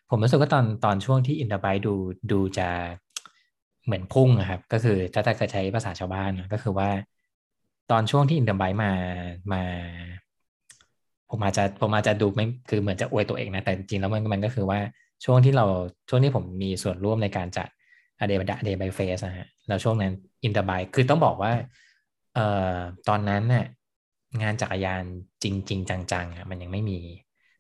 [0.10, 1.94] ผมรู้สึกว่าตอนตอนช่วงที่ InterBike ดู
[2.32, 2.70] ดูจะ
[3.86, 6.90] เหมือนพุ่งนะครับ ก็คือถ้าถ้าใช้ภาษาชาวบ้านก็คือว่า
[7.92, 8.92] ตอนช่วงที่ InterBike มา
[9.54, 9.64] มา
[11.30, 14.80] ผมอาจจะผมอาจจะดูไม่คือเหมือนจะอวยตัวเองนะ แต่จริงแล้วมันมันก็คือว่า
[15.26, 15.66] ช่วงที่เรา
[16.10, 17.68] ช่วงที่ผมมีส่วนร่วมในการจัด
[18.20, 20.14] a day a day Bike Fest นะฮะแล้วช่วงนั้น
[20.44, 21.54] InterBike คือต้องบอกว่า
[22.36, 22.78] เอ่อ
[23.10, 23.66] ตอนนั้นเนี่ย
[24.42, 25.04] งานจักรยาน
[25.44, 27.00] จริงจริงจังๆอะมันยังไม่มี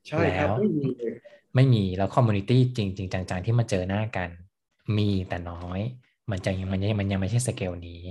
[0.07, 0.87] ใช่ครับไม่มี
[1.55, 4.29] ไม่มีแล้ว community จริงจริงจังๆที่มาเจอหน้ากัน
[4.97, 5.79] มีแต่น้อย
[6.31, 8.01] มันจะยังมันยังมันยังไม่ใช่สเกลนี้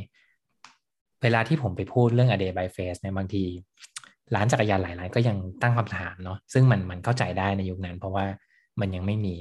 [1.22, 3.44] เวลาที่ผมไปพูดเรื่อง a day Bike Fest เนี่ยบางที
[4.34, 8.26] ร้านจักรยานหลายร้านก็ยังตั้งคำถามเนาะซึ่งมันมันเข้าใจได้ในยุคนั้น เพราะว่า
[8.80, 9.34] มันยังไม่มี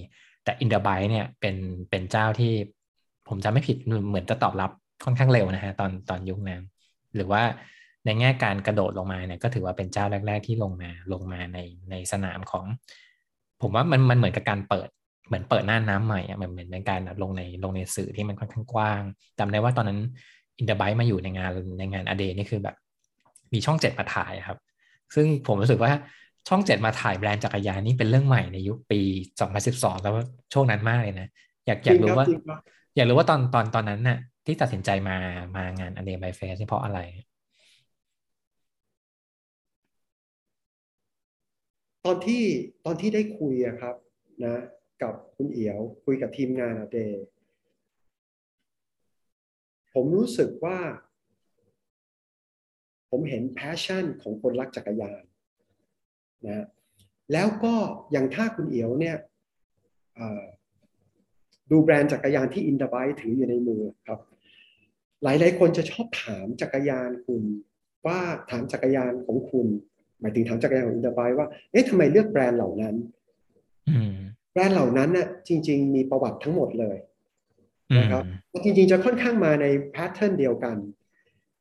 [0.44, 1.56] แต่ i n อ e r b y เนี่ยเป็น
[1.90, 2.54] เป็นเจ้าที่
[3.30, 4.72] ผมจำไม่ผิดเหมือนจะตอบรับ
[5.06, 6.62] ค่อนข้างเร็วนะฮะตอนตอนยุคนั้น
[7.16, 7.42] หรือว่า
[8.06, 11.60] ในแง่การกระโดดลงมาเนี่ยก็ถือว่าเป็นเจ้าแรก ๆ ที่ลงมาลงมาใน
[11.92, 12.66] ในสนามของ
[13.62, 14.90] ผมว่ามันมันเหมือนกับการเปิด
[15.28, 19.02] เหมือนเปิดหน้าน้ำใหม่อะเหมือนเหมือนเป็นการลงในลงในสื่อที่มันค่อนข้างกว้าง
[19.40, 20.00] จำได้ว่าตอนนั้น
[20.60, 22.76] อินเตอร์ไบต์มาอยู่ในงานในงานอเดนี่คือแบบ
[23.54, 24.58] มีช่องเจ็ดมาถ่ายครับ
[25.16, 25.92] ซึ่งผมรู้สึกว่า
[26.48, 29.00] ช่องเจ็ดมาถ่ายแบรนด์จักรยานนี่เป็นเรื่องใหม่ในยุคปี
[29.40, 30.14] สองพันสิบสองแล้ว
[30.54, 31.30] ช่วงนั้นมากเลยนะ
[31.66, 32.26] อยากอยากรู้ว่า
[32.96, 35.18] อยากรู้ว่าตอนตอนตอนนั้นน่ะที่ตัดสินใจมา
[35.56, 37.00] มางานอเดย์ไบเฟสเพราะอะไร
[42.06, 42.44] ตอนที่
[42.86, 43.96] ตอนที่ได้คุยอะครับ
[44.46, 44.56] นะ
[45.02, 47.26] กับคุณเอียวคุยกับทีมงานอเดย์
[49.94, 50.80] ผมรู้สึกว่า
[53.10, 55.24] ผมเห็น passion ของคนรักจักรยาน
[56.46, 56.66] นะ
[57.34, 57.76] แล้วก็
[58.12, 59.18] อย่างถ้าคุณเอียวเนี่ย
[61.72, 64.20] ดูแบรนด์จักรยานที่ InterBike ถืออยู่ในมือครับ
[65.24, 67.44] หลายหลายคนจะชอบถามจักรยานคุณ
[68.06, 69.68] ว่าถามจักรยานของคุณ
[70.22, 72.96] หมายถึงถามจักรยานของ InterBike ว่าเอ๊ะทำไมเลือกแบรนด์เหล่านั้น
[74.54, 76.98] แบรนด์เหล่านั้นน่ะจริง ๆ มีประวัติทั้งหมดเลย
[77.98, 78.24] นะครับ
[78.64, 80.78] จริง ๆ จะค่อนข้างมาในแพทเทิร์นเดียวกัน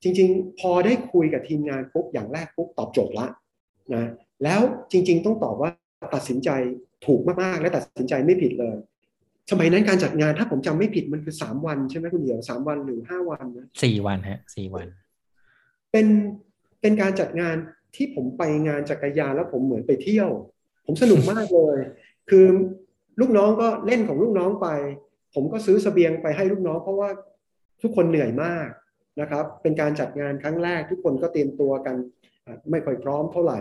[0.02, 3.26] จริง ๆ พอได้คุยกับทีมงานปุ๊บอย่างแรกปุ๊บตอบโจทย์ละ
[3.94, 4.10] นะ
[4.44, 4.60] แล้ว
[4.92, 5.70] จริง ๆ ต้องตอบว่า
[6.14, 6.50] ตัดสินใจ
[7.06, 8.76] ถูกมากๆ และตัดสินใจไม่ผิดเลย
[9.50, 14.86] สมัยนั้นการจัดงานถ้าผมจำไม่ผิดมันคือสามวันใช่ไหมคุณเดียวสามวันหรือห้าวันนะสี่วันฮะสี่วัน
[15.92, 16.06] เป็น
[16.80, 17.56] เป็นการจัดงาน
[17.94, 20.30] ที่ผมไปงานจักรยานแล้วผมเหมือนไปเที่ยว
[20.86, 21.78] ผมสนุกมากเลย
[22.30, 22.46] คือ
[23.20, 24.68] ลูกน้องก็เล่นของลูกน้องไป
[25.34, 27.10] ผมก็ซื้อสเสบียงไปให้ลูกน้อง เพราะว่า
[27.82, 28.68] ทุกคนเหนื่อยมาก
[29.20, 31.96] นะครับ เป็นการจัดงานครั้งแรก ทุกคนก็เตรียมตัวกัน
[32.70, 33.60] ไม่ค่อยพร้อมเท่าไหร่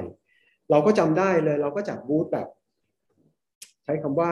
[0.71, 2.47] เราก็จำได้เลย เราก็จัดบูธแบบ
[3.83, 4.31] ใช้คำว่า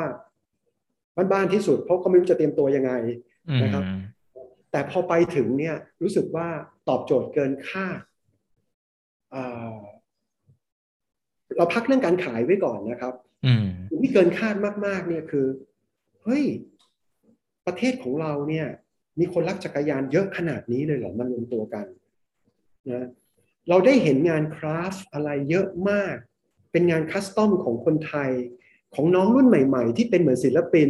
[1.32, 2.92] บ้านๆที่สุด เพราะเขาไม่รู้จะเตรียมตัวยังไง
[3.64, 3.84] นะครับ
[4.72, 6.48] แต่พอไปถึงเนี่ยรู้สึกว่า
[6.90, 8.00] ตอบโจทย์เกินคาด
[11.58, 13.14] เราพักเรื่องการขายไว้ก่อนนะครับ
[13.46, 15.48] อืมสิ่งที่เกินคาดมาก ๆ เนี่ยคือ
[16.24, 16.44] เฮ้ย
[17.68, 18.68] ประเทศของเราเนี่ย
[19.20, 21.86] มีคนรักจักรยานเยอะขนาดนี้เลยเหรอมันรวมตัวกัน
[22.92, 23.08] นะ
[23.70, 26.16] เราได้เห็นงานคราฟต์อะไรเยอะมาก
[26.72, 28.32] เป็นงานคัสตอมของคนไทย
[28.96, 30.90] ของน้องรุ่นใหม่ ๆ ที่เป็นเหมือนศิลปิน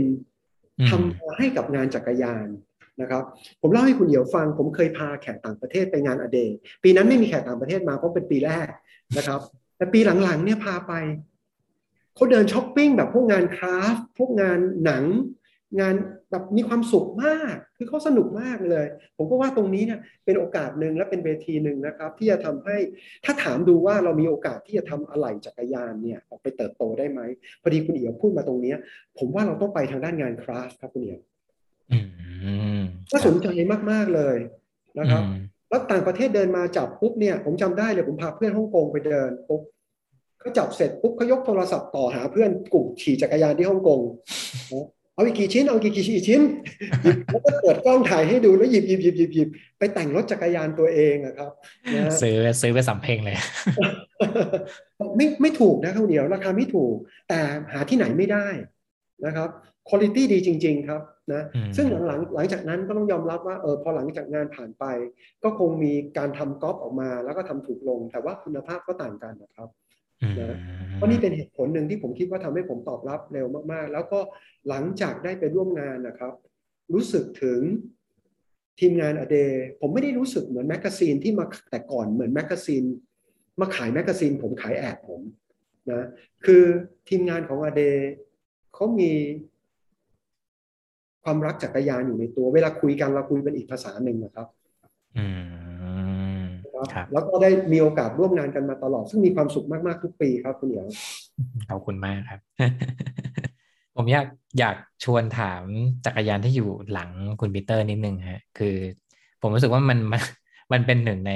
[0.80, 2.48] อืมทำมาให้กับงานจักรยาน
[3.02, 3.24] นะครับ
[3.62, 8.68] ผมเล่าให้คุณเหี่ยวฟัง ผมเคยพาแขกต่างประเทศไปงานอเดย์ปีนั้นไม่มีแขกต่างประเทศมาเพราะเป็นปีแรก
[9.18, 9.42] นะครับ
[9.82, 10.94] แต่ปีหลังๆเนี่ยพาไป
[12.16, 15.04] เขาเดินช้อปปิ้งแบบพวกงานคราฟต์พวกงานหนัง
[15.80, 15.96] งาน
[16.32, 18.86] แบบมีความสุขมาก คือเขาสนุกมากเลย
[19.18, 22.78] ผมก็ว่าตรงนี้เนี่ยเป็นโอกาสหนึ่งและเป็นเวทีหนึ่งนะครับ ที่จะทำให้
[23.26, 27.22] ถ้าถามดูว่าเรามีโอกาสที่จะทำอะไหล่จักรยานเนี่ยออกไปเติบโตได้ไหม
[27.62, 28.78] พอดีคุณเอี่ยวพูดมาตรงเนี้ย
[29.18, 31.20] ผมว่าเราต้องไปทางด้านงานคราฟต์ครับคุณเอี่ยว
[31.92, 32.00] อื
[32.80, 33.48] มน่าสนใจ
[33.92, 34.38] มากๆเลย
[35.00, 39.62] นะครับอืม แล้วต่างประเทศเดินมาจับปุ๊บเนี่ยผมจำได้เลยผมพาเพื่อนฮ่องกงไปเดินปุ๊บ
[40.40, 44.00] เขาจับเสร็จปุ๊บเขายกโทรศัพท์ต่อหาเพื่อนกลุ่มขี่จักรยานที่ฮ่องกง
[45.16, 46.42] เอาอีกกี่ชิ้นเอาอีกกี่ชิ้น
[47.02, 51.52] หยิบแล้วก็เปิดกล้องถ่ายให้ดูแล้วหยิบหยิบหยิบหยิบหยิบไปแต่งรถจักรยานตัวเองอะครับ
[51.94, 53.38] นะฮะซื้อซื้อไปสำเพ็งเลย
[55.18, 56.96] ไม่ไม่ถูกนะข้าวเหนียวราคาไม่ถูก
[57.30, 57.40] แต่
[57.74, 58.48] หาที่ไหนไม่ได้
[59.26, 59.50] นะครับ
[59.90, 61.02] คุณภาพดีจริง ๆ ครับ
[61.34, 64.86] นะอืมซึ่งหลังๆหลังจากนั้นก็ต้องยอมรับว่าเออพอหลังจากงานผ่านไป
[65.44, 69.70] ก็คงมีการทำก๊อปออกมา แล้วก็ทำถูกลง แต่ว่าคุณภาพก็ต่างกันนะครับ
[70.22, 70.34] อืม
[70.96, 74.20] เพราะนี่เป็นเหตุผลหนึ่งที่ผมคิดว่าทำให้ผมตอบรับเร็วมากๆ แล้วก็
[74.70, 76.34] หลังจากได้ไปร่วมงานนะครับ
[76.94, 77.62] รู้สึกถึง
[78.80, 79.38] ทีมงาน a day
[79.82, 82.84] ผมไม่ได้รู้สึกเหมือน magazine ที่มาแต่ก่อนเหมือน magazine
[83.60, 85.22] มาขาย magazine ผมขาย ad ผม
[85.92, 86.08] นะ
[86.46, 86.64] คือ
[87.10, 87.82] ทีมงานของ a day
[88.74, 89.12] เขามี
[91.24, 94.48] ความรักจักรยานอยู่ในตัว เวลาคุยกันเราคุยเป็นอีกภาษาหนึ่งนะครับ
[95.18, 95.26] อื
[96.42, 100.88] มนะครับครับ แล้วก็ได้มีโอกาสร่วมงานกันมาตลอด ซึ่งมีความสุขมาก ๆ ทุกปีครับคุณเหนียว
[101.70, 102.40] ขอบคุณมากครับ
[103.96, 104.28] ผมอยาก
[104.60, 105.64] อยากชวนถาม
[106.06, 107.10] จักรยานที่อยู่หลัง
[107.40, 108.76] คุณปีเตอร์นิดนึงฮะ คือ
[109.42, 110.22] ผมรู้สึกว่ามันมัน
[110.72, 111.34] มันเป็นหนึ่งใน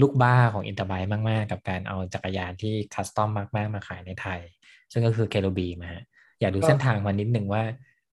[0.00, 4.40] ลูกบ้าของ InterBike มาก ๆ กับการเอาจักรยานที่ custom มาก ๆ มาขายในไทย
[4.92, 6.02] ซึ่งก็คือ Cherubim อะฮะ
[6.40, 7.62] อยากดูครับเส้นทางมานิดนึงว่า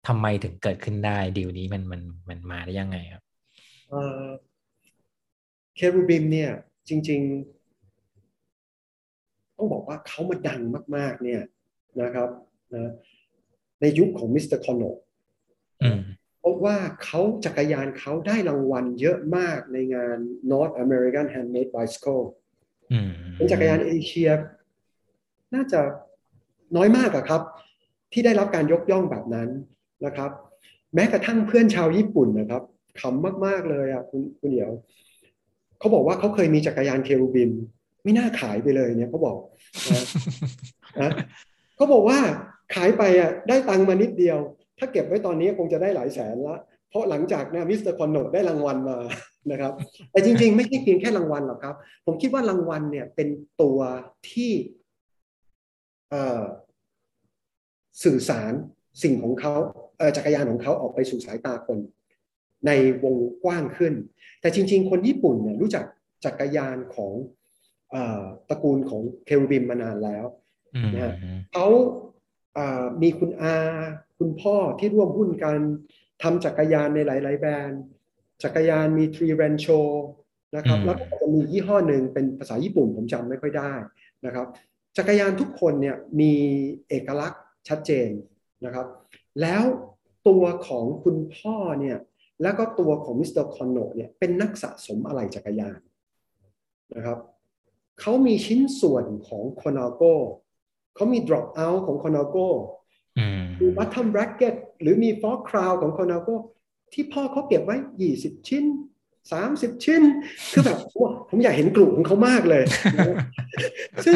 [0.07, 3.23] ทำไมถึงเกิดขึ้นได้ดีลนี้มันมันมันมาได้ยังไงครับ
[5.75, 6.51] Cherubim เนี่ย
[6.89, 7.31] จริง ๆ
[9.57, 10.61] ต้องบอกว่าเขามาดัง
[10.95, 11.41] มาก ๆ เนี่ย
[12.01, 12.29] นะครับ
[12.75, 12.91] นะ
[13.81, 14.83] ในยุคของมิสเตอร์ Konno
[15.83, 15.99] อืม
[16.39, 20.17] เพราะว่าเขาจักรยานเขาได้รางวัลเยอะมากในงาน
[20.51, 22.23] North American Handmade Bicycle
[22.91, 24.29] อืมเป็นจักรยานเอเชีย
[25.53, 25.81] น่าจะ
[26.75, 27.41] น้อยมากอะครับ
[28.11, 29.49] ที่ได้รับการยกย่องแบบนั้น
[30.05, 30.31] นะครับ
[30.95, 32.63] แม้กระทั่งเพื่อนชาวญี่ปุ่นนะครับ
[33.01, 34.71] ขำมาก ๆ เลยอะคุณคุณเหียว
[35.79, 37.51] เขาบอกว่าเขาเคยมีจักรยานเครูบิม
[38.03, 39.37] ไม่น่าขายไปเลยเนี่ยเขาบอก
[41.01, 41.11] นะ
[41.75, 42.19] เขาบอกว่า
[42.75, 44.37] ขายไปอะได้ตังค์มานิดเดียว
[44.79, 46.57] ถ้าเก็บไว้ตอนนี้คงจะได้หลายแสนละ
[46.89, 48.97] เพราะหลังจากเนี่ยมิสเตอร์ Konno ได้รางวัลมา
[49.51, 49.73] นะครับ
[50.11, 51.75] แต่จริง ๆ ไม่ใช่เพียงแค่รางวัลหรอกครับ
[52.05, 53.27] ผมคิดว่ารางวัลเนี่ยเป็น
[53.61, 53.79] ตัว
[54.31, 54.51] ที่
[58.03, 58.53] สื่อสาร
[59.03, 59.55] สิ่งของเขา
[60.17, 61.79] จักรยานของเขาออกไปสู่สายตาคน
[62.67, 62.71] ใน
[63.03, 63.93] วงกว้างขึ้น
[64.41, 65.85] แต่จริง ๆ คนญี่ปุ่นเนี่ยรู้จัก
[66.25, 67.13] จักรยานของ
[67.91, 70.25] เอ่อตระกูลของเครูบิมมานานแล้ว
[70.75, 71.13] อืมนะฮะ
[71.53, 71.67] เขา
[72.57, 73.55] อ่ามีคุณอา
[74.19, 75.59] คุณพ่อที่ร่วมหุ้นกัน
[76.23, 77.81] ทำจักรยานในหลาย ๆ แบรนด์
[78.43, 79.67] จักรยานมีทรีแรนโช
[80.55, 83.73] นะครับอืมแล้วก็จะมียี่ห้อหนึ่งเป็นภาษาญี่ปุ่นผมจำไม่ค่อยได้
[84.25, 84.47] นะครับ
[84.97, 86.33] จักรยานทุกคนเนี่ยมี
[86.89, 88.09] เอกลักษณ์ชัดเจน
[88.65, 88.87] นะครับ
[89.41, 89.63] แล้ว
[90.27, 91.97] ตัวของคุณพ่อเนี่ย
[92.41, 95.79] แล้วก็ตัวของมิสเตอร์คอนโนเนี่ยเป็นนักสะสมอะไหล่จักรยาน
[96.95, 97.19] นะครับ
[98.01, 100.03] เขามีชิ้นส่วนของ Colnago
[100.95, 102.37] เขามี drop out ของ Colnago
[103.19, 106.35] อืมมี bottom bracket หรือมี fork crown ของ Colnago
[106.93, 107.75] ที่พ่อเขาเก็บไว้
[108.11, 108.65] 20ชิ้น
[109.23, 110.03] 30ชิ้น
[110.51, 112.63] คือแบบว่าผมอยากเห็นกลุ่มของเขามากเลย
[114.05, 114.15] ซึ่ง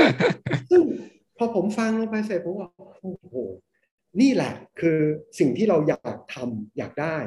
[0.69, 0.81] ซึ่ง
[1.37, 2.69] พอผมฟังลงไปเสร็จผมว่า
[3.01, 3.37] โอ้โห
[4.21, 4.99] นี่แหละคือ
[5.39, 7.17] สิ่งที่เราอยากทำอยากได้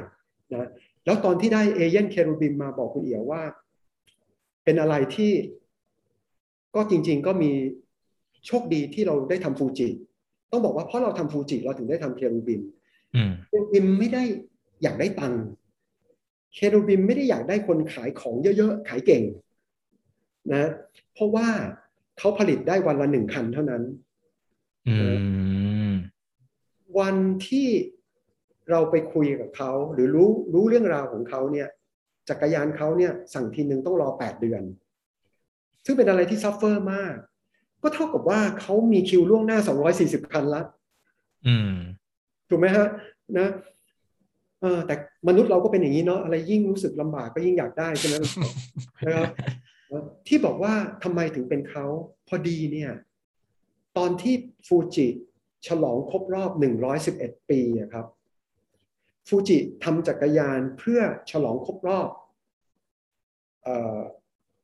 [0.52, 0.68] นะ
[1.04, 3.42] แล้วตอนที่ได้เอเย่นเครูบิมมาบอกคุณเอี่ยวว่า
[4.64, 5.32] เป็นอะไรที่
[6.74, 7.52] ก็จริง ๆก็มี
[8.46, 9.88] โชคดีที่เราได้ทำฟูจิ
[10.50, 12.62] ต้องบอกว่าเพราะเราทำฟูจิเราถึงได้ทำเครูบิม
[13.14, 14.22] อืมเครูบิมไม่ได้
[14.82, 15.42] อยากได้ตังค์
[16.54, 19.22] เครูบิมไม่ได้อยากได้คนขายของเยอะๆ ขายเก่ง
[20.54, 20.64] นะ
[21.14, 21.48] เพราะว่า
[22.18, 23.82] เขาผลิตได้วันละหนึ่งคันเท่านั้น
[24.88, 25.16] อืม
[26.98, 27.16] วัน
[27.48, 27.68] ที่
[28.70, 31.68] เราไปคุยกับเขา หรือรู้รู้เรื่องราวของเขาเนี่ย
[32.28, 34.62] จักรยานเขาเนี่ยสั่งทีหนึ่งต้องรอแปดเดือน
[35.84, 37.14] ซึ่งเป็นอะไรที่ suffer มาก
[37.82, 39.58] ก็เท่ากับว่าเขามีคิวล่วงหน้า
[39.94, 40.62] 240 คันละ
[41.46, 41.72] อืม
[42.48, 42.86] ถูกไหมฮะ
[43.38, 43.48] นะ
[44.62, 44.94] เออแต่
[45.28, 48.14] มนุษย์เราก็เป็นอย่างนี้เนาะอะไรยิ่งรู้สึกลำบากก็ยิ่งอยากได้ใช่ไหม
[49.06, 49.28] นะครับ
[50.26, 50.74] ที่บอกว่า
[51.04, 51.86] ทำไมถึงเป็นเขา
[52.28, 52.90] พอดีเนี่ย
[53.96, 54.34] ตอนที่
[54.66, 55.08] ฟูจิ
[55.66, 56.50] ฉลองครบรอบ
[57.00, 58.06] 111 ปีอะครับ
[59.28, 61.00] ฟูจิทำจักรยานเพื่อ
[61.30, 62.08] ฉลองครบรอบ
[63.64, 63.98] เอ่อ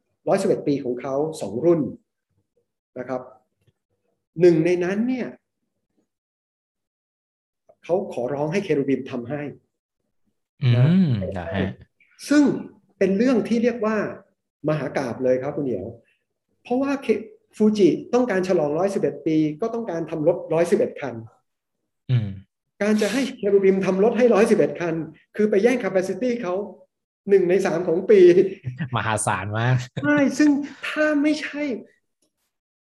[0.01, 1.80] 111 ปีของเขาสองรุ่น
[2.99, 3.22] นะครับ
[4.40, 5.28] หนึ่งในนั้นเนี่ย
[7.84, 9.42] เขาขอร้องให้เครูบิมทำให้
[10.62, 10.68] อื
[11.07, 11.68] มนะฮะ
[12.28, 12.42] ซึ่ง
[12.99, 13.97] เป็นเรื่องที่เรียกว่า
[14.68, 15.86] มหากราบเลยครับคุณเหนียว
[16.62, 16.92] เพราะว่า
[17.57, 20.37] ฟูจิต้องการฉลอง111ปี ก็ต้องการทำรถ
[20.69, 21.15] 111คัน
[22.11, 22.29] อืม
[22.83, 24.95] การจะให้เครูบิมทำรถให้111คัน
[25.37, 26.55] คือไปแย่ง capacity เขา
[27.29, 28.21] หนึ่งในสามของปี
[28.97, 30.51] มหาศาลมากใช่ซึ่ง
[30.89, 31.63] ถ้าไม่ใช่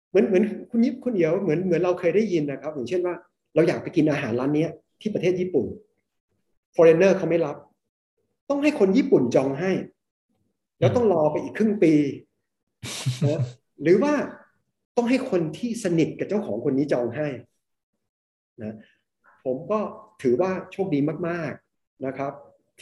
[0.09, 3.15] เหมือนเหมือนคุณยิบคุณเหียวเหมือนเหมือนเราเคยได้ยินนะครับ อย่างเช่นว่า
[3.55, 4.67] เราอยากไปกินอาหารร้านนี้
[5.01, 5.67] ที่ประเทศญี่ปุ่น
[6.75, 7.57] foreigner เขาไม่รับ
[8.51, 9.73] ต้องให้คนญี่ปุ่นจองให้
[10.81, 11.93] แล้วต้องรอไปอีกครึ่งปี
[13.29, 13.41] นะ
[13.83, 14.15] หรือว่า
[14.97, 17.28] ต้องให้คนที่สนิทกับเจ้าของคนนี้จองให้
[18.62, 18.76] นะ
[19.44, 19.78] ผมก็
[20.22, 22.32] ถือว่าโชคดีมาก ๆนะครับ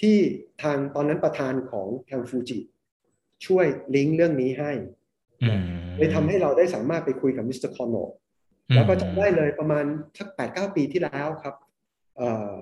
[0.01, 0.17] ที่
[0.63, 2.59] ทางตอนนั้นประธานของทางฟูจิ
[3.47, 4.73] ช่วยลิงก์เรื่องนี้ให้
[5.43, 5.63] อืม
[5.99, 7.97] เลยทำให้เราได้สามารถไปคุยกับมิสเตอร์คอนโน
[8.75, 9.85] แล้วก็จำได้เลยประมาณ
[10.19, 11.55] สักแปดเก้าปีที่แล้วครับ
[12.17, 12.53] เอ่อ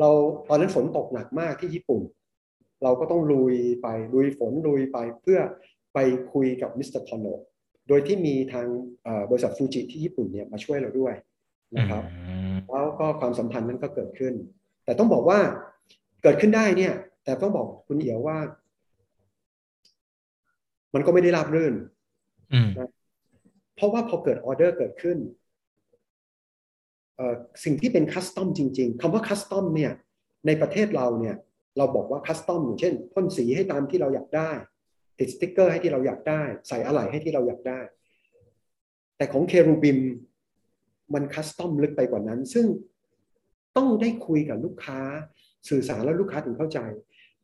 [0.00, 0.10] เรา
[0.48, 2.02] ตอนนั้นฝนตกหนักมากที่ญี่ปุ่น
[2.82, 5.38] เราก็ต้องลุยไปลุยฝนลุยไปเพื่อ
[5.94, 5.98] ไป
[6.32, 7.26] คุยกับมิสเตอร์คอนโน
[7.88, 8.66] โดยที่มีทาง
[9.02, 11.14] เอ่อบริษัทฟูจิที่ญี่ปุ่นเนี่ยมาช่วยเราด้วย
[11.76, 14.34] นะครับอืมแล้วก็ความสัมพันธ์นั้นก็เกิดขึ้น
[14.84, 15.38] แต่ต้องบอกว่า
[16.22, 18.38] เกิดขึ้นได้เนี่ย แต่ต้องบอกคุณเอียวว่า
[20.94, 21.74] มันก็ไม่ได้ราบรื่น
[22.52, 22.68] อืม
[23.76, 25.18] เพราะว่าพอเกิดออเดอร์เกิดขึ้น
[27.16, 29.92] เอ่อสิ่งที่เป็น custom จริง ๆคำว่า custom เนี่ย
[30.46, 31.36] ในประเทศเราเนี่ย
[31.78, 34.50] เราบอกว่า custom อย่างเช่นพ่นสีให้ตามที่เราอยากได้
[35.18, 37.80] ติดสติ๊กเกอร์ให้ที่เราอยากได้ ใส่อะไหล่ให้ที่เราอยากได้
[39.16, 39.98] แต่ของ Cherubim
[41.14, 42.66] มัน custom ลึกไปกว่านั้น ซึ่ง
[43.76, 45.00] ต้องได้คุยกับลูกค้า
[45.68, 46.78] สื่อสารแล้วลูกค้าถึงเข้าใจ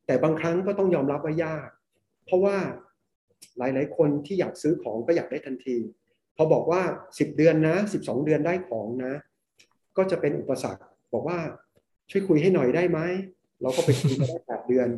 [0.06, 1.68] แต่บางครั้งก็ต้องยอมรับว่ายาก
[2.26, 2.56] เพราะว่า
[3.58, 5.76] หลาย ๆ คนที่อยากซื้อของก็อยากได้ทันที
[6.36, 9.14] พอบอกว่า 10 เดือนนะ 12 เดือนได้ของนะ
[9.96, 11.38] ก็จะเป็นอุปสรรค บอกว่า
[12.10, 13.00] ช่วยคุยให้หน่อยได้ไหม
[13.62, 14.88] เราก็ไปคุยกันได้แปดเดือน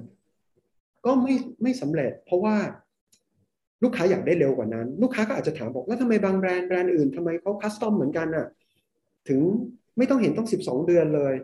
[1.05, 2.57] ก็ไม่ไม่สำเร็จ เพราะว่า
[3.83, 8.47] ลูกค้าอยากได้เร็วกว่านั้น ลูกค้าก็อาจจะถามบอกแล้วทำไมบางแบรนด์แบรนด์อื่นทำไมเขาคัสตอมเหมือนกันน่ะ
[9.29, 9.41] ถึง
[9.97, 11.35] ไม่ต้องเห็นต้อง 12 เดือนเลย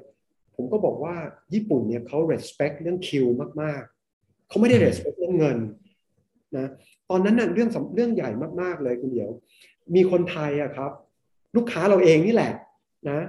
[0.57, 1.15] ผมก็บอกว่า
[1.55, 3.27] ญี่ปุ่นเนี่ยเขา respect เรื่องคิว
[3.63, 5.59] มากๆเขาไม่ได้ respect เรื่องเงิน
[6.57, 6.67] นะ
[7.11, 8.31] ตอนนั้นน่ะเรื่องสำเรื่องใหญ่
[8.61, 9.31] มากๆเลยคุณเดียว
[9.95, 10.93] มีคนไทยอะครับ
[11.57, 12.53] ลูกค้าเราเองนี่แหละ
[13.11, 13.21] นะ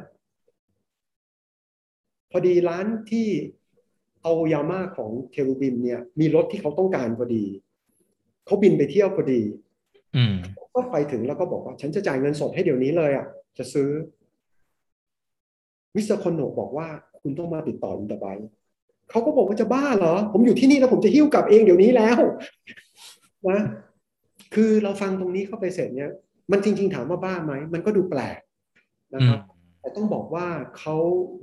[2.32, 3.28] พอดีร้านที่
[4.28, 7.46] เอายาม่าของเครูบิมเนี่ยมีรถที่เขาต้องการพอดี
[8.46, 9.42] เขาบินไปเที่ยวพอดี
[10.16, 10.36] อืม
[10.76, 13.26] ก็ไปถึงแล้วก็บอกว่า ฉันจะจ่ายเงินสดให้เดี๋ยวนี้เลยอะ
[13.58, 13.90] จะซื้อ
[15.96, 16.88] มิสเตอร์คอนโนบอกว่า
[17.22, 18.26] คุณต้องมาติดต่ออินเตอร์ไบค์
[19.10, 22.20] เขาก็บอกว่าจะบ้าเหรอ ผมอยู่ที่นี่แล้วผมจะหิ้วกลับเองเดี๋ยวนี้แล้ว
[23.50, 23.62] นะ
[24.54, 26.12] คือเราฟังตรงนี้เข้าไปเสร็จเนี่ย
[26.52, 28.40] มันจริง ๆ ถามว่าบ้าไหม มันก็ดูแปลก
[29.14, 29.40] นะครับ
[29.80, 30.48] แต่ต้องบอกว่า
[30.78, 30.96] เขา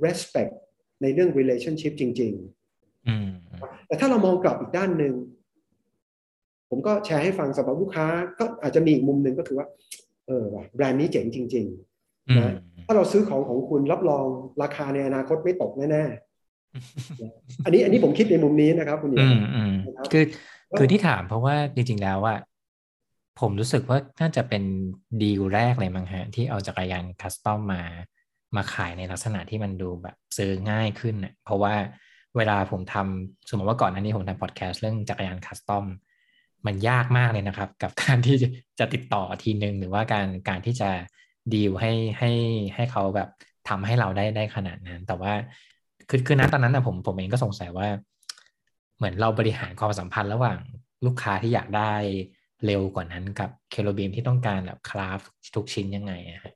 [0.05, 0.53] respect
[1.01, 2.64] ในเรื่อง relationship จริงๆอืม
[3.87, 5.13] แต่ถ้าเรามองกลับอีกด้านหนึ่ง
[6.69, 8.05] ผมก็แชร์ให้ฟังสำหรับลูกค้า
[8.39, 9.67] ก็อาจจะมีอีกมุมหนึ่งก็คือว่า
[10.27, 11.65] เออว่ะแบรนด์นี้เจ๋งจริง
[12.29, 14.25] อืมนะๆถ้าเราซื้อของของคุณรับรอง
[14.61, 20.25] ราคาในอนาคตไม่ตกแน่ๆอันนี้อันนี้ผมคิดในมุมนี้นะครับ คุณเดียวอืมอืมนะครับคือ
[20.77, 22.35] คือที่ถามเพราะว่าจริง ๆ แล้วว่า
[23.39, 24.63] ผมรู้สึกว่าน่าจะเป็น
[25.21, 27.83] ดีลแรกเลยมั้งฮะ ที่เอาจักรยาน custom มา
[28.55, 31.73] มาขายในลักษณะที่มันดูแบบซื้อง่ายขึ้นเน่ะเพราะว่า
[32.37, 35.85] เวลาผมทำสมมติว่าก่อนหน้านี้ผมทำพอดแคสต์เรื่องจักรยาน custom
[36.65, 38.47] มันยากมากเลยนะครับ กับการที่จะ
[38.79, 40.89] จะติดต่อทีนึง หรือว่าการการที่จะ
[41.53, 42.31] ดีลให้ให้
[42.75, 43.29] ให้เขาแบบ
[43.69, 45.33] ทำให้เราได้ได้ขนาดนั้น แต่ว่า
[46.09, 47.87] คือคือณตอนนั้นนะผมผมเองก็สงสัยว่า
[48.97, 50.59] เหมือนเราบริหารความสัมพันธ์ระหว่าง
[51.05, 51.93] ลูกค้าที่อยากได้
[52.65, 55.19] เร็วกว่านั้นกับเคโลบีมที่ต้องการแบบคราฟ
[55.55, 56.53] ทุกชิ้นยังไงอะฮะ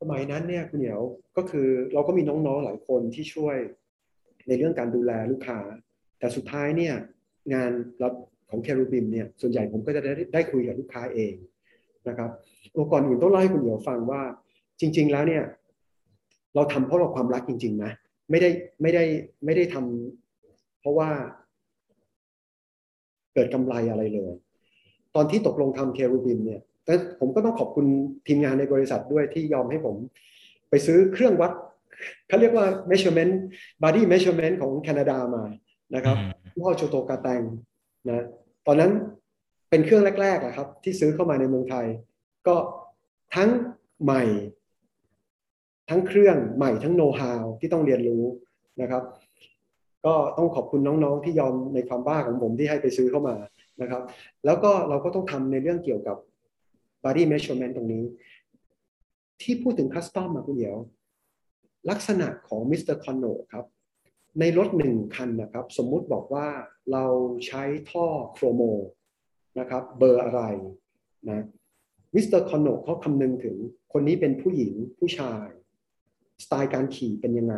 [0.00, 1.00] สมัยนั้นเนี่ยคุณเหนียว
[1.36, 3.56] ก็คือเราก็มีน้องๆหลายคนที่ช่วย
[4.50, 5.58] ในเรื่องการดูแลลูกค้า
[6.18, 6.94] แต่สุดท้ายเนี่ย
[7.54, 7.70] งาน
[8.02, 8.12] รับ
[8.50, 11.34] ของ Cherubim เนี่ยส่วนใหญ่ผมก็จะได้ได้คุยกับลูกค้าเอง
[12.08, 12.30] นะครับ
[12.74, 14.22] ตัวก่อนอื่นต้องเล่าให้คุณเหนียวฟังว่า
[14.80, 15.44] จริง ๆ แล้วเนี่ย
[16.54, 17.92] เราทำเพราะเราความรักจริง ๆ นะ
[18.30, 18.50] ไม่ได้
[18.82, 19.04] ไม่ได้
[19.44, 21.08] ไม่ได้ทำเพราะว่า
[23.34, 24.32] เกิดกำไรอะไรเลย
[25.14, 27.86] ตอนที่ตกลงทำ Cherubim เนี่ยแต่ผมก็ต้องขอบคุณ
[28.26, 29.96] ทีมงานในบริษัทด้วยที่ยอมให้ผม
[30.70, 31.52] ไปซื้อเครื่องวัด
[32.28, 33.32] เขาเรียกว่า measurement
[33.82, 35.44] body measurement ของแคนาดามา
[35.94, 37.42] นะครับอืมยี่ห้อโจโตกาแตง
[38.08, 38.24] นะ
[38.66, 38.92] ตอนนั้น
[39.70, 41.86] เป็นเครื่องแรกๆอะครับ ที่ซื้อเข้ามาในเมืองไทย
[42.46, 42.56] ก็
[43.36, 43.48] ทั้ง
[44.04, 44.22] ใหม่
[45.90, 48.24] ทั้งเครื่องใหม่ทั้งโน้ตฮาวที่ต้องเรียนรู้
[48.80, 49.02] นะครับ
[50.06, 53.36] ก็ต้องขอบคุณน้องๆที่ยอมในความบ้าของผมที่ให้ไปซื้อเข้ามา
[53.82, 54.02] นะครับ
[54.44, 56.16] แล้วก็เราก็ต้องทำในเรื่องเกี่ยวกับ
[57.04, 58.04] body measurement ตรงนี้
[59.42, 60.76] ที่พูดถึง custom มาคุณเดียว
[61.88, 63.66] ลักษณะของมิสเตอร์คอนโนครับ
[64.40, 66.48] ในรถหนึ่งคันนะครับ สมมุติบอกว่า
[66.92, 67.06] เรา
[67.46, 68.62] ใช้ท่อ chromo
[69.58, 70.42] นะครับเบอร์อะไร
[71.28, 71.46] นะ
[72.14, 73.56] มิสเตอร์คอนโนเขาคำนึงถึง
[73.92, 75.46] คนนี้เป็นผู้หญิงผู้ชาย
[76.44, 77.56] สไตล์การขี่เป็นยังไง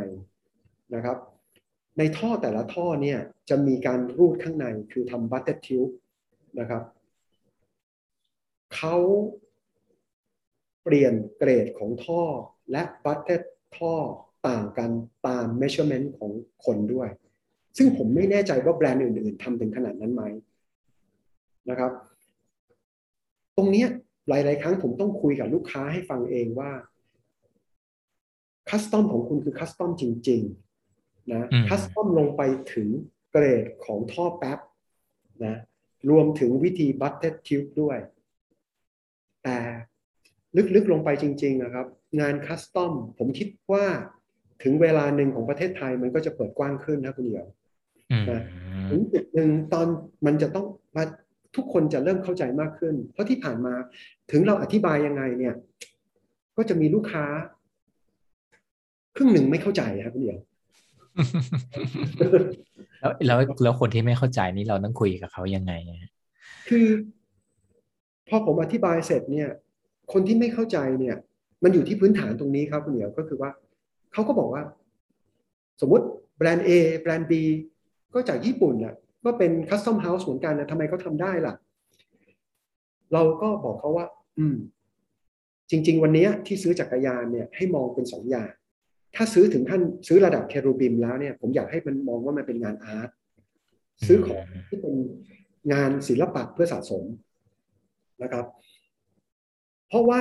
[0.94, 1.18] นะครับ
[1.98, 3.18] ในท่อแต่ละท่อเนี่ย
[3.50, 5.82] จะมีการรูดข้างในคือทำ butted tube
[6.58, 6.82] นะครับ
[8.74, 8.96] เขา
[10.82, 12.22] เปลี่ยนเกรดของท่อ
[12.72, 13.94] และ butted ท่อ
[14.48, 14.90] ต่างกัน
[15.26, 16.30] ตาม measurement ของ
[16.64, 17.08] คนด้วย
[17.76, 20.22] ซึ่งผมไม่แน่ใจว่าแบรนด์อื่น ๆทำถึงขนาดนั้นไหม
[21.70, 21.92] นะครับ
[23.56, 23.88] ตรงเนี้ย
[24.28, 26.70] หลาย ๆ ครั้งผมต้องคุยกับลูกค้าให้ฟังเองว่า
[28.68, 30.42] custom ของคุณคือ custom จริง
[30.86, 32.42] ๆ นะอืม custom ลงไป
[32.74, 32.88] ถึง
[33.30, 34.58] เกรดของท่อแป๊บ
[35.44, 35.56] นะ
[36.10, 37.98] รวมถึงวิธี butted tube ด้วย
[39.44, 39.58] แต่
[40.74, 41.86] ลึก ๆ ลงไปจริง ๆ นะครับ
[42.20, 43.84] งาน custom ผมคิดว่า
[44.62, 47.46] ถึงเวลาหนึ่งของประเทศไทยมันก็จะเปิดกว้างขึ้นนะคุณเดียว
[48.12, 48.24] อืม
[48.90, 49.86] ถึงจุดหนึ่งตอน
[50.26, 50.66] มันจะต้อง
[50.96, 51.04] มา
[51.56, 53.74] ทุกคนจะเริ่มเข้าใจมากขึ้น เพราะที่ผ่านมา
[54.30, 55.54] ถึงเราอธิบายยังไงเนี่ย
[56.56, 57.24] ก็จะมีลูกค้า
[59.16, 60.38] ครึ่งหนึ่งไม่เข้าใจครับคุณเดียว
[63.00, 66.12] แล้วแล้วแล้วคนที่ไม่เข้าใจนี่เราต้องคุยกับเขายังไงอะ
[66.68, 66.86] คือ
[68.28, 69.48] พอผมอธิบายเสร็จเนี่ย
[70.12, 71.16] คนที่ไม่เข้าใจเนี่ย
[71.62, 73.50] มันอยู่ที่พื้นฐานตรงนี้ครับคุณเหนียวก็คือว่า
[74.12, 74.62] เขาก็บอกว่า
[75.80, 76.06] สมมติ
[76.36, 76.70] แบรนด์ A
[77.00, 77.32] แบรนด์ B
[78.14, 78.94] ก็จากญี่ปุ่นน่ะ
[79.24, 81.54] ก็เป็นคัสตอมเฮาส์เหมือนกันนะทำไมเขาทำได้ล่ะ
[83.12, 84.06] เราก็บอกเขาว่า
[84.38, 84.56] อืม
[85.70, 88.50] จริง ๆ วันนี้ที่ซื้อจักรยานเนี่ย ให้มองเป็นสองอย่าง
[89.16, 93.10] ถ้าซื้อถึงขั้นซื้อระดับเครูบิมแล้วเนี่ย ผมอยากให้มันมองว่ามันเป็นงานอาร์ต
[94.06, 94.94] ซื้อของที่เป็น
[95.72, 97.04] งานศิลปะเพื่อสะสม
[98.22, 98.46] นะครับ
[99.88, 100.18] เพราะว่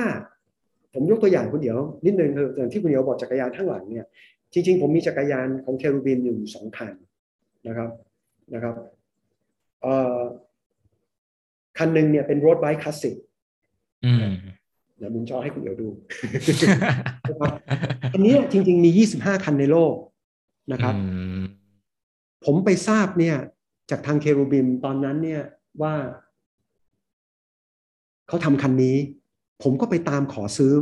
[0.94, 4.06] ผมยกตัวอย่างคุณเดียวนิดนึงคืออย่างที่คุณเดียวบอกจักรยานข้างหลังเนี่ย
[4.52, 6.92] จริง ๆ ผมมีจักรยานของเครูบิมอยู่สองคัน
[7.68, 7.90] นะครับ
[8.54, 8.74] นะครับ
[9.82, 10.18] เอ่อ
[11.78, 13.16] คันหนึ่งเนี่ยเป็นรถไบค์คลาสสิก
[14.04, 14.34] อืม
[14.98, 15.88] เดี๋ยวมุนจอให้คุณเดียวดู
[17.30, 17.54] นะครับ
[18.12, 18.90] อันเนี้ยจริง ๆ มี
[19.20, 19.94] 25 คันในโลก
[20.72, 21.00] นะครับอื
[21.40, 21.42] ม
[22.44, 23.36] ผมไปทราบเนี่ย
[23.90, 25.42] จากทางเครูบิมตอนนั้นเนี่ย
[25.82, 25.94] ว่า
[28.28, 28.96] เขาทำคันนี้
[29.62, 30.72] ผมก็ไปตามขอซื้อ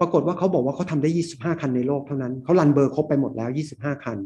[0.00, 4.18] ปรากฏว่าเขาบอกว่าเขาทำได้ 25 คันในโลกเท่านั้นเขารันเบอร์ครบไปหมดแล้ว 25 คัน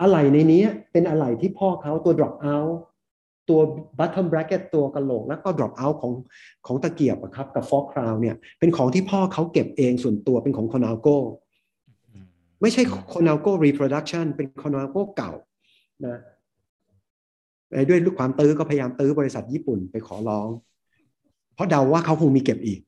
[0.00, 0.62] อะไหล่ในนี้
[0.92, 2.72] เป็นอะไหล่ที่พ่อเขาตัว drop out
[3.48, 3.60] ตัว
[3.98, 6.12] bottom bracket ตัวกระโหลก แล้วก็ drop out ของ
[6.66, 11.16] ของตะเกียบครับกับ fork crown เนี่ยเป็นของที่พ่อเขาเก็บเองส่วนตัวเป็นของ Conago
[12.60, 15.32] ไม่ใช่ Conago reproduction เป็น Conago เก่า
[16.06, 16.18] นะ
[17.88, 20.48] ด้วยความตื้อก็พยายามตื้อบริษัทญี่ปุ่นไปขอร้อง
[21.54, 22.80] เพราะเดาว่าเขาคงมีเก็บอีก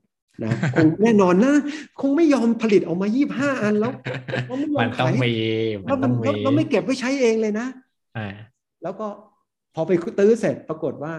[0.44, 1.54] นะคงแน่นอนนะ
[2.00, 3.92] คงไม่ยอมผลิตออกมายี่ห้าอันแล้ว
[4.48, 5.34] แล้วไม่ยอมันมต้องขายมี
[5.84, 7.66] แล้มัวนต้องมีแล้วไม่เก็บไว้ใช้เองเลยนะ
[8.16, 8.34] อ่า
[8.82, 9.06] แล้วก็
[9.74, 11.14] พอไปตื้อเสร็จปรากฏว่า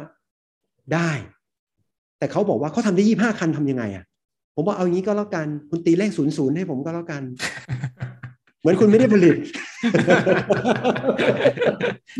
[0.93, 1.11] ได้
[2.19, 4.03] แต่เขาบอกว่าเขาทำได้ยี่ห้าคันทำยังไงอะ
[4.55, 7.23] ผมบอกเอางี้ก็แล้วกัน คุณตีเลขศูนย์ศูนย์ให้ผมก็แล้วกัน
[8.59, 9.35] เหมือนคุณไม่ได้ผลิต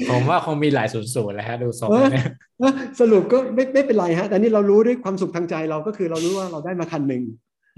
[0.10, 2.26] ผมว่าคงมีหลายศูนย์ศูนย์แล้วฮะดูทรงเออเนี่ย
[2.64, 7.24] นะสรุปก็ไม่ไม่เป็นไรฮะแต่นี่เรารู้ด้วยความสุขทางใจเราก็คือเรารู้ว่าเราได้มาคันหนึ่ง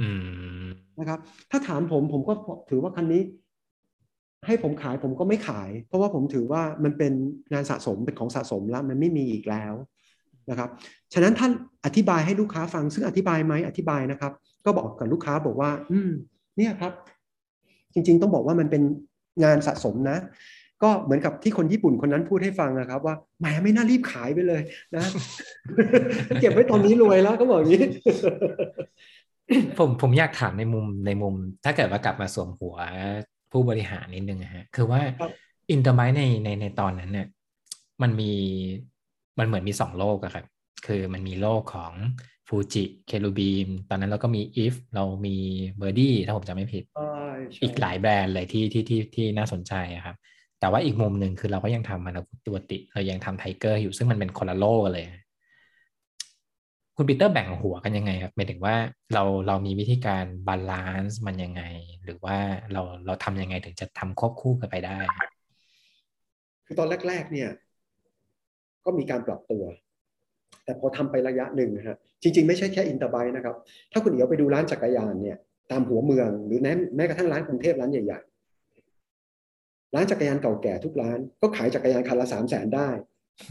[0.01, 0.09] อื
[0.65, 0.67] ม
[0.99, 1.19] นะครับ
[1.51, 2.33] ถ้าถามผมผมก็
[2.69, 3.21] ถือว่าคันนี้
[4.47, 7.13] ให้ผมขายผมก็ไม่ขาย เพราะว่าผมถือว่ามันเป็น
[7.53, 9.73] งานสะสมเป็นของสะสมแล้ว มันไม่มีอีกแล้ว
[10.49, 10.69] นะครับ
[11.13, 11.51] ฉะนั้นท่าน
[11.85, 14.31] อธิบายให้ลูกค้าฟัง ซึ่งอธิบายไหมอธิบายนะครับ
[14.65, 16.09] ก็บอกกับลูกค้าบอกว่า อืม
[16.57, 16.91] เนี่ยครับ
[17.93, 18.83] จริง ๆ ต้องบอกว่ามันเป็น
[19.43, 20.17] งานสะสมนะ
[20.83, 24.61] ก็เหมือนกับที่คนญี่ปุ่นคนนั้นพูดให้ฟังนะครับว่าแหมไม่น่ารีบขายไปเลย
[24.95, 25.03] นะ
[26.41, 27.85] เก็บไว้ตอนนี้รวยแล้วก็บอกอย่างนี้
[29.77, 31.33] ผมผมอยากถามในมุมในมุม
[31.65, 32.75] ถ้าเกิดว่ากลับมาสวมหัว
[33.51, 35.31] ผู้บริหารนิดนึงนะฮะคือว่าครับ
[35.71, 37.27] อินเตอร์ไมในในในตอนนั้นเนี่ย
[38.01, 38.31] มันมี
[39.39, 40.45] มันเหมือนมีสองโลกอะครับ
[40.87, 41.93] คือมันมีโลกของ
[42.49, 45.35] ฟูจิเคลูบีมตอนนั้นเราก็มีอีฟเรามี
[45.77, 47.13] เบอร์ดี้ถ้าผมจำไม่ผิดใช่
[47.53, 50.15] ใช่อีกหลายแบรนด์เลยที่ที่ที่ที่น่าสนใจอะครับ
[50.59, 55.07] แต่ว่าอีกมุมหนึ่งคือเราก็ยังทำมานากุตัวติ เรายังทำไทเกอร์อยู่ซึ่งมันเป็นคนละโลกกันเลย
[56.95, 58.75] คุณปีเตอร์แบ่งหัวกันยังไงครับหมายถึงว่า
[59.13, 61.63] เราเรามีวิธีการ balance มันยังไง
[62.03, 62.37] หรือว่า
[62.73, 64.99] เราเราทำยังไงถึงจะทำควบคู่กันไปได้
[66.65, 67.49] คือตอนแรก ๆ เนี่ย
[68.85, 69.63] ก็มีการปรับตัว
[70.69, 73.55] แต่พอทำไประยะหนึ่งนะฮะจริง ๆ ไม่ใช่แค่อินเตอร์ไบค์นะครับ
[73.91, 75.37] ถ้าคุณเอียวไปดูร้านจักรยานเนี่ย
[75.71, 82.89] ตามหัวเมืองหรือแม้แม้กระทั่งร้านกรุงเทพร้านใหญ่ๆร้านจักรยานเก่าแก่ทุกร้าน ก็ขายจักรยานคันละสามแสนได้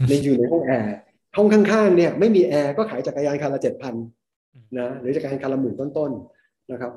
[0.07, 0.95] ในอยู่ในห้องแอร์
[1.37, 3.95] ห้องข้างๆเนี่ยไม่มีแอร์ก็ขายจักรยานคันละเจ็ดพัน
[4.79, 6.91] นะหรือจักรยานคันละหมื่นต้นๆนะครับ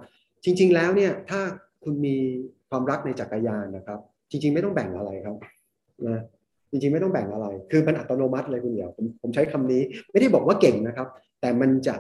[0.44, 1.40] จริง ๆแล้วเนี่ยถ้า
[1.84, 2.16] คุณมี
[2.70, 3.98] ความรักในจักรยานนะครับ
[4.30, 5.36] จริง ๆ ไม่ต้องแบ่งอะไรครับ
[6.08, 6.20] นะ
[6.72, 11.08] จริงๆ ไม่ต้องแบ่งอะไร คือมันอัตโนมัติเลยคุณเดียวผมผมใช้คำนี้ ไม่ได้บอกว่าเก่งนะครับ
[11.40, 11.94] แต่มันจะ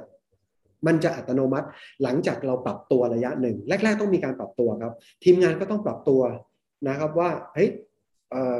[0.86, 1.66] มันจะอัตโนมัติ
[2.02, 4.92] หลังจากเราปรับตัวระยะหนึ่ง แรก ๆ ต้องมีการปรับตัวครับ
[5.24, 6.20] ทีมงานก็ต้องปรับตัว
[6.88, 7.70] นะครับว่าเฮ้ย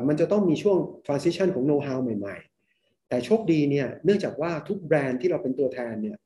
[0.08, 2.36] มันจะต้องมีช่วง transition ของ know how ใหม่
[2.72, 6.16] ๆ แต่โชคดีเนี่ย เนื่องจากว่าทุกแบรนด์ที่เราเป็นตัวแทนเนี่ย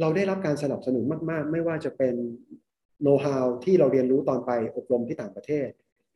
[0.00, 2.14] เราได้รับการสนับสนุนมากๆ ไม่ว่าจะเป็น
[3.04, 5.68] know how ที่เราเรียนรู้ตอนไปอบรมที่ต่างประเทศ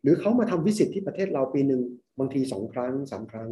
[0.02, 1.82] หรือเขามาทำวิสิตที่ประเทศเราปีหนึ่ง
[2.18, 3.50] บางทีสองครั้งสามครั้ง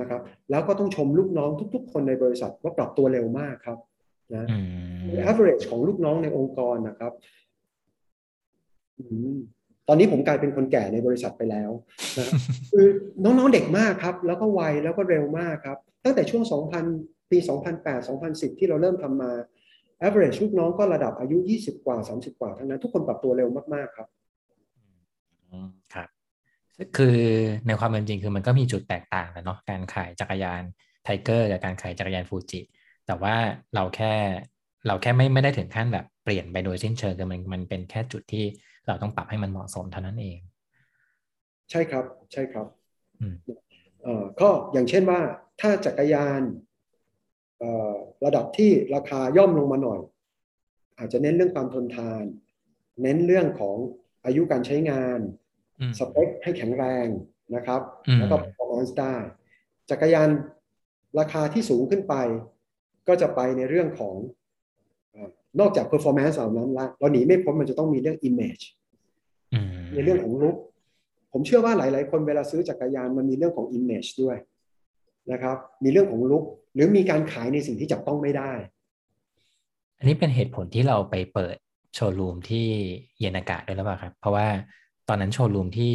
[0.00, 0.20] นะครับ
[0.50, 3.78] แล้วก็ต้องชมลูกน้องทุก ๆ คนในบริษัทว่าปรับตัวเร็วมากครับ
[4.34, 4.44] นะ
[5.30, 7.12] average ของลูกน้องในองค์กรนะครับ
[9.88, 11.70] ตอนนี้ผมกลายเป็นคนแก่ในบริษัทไปแล้ว
[12.18, 12.30] นะ
[12.72, 12.86] คือ
[13.24, 16.42] น้องๆเด็กมากครับ แล้วก็ไวแล้วก็เร็วมากครับ ตั้งแต่ช่วง
[16.88, 17.38] 2000 ปี
[17.74, 19.32] 2008 2010 ที่เราเริ่มทำมา
[20.06, 24.08] average ลูกน้องก็ระดับอายุ 20 กว่า 30 กว่าทั้งนั้น ทุกคนปรับตัวเร็วมากๆครับ
[25.94, 26.08] ครับ
[26.96, 27.18] คือ
[27.66, 30.62] ในความเป็นจริงคือมันก็มีจุดแตกต่างนะเนาะการขายจักรยาน
[31.04, 32.60] Tiger กับการขายจักรยานฟูจิ
[33.06, 33.34] แต่ว่า
[33.74, 34.14] เราแค่
[34.86, 38.44] เราแค่ไม่ไม่ได้ถึงขั้นแบบเปลี่ยนไปโดยสิ้นเชิงคือมันมันเป็นแค่จุดที่
[38.86, 40.38] เราต้องปรับให้มันเหมาะสมเท่านั้นเอง
[41.70, 42.66] ใช่ครับใช่ครับ
[44.02, 45.20] เอ่อก็อย่างเช่นว่า
[45.60, 46.40] ถ้าจักรยาน
[48.24, 50.00] ระดับที่ราคาย่อมลงมาหน่อย
[50.98, 52.24] อาจจะเน้นเรื่องความทนทาน
[53.02, 53.76] เน้นเรื่องของ
[54.24, 55.20] อายุการใช้งาน
[55.98, 57.06] สเปคให้แข็งแรง
[57.54, 57.80] นะครับ
[58.18, 59.14] แล้วก็ performance ได้
[59.90, 60.28] จักรยาน
[61.18, 62.14] ราคาที่สูงขึ้นไป
[63.08, 64.14] ก็จะไปในเรื่องของ
[65.60, 68.64] นอกจาก performance เหล่านั้นละเราหนีไม่พ้นมันจะต้องมีเรื่อง image
[69.94, 70.56] ในเรื่องของลุก
[71.32, 74.36] ผมเชื่อว่าหลาย ๆ คนเวลาซื้อจักรยานมันมีเรื่องของ image ด้วย
[75.32, 76.44] นะครับ มีเรื่องของลุก
[76.74, 78.52] หรือมีการขายในสิ่งที่จับต้องไม่ได้
[79.98, 81.56] อันนี้เป็นเหตุผลที่เราไปเปิด
[81.94, 82.66] โชว์รูมที่
[83.18, 84.46] เย็นอากาศด้วยหรือเปล่าครับ เพราะว่า
[85.08, 85.94] ตอนนั้นโชว์รูมที่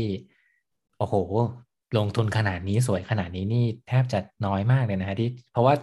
[0.97, 1.15] โอ้โห
[1.97, 5.73] ลงทุนขนาดนี้สวยขนาดนี้นี่แทบจะน้อยมากเลยนะฮะที่ เพราะว่า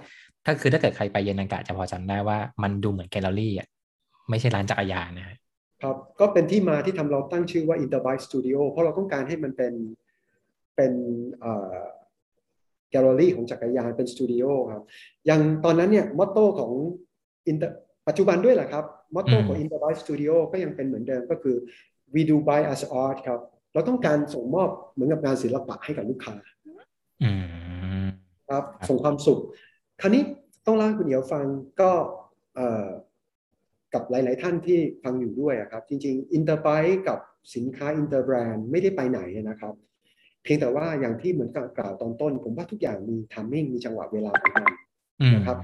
[0.44, 3.68] ถ้าคือถ้าเกิดใครไปเย็นอากาศจะพอจำได้ว่ามันดูเหมือนแกลเลอรี่อะ
[4.30, 5.26] ไม่ใช่ร้านจักรยานนะ
[5.82, 9.72] ครับก็เป็นที่มาที่ทำเราตั้งชื่อว่า Interbike Studio เพราะเราต้องการให้มันเป็น
[10.76, 10.92] เป็น
[12.90, 14.82] แกลเลอรี่ของจักรยานเป็นสตูดิโอครับ
[15.26, 16.72] อย่างตอนนั้นเนี่ย motto ของ
[18.08, 18.84] ปัจจุบันด้วยแหละครับ
[19.14, 21.56] motto ของ Interbike Studio ก็ยังเป็นเหมือนเดิมก็คือ
[22.14, 23.40] we do bike as art ครับ
[23.72, 26.34] เราต้องการส่งมอบเหมือนกับงานศิลปะให้กับลูกค้า
[28.48, 29.40] ครับ ส่งความสุข
[30.00, 30.22] คราวนี้
[30.66, 31.44] ต้องเล่าให้คุณเหียวฟัง
[31.80, 31.90] ก็
[33.94, 36.68] กับหลาย ๆ ท่านที่ฟังอยู่ด้วยครับ จริง ๆ Interbike
[37.08, 37.18] กับ
[37.54, 39.74] สินค้า inter brand ไม่ได้ไปไหนนะครับ
[40.42, 44.66] เพียงแต่ว่าอย่างที่เหมือนกับกล่าวตอนต้น ผมว่าทุกอย่างมี timing มีจังหวะเวลาของมัน
[45.34, 45.58] นะครับ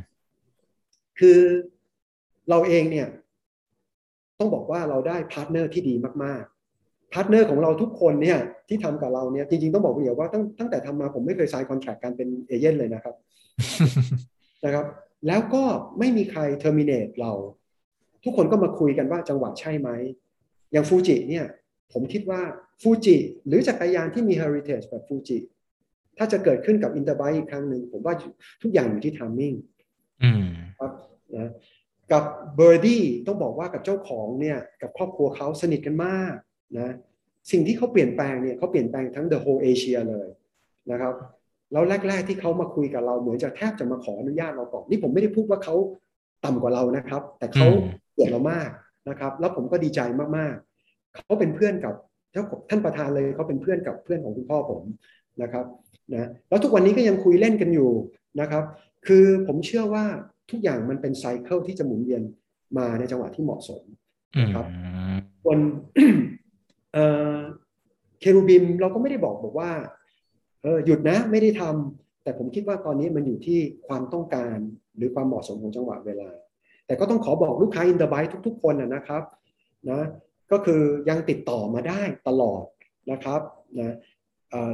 [1.18, 1.38] คือ
[2.48, 3.08] เราเองเนี่ย
[4.38, 5.94] ต้องบอกว่าเราได้ partner ที่ดี
[6.24, 8.38] มากๆ partner ของเราทุกคนเนี่ย
[8.68, 13.14] ที่ทำกับเราเนี่ยจริงๆต้องบอกคุณเหียวว่าตั้งตั้งแต่ทำมาผมไม่เคย sign contract การเป็น agent เลยนะครับ
[14.64, 14.86] นะครับ
[15.26, 15.62] แล้วก็
[15.98, 17.32] ไม่มีใคร terminate เรา
[18.24, 19.90] ทุกคนก็มาคุยกันว่าจังหวะใช่ไหม
[20.72, 21.44] อย่างฟูจิเนี่ย
[21.92, 22.40] ผมคิดว่า
[22.82, 23.16] ฟูจิ
[23.46, 25.38] หรือจักรยานที่มี heritage แบบฟูจิ
[26.18, 28.14] ถ้าจะเกิดขึ้นกับ Interbike อีกครั้งหนึ่งผมว่า
[28.62, 29.54] ทุกอย่างอยู่ที่ timing
[30.78, 30.92] ครับ
[31.36, 31.50] นะ
[32.12, 32.24] กับ
[32.56, 36.34] Birdy ต้องบอกว่ากับเจ้าของเนี่ยกับครอบครัวเขาสนิทกันมาก
[36.78, 36.94] นะ
[37.50, 40.28] สิ่งที่เขาเปลี่ยนแปลงเนี่ยเขาเปลี่ยนแปลงทั้ง the whole Asia เลย
[40.90, 41.14] นะครับ
[41.72, 45.74] แล้วแรก ๆ ที่เขามาคุยกับเราเหมือนจะแทบจะมาขออนุญาตเราก่อนนี่ผมไม่ได้พูดว่าเขา
[46.44, 47.66] ต่ำกว่าเรานะครับ แต่เขาให้
[48.12, 48.70] เกียรติเรามาก
[49.08, 50.00] นะครับ แล้วผมก็ดีใจ
[50.36, 51.94] มากๆเขาเป็นเพื่อนกับ
[52.70, 54.82] ท่านประธานเลยเขาเป็นเพื่อนกับเพื่อนของคุณพ่อผม
[55.42, 55.64] นะครับ
[56.12, 57.90] นะแล้วทุกวันนี้ก็ยังคุยเล่นกันอยู่
[58.40, 58.64] นะครับ
[59.06, 60.04] คือผมเชื่อว่า
[60.50, 62.22] ทุกอย่างมันเป็น cycle ที่จะหมุนเวียน
[62.78, 63.82] มาในจังหวะที่เหมาะสม
[64.40, 64.66] นะครับ
[65.44, 65.58] ส่วน
[68.20, 69.70] Cherubim เราก็ไม่ได้บอกบอกว่า
[70.62, 73.58] เออหยุดนะไม่ได้ทำแต่ผมคิดว่าตอนนี้มันอยู่ที่
[73.88, 74.56] ความต้องการ
[74.96, 76.30] หรือความเหมาะสมของจังหวะเวลา
[76.86, 78.14] แต่ก็ต้องขอบอกลูกค้า Interbike
[78.46, 79.22] ทุก ๆ คนนะครับ
[79.90, 80.00] นะ
[80.52, 82.64] ก็คือยังติดต่อมาได้ตลอด
[83.10, 83.40] นะครับ
[83.80, 83.94] นะ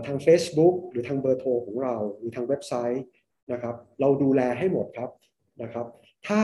[0.06, 3.04] ทาง Facebook หรือทางเบอร์โทรของเรา หรือทางเว็บไซต์
[3.52, 5.10] นะครับ เราดูแลให้หมดครับ
[5.62, 5.86] นะครับ
[6.28, 6.40] ถ้า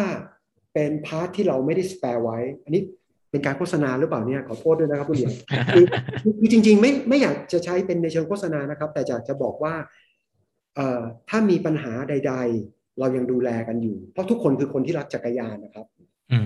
[0.73, 2.83] เป็น part ที่เราไม่ได้ spare ไว้ อันนี้
[3.31, 5.33] เป็นการโฆษณาหรือเปล่าเนี่ยขอโทษด้วยนะครับคุณเดียว
[5.75, 5.81] คื
[6.45, 9.75] อจริง ๆ ไม่ไม่อยากจะใช้เป็นในเชิงโฆษณานะครับ แต่อยากจะบอกว่า
[10.77, 12.35] เอ่อถ้ามีปัญหาใด
[12.67, 15.87] ๆ เรายังดูแลกันอยู่ เพราะทุกคนคือคนที่รักจักรยานนะครับ
[16.33, 16.41] อื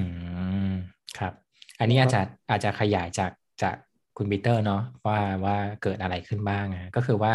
[0.70, 0.72] ม
[1.18, 1.32] ครับ
[1.80, 2.20] อันนี้อาจจะ
[2.50, 3.32] อาจจะขยายจาก
[3.62, 3.76] จาก
[4.16, 7.32] คุณปีเตอร์เนาะว่าว่าเกิดอะไรขึ้นบ้างอะก็คือว่า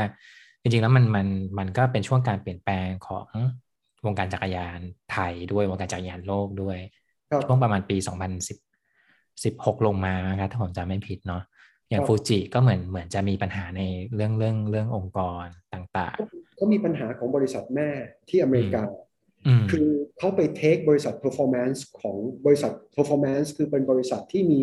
[0.61, 1.27] จริงๆแล้วมันมัน
[1.59, 3.27] มันก็เป็นช่วงการเปลี่ยนแปลงของ
[4.07, 4.79] วงการจักรยาน
[5.11, 6.77] ไทยด้วยวงการจักรยานโลกด้วย
[7.31, 7.97] ครับช่วงประมาณปี
[8.81, 11.43] 2010 16ลงมานะครับถ้าผมจำไม่ผิดเนาะ
[11.89, 13.81] อย่างครับฟูจิก็เหมือนเหมือนจะมีปัญหาใน
[14.15, 16.15] เรื่องเรื่องเรื่ององค์กรต่าง
[16.55, 17.89] เขามีปัญหาของบริษัทแม่
[18.29, 24.59] ที่อเมริกาๆอืมคือเขาไป takeบริษัท Performance ของบริษัท Performance คือเป็นบริษัทที่มี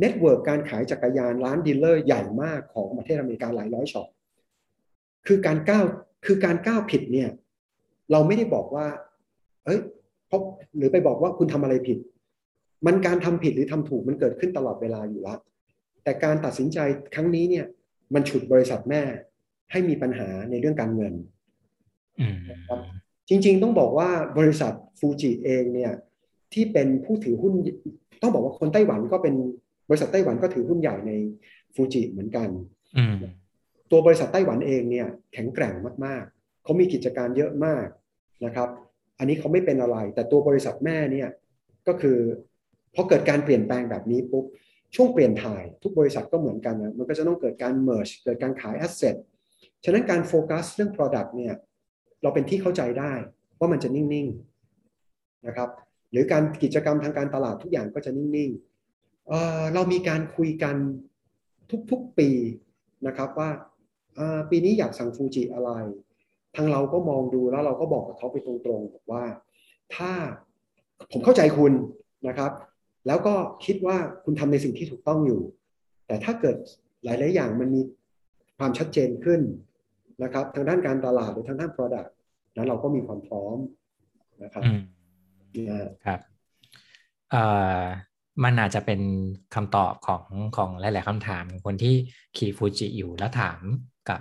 [0.00, 4.08] network การขายจักรยานร้าน dealer ใหญ่มากของประเทศอเมริกาหลายร้อย shop
[5.26, 5.84] คือการก้าว
[6.26, 7.30] คือการก้าวผิดเนี่ย
[8.12, 8.86] เราไม่ได้บอกว่า
[9.64, 9.80] เอ้ย
[10.28, 10.40] เพราะ
[10.76, 11.98] หรือไปบอกว่าคุณทำอะไรผิด
[12.86, 15.38] มันการทำผิดหรือทำถูกมันเกิดขึ้นตลอดเวลาอยู่แล้ว
[16.04, 16.78] แต่การตัดสินใจ
[17.14, 17.66] ครั้งนี้เนี่ย
[18.14, 19.02] มันฉุดบริษัทแม่
[19.70, 21.14] ให้มีปัญหาในเรื่องการเงิน
[22.20, 22.36] อืม
[23.28, 25.92] จริง ๆ ต้องบอกว่าบริษัทฟูจิเองเนี่ย
[26.52, 27.52] ที่เป็นผู้ถือหุ้น
[28.22, 29.34] ต้องบอกว่าคนไต้หวันก็เป็น
[29.88, 31.12] บริษัทไต้หวันก็ถือหุ้นใหญ่ใน
[31.74, 32.48] ฟูจิเหมือนกัน
[32.96, 33.14] อืม
[33.90, 35.74] ตัวบริษัทไต้หวันเองเนี่ย แข็งแกร่ง
[36.04, 36.37] มากๆ
[36.68, 37.86] เขามีกิจการเยอะมาก
[38.44, 38.68] นะครับ
[39.18, 41.28] อันนี้เขาไม่เป็นอะไร แต่ตัวบริษัทแม่เนี่ย
[41.88, 42.18] ก็คือ
[42.94, 44.44] พอเกิดการเปลี่ยนแปลงแบบนี้ปุ๊บ
[44.94, 49.16] ช่วงเปลี่ยนถ่ายทุกบริษัทก็เหมือนกันนะมันก็จะต้องเกิดการ merge เกิดการขาย asset
[49.84, 51.54] ฉะนั้นการโฟกัสเรื่อง product เนี่ย
[52.22, 53.12] เราเป็นที่เข้าใจได้
[53.58, 55.68] ว่ามันจะนิ่งๆนะครับ
[56.10, 60.76] หรือการกิจกรรมทางการตลาดทุกอย่างก็จะนิ่งๆเออเรามีการคุยกัน
[61.90, 62.30] ทุกๆปี
[63.06, 63.50] นะครับว่า
[64.50, 65.70] ปีนี้อยากสั่งฟูจิอะไร
[66.56, 69.24] ทางเราก็มองดูแล้วเราก็บอกกับเขาไปตรงๆบอกว่า
[69.96, 70.10] ถ้า
[71.12, 71.72] ผมเข้าใจคุณ
[72.28, 72.52] นะครับ
[73.06, 73.34] แล้วก็
[73.64, 75.40] คิดว่าคุณทำในสิ่งที่ถูกต้องอยู่
[76.06, 76.56] แต่ถ้าเกิด
[77.04, 77.80] หลาย ๆ อย่างมันมี
[78.58, 79.40] ความชัดเจนขึ้น
[80.22, 82.08] นะครับ ทางด้านการตลาดหรือทางด้าน Product
[82.56, 83.58] นั้นเราก็มีความพร้อม
[84.42, 84.80] นะครับอืม
[85.68, 86.20] นะฮะครับ
[87.30, 87.44] เอ่
[87.80, 87.82] อ
[88.44, 89.00] มันอาจจะเป็น
[89.54, 90.24] คำตอบของ
[90.56, 91.94] ของหลาย ๆคำถามของคนที่
[92.36, 93.60] ขี่ฟูจิอยู่แล้วถาม
[94.08, 94.20] กับ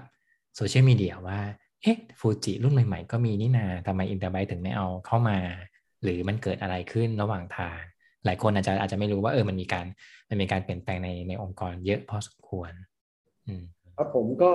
[0.55, 1.39] โซเชียลมีเดียว่า
[1.83, 5.37] เอ๊ะฟูจิรุ่นใหม่ๆ ก็มีนี่นาทำไมอินเตอร์ไบถึงไม่เอาเข้ามา
[6.03, 7.79] หรือมันเกิดอะไรขึ้นระหว่างทาง
[8.25, 9.85] หลายคนอาจจะอาจจะไม่รู้ว่าเออมันมีการ
[10.29, 12.71] มันมีการเปลี่ยนแปลงในในองค์กรเยอะพอสมควร
[13.47, 13.63] อืม
[13.97, 14.51] ครับผมก็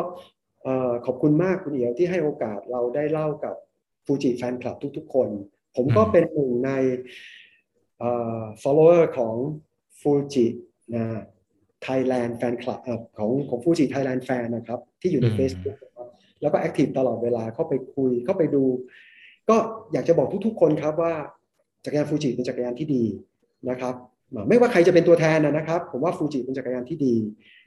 [0.63, 3.57] เอ่อขอบคุณมากคุณเอียวที่ให้โอกาสเราได้เล่ากับ
[4.05, 5.29] ฟูจิแฟนคลับทุกๆคน
[5.77, 6.71] ผมก็อืมเป็นหนึ่งใน
[7.99, 9.35] เอ่อ follower ของ
[10.01, 10.47] ฟูจิ
[10.95, 11.05] นะ
[11.87, 15.92] Thailand Fan Club เอ่อของของฟูจิ Thailand Fan นะครับ ที่อยู่ใน Facebook นะครับ
[16.43, 18.65] แล้วก็ active ตลอดเวลาเข้าไปคุยเข้าไปดู
[19.49, 19.57] ก็
[19.93, 21.15] อยากจะบอกทุกๆ คนครับว่า
[21.85, 23.05] จักรยานฟูจิเป็นจักรยานที่ดี
[23.71, 23.95] นะครับ
[24.49, 27.17] ไม่ว่าใครจะเป็นตัวแทนนะนะครับ ผมว่าฟูจิเป็นจักรยานที่ดี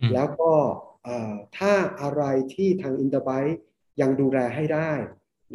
[0.02, 0.52] อืมแล้วก็
[1.04, 2.24] เอ่อถ้าอะไร
[2.54, 3.30] ที่ทาง Interbike
[4.02, 4.92] ยังดูแลให้ได้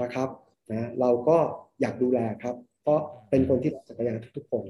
[0.03, 0.29] นะครับ
[0.73, 1.39] นะเราก็
[1.81, 4.65] อยากดูแลครับ เพราะเป็นคนที่รักจักรยานทุกๆคน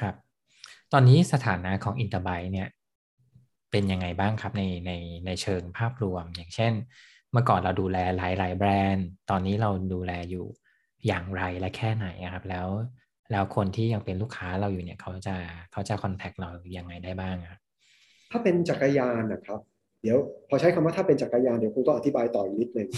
[0.00, 0.14] ครับ
[0.92, 2.68] ตอนนี้สถานะของ Interbike เนี่ย
[3.70, 4.92] เป็นยังไงบ้างครับในใน
[5.26, 10.46] ในเชิงภาพรวมอย่างเช่นเมื่อก่อนเราดูแลหลายหลายแบรนด์ ตอนนี้เราดูแลอยู่
[11.06, 12.68] อย่างไรและแค่ไหนครับ แล้ว
[13.32, 15.34] แล้วคนที่ยังเป็นลูกค้าเราอยู่เนี่ยเขาจะ
[15.72, 17.60] เขาจะคอนแทคเรายังไงได้บ้างครับ
[18.30, 19.60] ถ้าเป็นจักรยานนะครับ
[20.02, 20.18] เดี๋ยว
[20.48, 22.88] พอใช้คำว่าถ้าเป็นจักรยานเดี๋ยวคงต้องอธิบายต่ออีกนิดนึง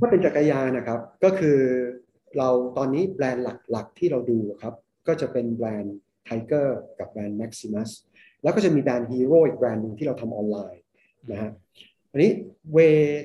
[0.00, 1.58] ถ้าเป็นจักรยานนะครับ ก็คือ
[2.38, 2.48] เรา
[2.78, 4.74] ตอนนี้แบรนด์หลัก ๆ ที่เราดูครับ
[5.08, 5.96] ก็จะเป็นแบรนด์
[6.28, 6.68] Tiger
[6.98, 7.90] กับแบรนด์ Maximus
[8.42, 10.82] แล้วก็จะมีแบรนด์ Hero อีกแบรนด์หนึ่งที่เราทำออนไลน์
[11.30, 11.50] นะฮะ
[12.10, 12.32] อันนี้
[12.72, 12.78] เว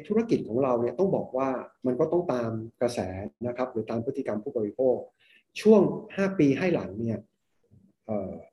[0.07, 1.49] ธุรกิจของเราเนี่ยต้องบอกว่า
[1.85, 2.51] มันก็ต้องตาม
[2.81, 2.99] กระแส
[3.47, 4.97] นะครับ หรือตามพฤติกรรมผู้บริโภค
[5.61, 5.81] ช่วง
[6.13, 7.19] 5 ปีให้หลังเนี่ย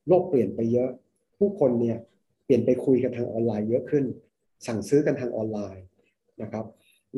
[0.09, 0.91] โลกเปลี่ยนไปเยอะ
[1.39, 1.99] ผู้คนเนี่ย
[2.45, 4.05] เปลี่ยนไปคุยกันทางออนไลน์เยอะขึ้น
[4.67, 5.85] สั่งซื้อกันทางออนไลน์
[6.43, 6.65] นะครับ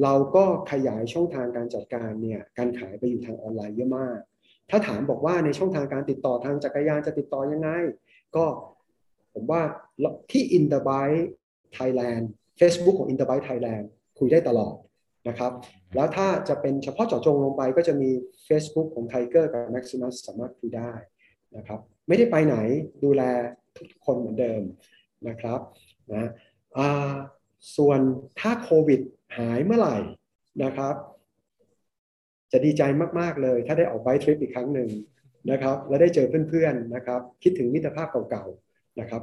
[0.03, 4.19] เราก็ขยายช่องทางการจัดการเนี่ยการขายไปอยู่ทางออนไลน์เยอะมาก
[4.71, 7.71] ถ้าถามบอกว่าในช่องทางการติดต่อทางจักรยานจะติดต่อยังไง
[8.37, 8.45] ก็
[9.35, 9.63] ผมว่า
[10.31, 11.09] ที่ i n t e r b y
[11.77, 12.25] Thailand
[12.61, 13.85] Facebook ของ i n t e r b y Thailand
[14.19, 14.75] คุยได้ตลอด
[15.29, 15.53] นะครับ
[15.95, 18.11] แล้วถ้าจะเป็นเฉพาะเจาะจงลงไปก็จะมี
[18.49, 20.93] Facebook ของ Tiger กับ Maximus สามารถคุยได้
[21.57, 22.57] นะครับ ไม่ได้ไปไหน
[23.05, 23.23] ดูแล
[23.77, 24.63] ทุกคนเหมือนเดิม
[25.29, 25.61] นะครับ
[26.13, 26.31] นะ
[27.77, 28.01] ส่วน
[28.41, 29.01] ถ้าโควิด
[29.39, 29.97] หายเมื่อไหร่
[30.65, 30.95] นะครับ
[32.53, 32.83] จะดีใจ
[33.21, 34.91] มาก ๆ เลย ถ้าได้ออก bike trip อีกครั้งหนึ่ง
[35.51, 39.23] นะครับ และได้เจอเพื่อนๆนะครับ คิดถึงมิตรภาพเก่าๆนะครับ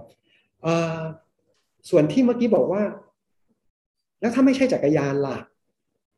[1.89, 2.81] ส่วนที่เมื่อกี้บอกว่า
[4.21, 5.37] แล้วถ้าไม่ใช่จักรยานล่ะ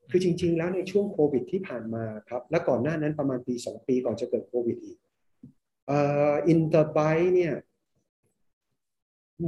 [0.10, 4.98] คือจริง ๆ แล้วในช่วงโควิดที่ผ่านมาครับ และก่อนหน้านั้นประมาณปีสองปีก่อนจะเกิดโควิดอีก
[6.48, 7.00] Interbike
[7.36, 7.54] เนี่ย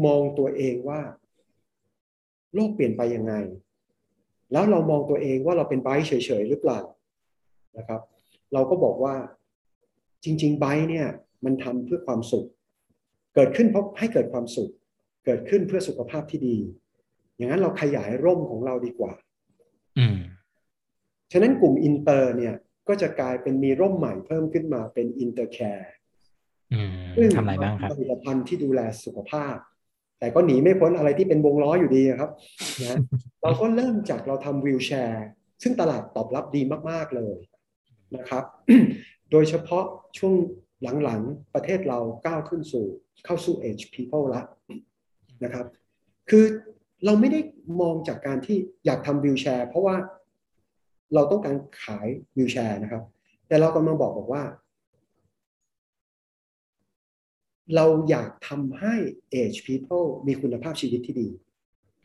[0.06, 1.02] มองตัวเองว่า
[2.56, 3.34] โลกเปลี่ยนไปยังไง
[4.52, 6.12] แล้วเรามองตัวเองว่าเราเป็น bike เฉ
[6.42, 6.80] ยๆหรือเปล่า
[7.78, 8.02] นะครับ
[8.54, 9.16] เราก็บอกว่า
[10.24, 11.08] จริง ๆ bike เนี่ย
[11.46, 12.48] มันทำเพื่อความสุข
[13.36, 14.72] เกิดขึ้นเพราะให้เกิดความสุข
[15.26, 16.58] เกิดขึ้นเพื่อสุขภาพที่ดี
[17.36, 19.14] อย่างนั้นเราขยายร่มของเราดีกว่า
[20.00, 20.18] อืม
[21.32, 22.56] ฉะนั้นกลุ่มอินเตอร์เนี่ย
[22.88, 25.92] ก็จะกลายเป็นมีร่มใหม่เพิ่มขึ้นมาเป็น Intercare
[26.74, 26.82] อื
[27.28, 29.58] มทำอะไรบ้างครับผลิตภัณฑ์ที่ดูแลสุขภาพ
[30.20, 32.32] แต่ก็หนีไม่พ้นอะไรที่เป็นวงล้ออยู่ดีอะครับ
[32.82, 33.00] นะ
[33.42, 35.26] เราก็เริ่มจากเราทำวิวแชร์
[35.64, 37.36] ซึ่งตลาดตอบรับดีมาก ๆ เลย
[38.16, 38.44] นะครับ
[39.32, 39.86] โดยเฉพาะ
[40.18, 40.34] ช่วง
[41.04, 42.86] หลัง ๆ ประเทศเราก้าวขึ้นสู่
[43.26, 44.42] เข้าสู่ age people ละ
[45.44, 45.66] นะครับ
[46.30, 46.46] คือ
[47.06, 47.40] เราไม่ได้
[47.82, 49.96] มองจากการที่อยากทำวิวแชร์ เพราะว่า
[51.14, 52.08] เราต้องการขาย
[52.38, 53.04] วิวแชร์นะครับ
[53.48, 54.44] แต่เรากำลังบอกบอกว่า
[57.76, 58.96] เราอยากทำให้
[59.42, 61.30] age people มีคุณภาพชีวิตที่ดี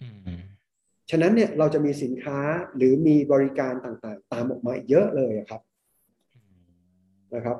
[0.02, 0.08] อื
[0.38, 0.40] ม
[1.10, 2.38] ฉะนั้นเนี่ยเราจะมีสินค้า
[2.76, 5.62] หรือมีบริการต่างๆ ตามออกมาเยอะเลยอะครับ
[7.34, 7.58] นะครับ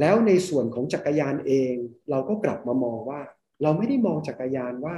[0.00, 1.74] แล้วในส่วนของจักรยานเอง
[2.10, 3.20] เราก็กลับมามองว่า
[3.62, 4.96] เราไม่ได้มองจักรยานว่า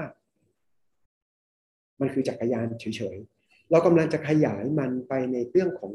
[2.01, 5.93] มันคือจักรยานเฉยๆ เรากำลังจะขยายมันไปในเรื่องของ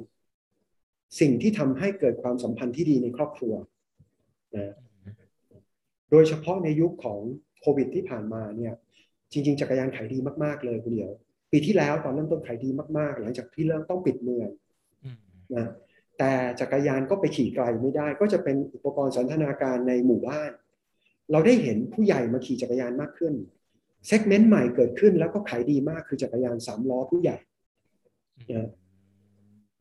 [1.19, 3.53] สิ่งที่ทำให้เกิดความสัมพันธ์ที่ดีในครอบครัว
[4.55, 4.73] นะ
[6.11, 7.19] โดยเฉพาะในยุคของ
[7.61, 8.73] โควิดที่ผ่านมาเนี่ย
[9.31, 11.11] จริง ๆ จักรยานขายดีมากๆเลยคุณเดียว
[11.51, 14.49] ปีที่แล้วตอนเริ่มต้นขายดีมากๆ หลังจากที่เริ่มต้องปิดเมือง
[15.03, 15.17] อืม
[15.55, 15.67] นะ
[16.17, 20.51] แต่จักรยานก็ไปขี่ไกลไม่ได้ ก็จะเป็นอุปกรณ์สันทนาการในหมู่บ้าน
[21.31, 23.33] เราได้เห็นผู้ใหญ่มาขี่จักรยานมากขึ้น
[24.07, 27.37] เซกเมนต์ใหม่เกิดขึ้นแล้วก็ขายดีมากคือจักรยานสามล้อผู้ใหญ่
[28.51, 28.69] นะ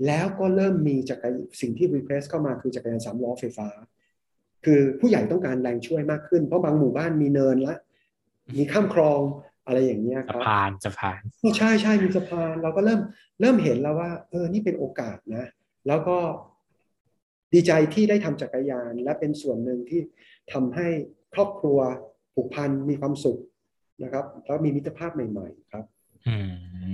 [0.07, 3.69] แล้วก็เริ่มมีจักรยสิ่งที่รีเควสเข้ามาคือจักรยานสามล้อไฟฟ้า
[4.65, 7.77] คือผู้ใหญ่ต้องการแรงช่วยมากขึ้น เพราะบางหมู่บ้านมีเนินละ
[8.57, 9.21] มีข้ามคลอง
[9.67, 11.21] อะไรอย่างเงี้ยคสะรับพานสะพาน
[11.59, 13.01] ใช่ใช่มีสะพาน เราก็เริ่ม
[13.41, 15.47] เริ่มเห็นแล้วว่า เออนี่เป็นโอกาสนะ
[15.89, 16.19] แล้วก็
[17.53, 20.01] ดีใจที่ได้ทำจักรยาน และเป็นส่วนหนึ่งที่
[20.53, 20.89] ทำให้
[21.35, 21.79] ครอบครัว
[22.35, 23.39] ผูกพันมีความสุข
[24.03, 25.85] นะครับแล้วมีมิตรภาพใหม่ ๆ ครับ
[26.27, 26.37] อื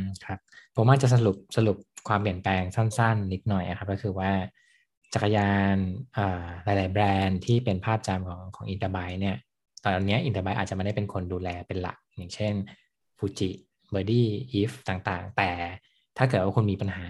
[0.03, 0.39] มครับ
[0.77, 1.77] ผมอาจจะสรุปสรุป
[2.09, 4.31] ความเปลี่ยนแปลงสั้น ๆ นิดหน่อยครับ ก็คือว่า
[5.15, 5.77] จักรยาน
[6.65, 9.37] หลาย ๆ แบรนด์ที่เป็นภาพจำของของ Interbike เนี่ย
[9.85, 12.55] ตอนนี้ Interbike อาจจะไม่ได้เป็นคนดูแลเป็นหลัก อย่างเช่น
[13.19, 15.51] Fuji Birdy อีฟต่างๆ แต่
[16.17, 17.07] ถ้าเกิดว่าคุณมีปัญหา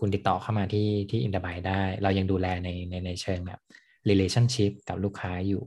[0.00, 3.60] คุณติดต่อเข้ามาที่ที่ Interbike ได้ เรายังดูแลในในในเชิงแบบ
[4.08, 5.64] relationship กับลูกค้าอยู่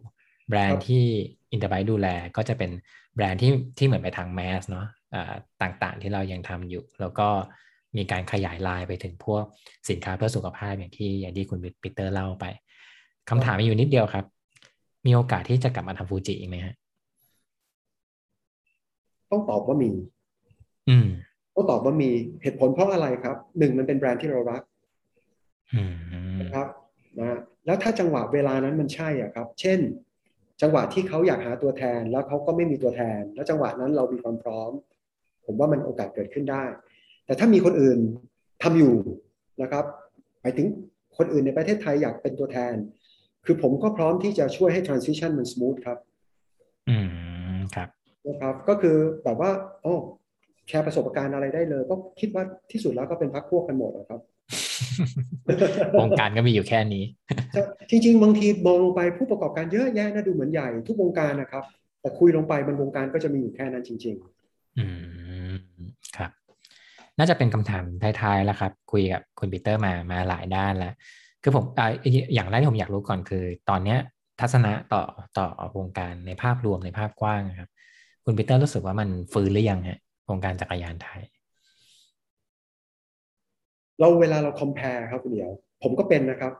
[0.49, 1.05] แบรนด์ที่
[1.51, 2.71] InterBike ดูแลก็จะเป็น
[3.15, 7.27] แบรนด์ที่ที่เหมือนไปทาง mass เนาะอ่าต่างๆที่เรายังทำอยู่ แล้วก็
[7.97, 9.43] มีการขยายไลน์ไปถึงพวก
[9.89, 12.45] สินค้าเพื่อสุขภาพอย่างที่อย่างที่คุณปีเตอร์เล่าไป
[13.29, 14.25] คำถามมีอยู่นิดเดียวครับ
[15.05, 16.75] มีโอกาสที่จะกลับมาทำฟูจิอีกไหมฮะ
[19.31, 19.91] ต้องตอบว่ามี
[20.89, 21.07] อืม
[21.55, 22.09] ต้องตอบว่ามี
[22.41, 24.61] เหตุผลเพราะอะไรครับหนึ่งมันเป็นแบรนด์ที่เรารัก
[25.73, 25.93] อืม
[26.39, 26.67] นะครับ
[27.19, 29.79] นะแล้วถ้าจังหวะเวลานั้นมันใช่อะครับ เช่น
[30.61, 34.71] จังหวะที่เขาอยากหาตัวแทน แล้วเขาก็ไม่มีตัวแทน แล้วจังหวะนั้นเรามีความพร้อม
[35.45, 36.63] ผมว่ามันโอกาสเกิดขึ้นได้
[37.25, 37.99] แต่ถ้ามีคนอื่น
[38.63, 38.95] ทำอยู่
[39.61, 39.85] นะครับ
[40.41, 40.67] หมายถึง
[41.17, 42.73] คนอื่นในประเทศไทยอยากเป็นตัวแทน
[43.45, 45.97] คือผมก็พร้อมที่จะช่วยให้ transition มัน smooth ครับ
[46.89, 46.95] อื
[47.55, 47.89] มครับ
[48.27, 49.51] นะครับ ก็คือแบบว่า
[49.83, 49.95] โอ้
[50.67, 54.21] แชร์ประสบการณ์อะไรได้เลย ก็คิดว่าที่สุดแล้วก็เป็นพักพวกกันหมดนะครับ
[56.01, 57.03] วงการก็มีอยู่แค่นี้
[57.55, 61.63] จะจริง ๆ บางทีมองลงไปผู้ประกอบการเยอะแยะนะดูเหมือนใหญ่ทุกวงการนะครับ
[62.01, 64.15] แต่คุยลงไปมันวงการก็จะมีอยู่แค่นั้นจริง
[64.79, 64.85] อื
[65.51, 65.53] ม
[66.17, 66.31] ครับ
[67.17, 67.83] น่าจะเป็นคำถาม
[68.21, 70.93] ท้ายๆแล้วครับ คุยกับคุณปีเตอร์มามาหลายด้านแล้ว
[71.43, 71.87] คือผมอ่า
[72.33, 73.99] อย่างแรกที่ผมอยากรู้ก่อนคือ ตอนเนี้ย
[74.39, 75.03] ทัศนะต่อ
[75.37, 75.47] ต่อ
[75.77, 77.69] วงการในภาพรวมในภาพกว้างครับ
[78.25, 79.99] คุณปีเตอร์รู้สึกว่ามันฟื้นหรือยังฮะ
[80.29, 81.40] วงการจักรยานไทยๆ
[84.01, 85.49] เราเวลาเรา compare ครับคุณเดียว
[85.83, 86.51] ผมก็เป็นนะครับ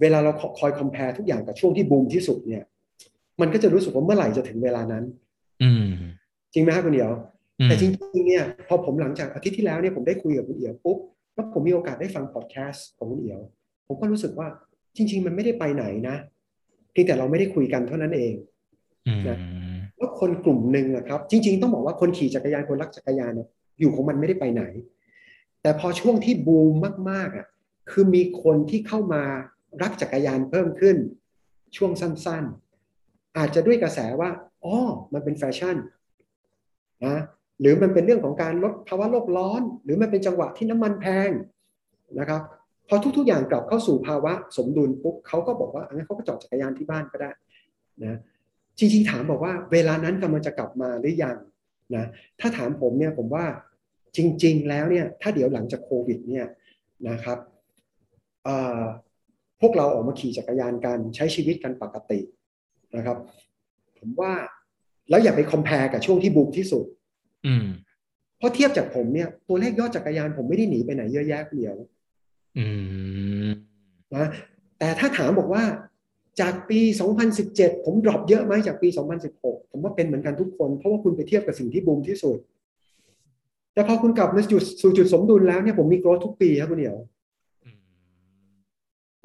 [0.00, 2.62] เวลาเราคอย compare ทุกอย่างกับช่วงที่บูมที่สุดเนี่ย
[3.40, 5.04] มันก็จะรู้สึกว่าเมื่อไหร่จะถึงเวลานั้น
[5.62, 5.88] อืม
[6.52, 7.10] จริงไหมครับคุณเดียว
[7.60, 10.98] อืมแต่จริงๆเนี่ยพอผมหลังจากอาทิตย์ที่แล้วเนี่ยผมได้คุยกับคุณเอียวปุ๊บ
[11.34, 13.40] แล้วผมมีโอกาสได้ฟังพอดแคสต์ของคุณเอียว
[13.86, 14.48] ผมก็รู้สึกว่า
[14.96, 16.16] จริง ๆ มันไม่ได้ไปไหนนะ
[16.92, 18.34] เพียงแต่เราไม่ได้คุยกันเท่านั้นเอง
[19.06, 19.22] อืม
[19.96, 23.48] แล้วคนกลุ่มหนึ่งอะครับ จริง ๆ ต้องบอกว่าคนขี่จักรยานคนรักจักรยานเนี่ย
[23.80, 24.62] อยู่ของมันไม่ได้ไปไหน
[25.66, 27.46] แต่พอช่วงที่บูมมากๆอะ
[27.90, 29.22] คือมีคนที่เข้ามา
[29.82, 30.96] รักจักรยานเพิ่มขึ้น
[31.76, 34.30] ช่วงสั้นๆ อาจจะด้วยกระแสว่า
[34.64, 34.76] อ๋อ
[35.12, 35.76] มันเป็นแฟชั่น
[37.06, 37.16] นะ
[37.60, 41.30] หรือมันเป็นเรื่องของการลดภาวะโลกร้อน หรือมันเป็นจังหวะที่น้ำมันแพง
[42.18, 42.42] นะครับ
[42.88, 47.30] พอทุกๆอย่างกลับเข้าสู่ภาวะสมดุลปุ๊บเขาก็บอกว่างั้นเขาก็จอดจักรยานที่บ้านก็ได้
[48.04, 48.18] นะ
[48.78, 51.36] จริงๆถามบอกว่าเวลานั้นกำลังจะกลับมาหรือยัง
[51.94, 52.06] นะ
[52.40, 53.46] ถ้าถามผมเนี่ยผมว่า
[54.16, 56.46] จริง ๆ แล้วเนี่ยถ้าเดี๋ยวหลังจากโควิดเนี่ย
[57.08, 57.38] นะครับ
[59.60, 62.20] พวกเราออกมาขี่จักรยานกันใช้ชีวิตกันปกติ
[62.96, 63.16] นะครับ
[63.98, 64.32] ผมว่า
[65.10, 66.84] แล้วอย่าไปคอมเพลกับช่วงที่บูมที่สุด
[67.46, 67.66] อืม
[68.38, 71.74] เพราะเทียบจากผมเนี่ยตัวเลขยอดจักรยานผมไม่ได้หนีไปไหนเยอะแยะเดียว
[72.58, 72.66] อื
[73.48, 73.50] ม
[74.14, 74.26] นะ
[74.78, 75.64] แต่ถ้าถามบอกว่า
[76.40, 76.80] จากปี
[77.32, 78.88] 2017 ผมดรอปเยอะไหมจากปี
[79.30, 82.38] 2016 ผมว่าเป็นเหมือนกันทุกคน เพราะว่าคุณไปเทียบกับสิ่งที่บูมที่สุด
[83.76, 86.96] แต่พอคุณกลับมาจุดสู่จุดสมดุลแล้วเนี่ยผมมีโกรธทุกปีครับคุณเดียว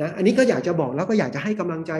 [0.01, 1.91] นะอันนี้ก็อยากจะบอกแล้วก็อยากจะให้กำลังใจ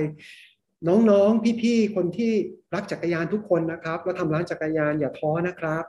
[0.88, 2.32] น้องๆพี่ๆคนที่
[2.74, 5.84] รักจักรยานทุกคนนะครับ แล้วทำร้านจักรยานอย่าท้อนะครับ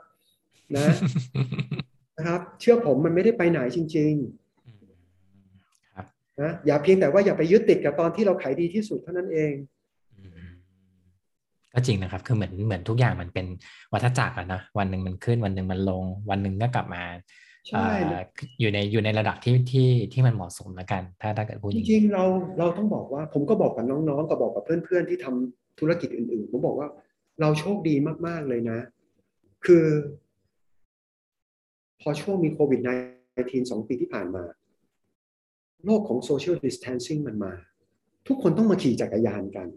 [0.75, 0.87] นะ
[2.17, 6.05] นะครับ เชื่อผมมันไม่ได้ไปไหนจริงๆครับ
[6.41, 9.53] นะอย่าเพียงแต่ว่าอย่าไปยึดติดกับตอนที่เราขายดีที่สุดเท่านั้นเอง
[11.73, 13.45] ก็จริงนะครับ คือเหมือนเหมือนทุกอย่างมันเป็น
[13.93, 17.03] วัฏจักรอะนะวันหนึ่งมันขึ้นวันหนึ่งมันลง วันหนึ่งก็กลับมา
[17.69, 17.87] ใช่
[18.59, 22.23] อยู่ในอยู่ในระดับที่ที่ที่มันเหมาะสมแล้วกัน ถ้าถ้าเกิดพูดจริงๆเรา
[22.59, 26.87] เราต้องบอกว่า ผมก็บอกกับน้องๆกับบอกกับเพื่อนๆที่ทำธุรกิจอื่นๆผมบอกว่า
[27.41, 27.95] เราโชคดี
[28.27, 28.79] มากๆเลยนะ
[29.65, 29.85] คือ
[32.01, 34.43] พอช่วงมีโควิด -19 สองปีที่ผ่านมา
[35.85, 37.53] โลกของโซเชียลดิส t ทนซิ่งมันมา
[38.27, 39.67] ทุกคนต้องมาขี่จักรยานกัน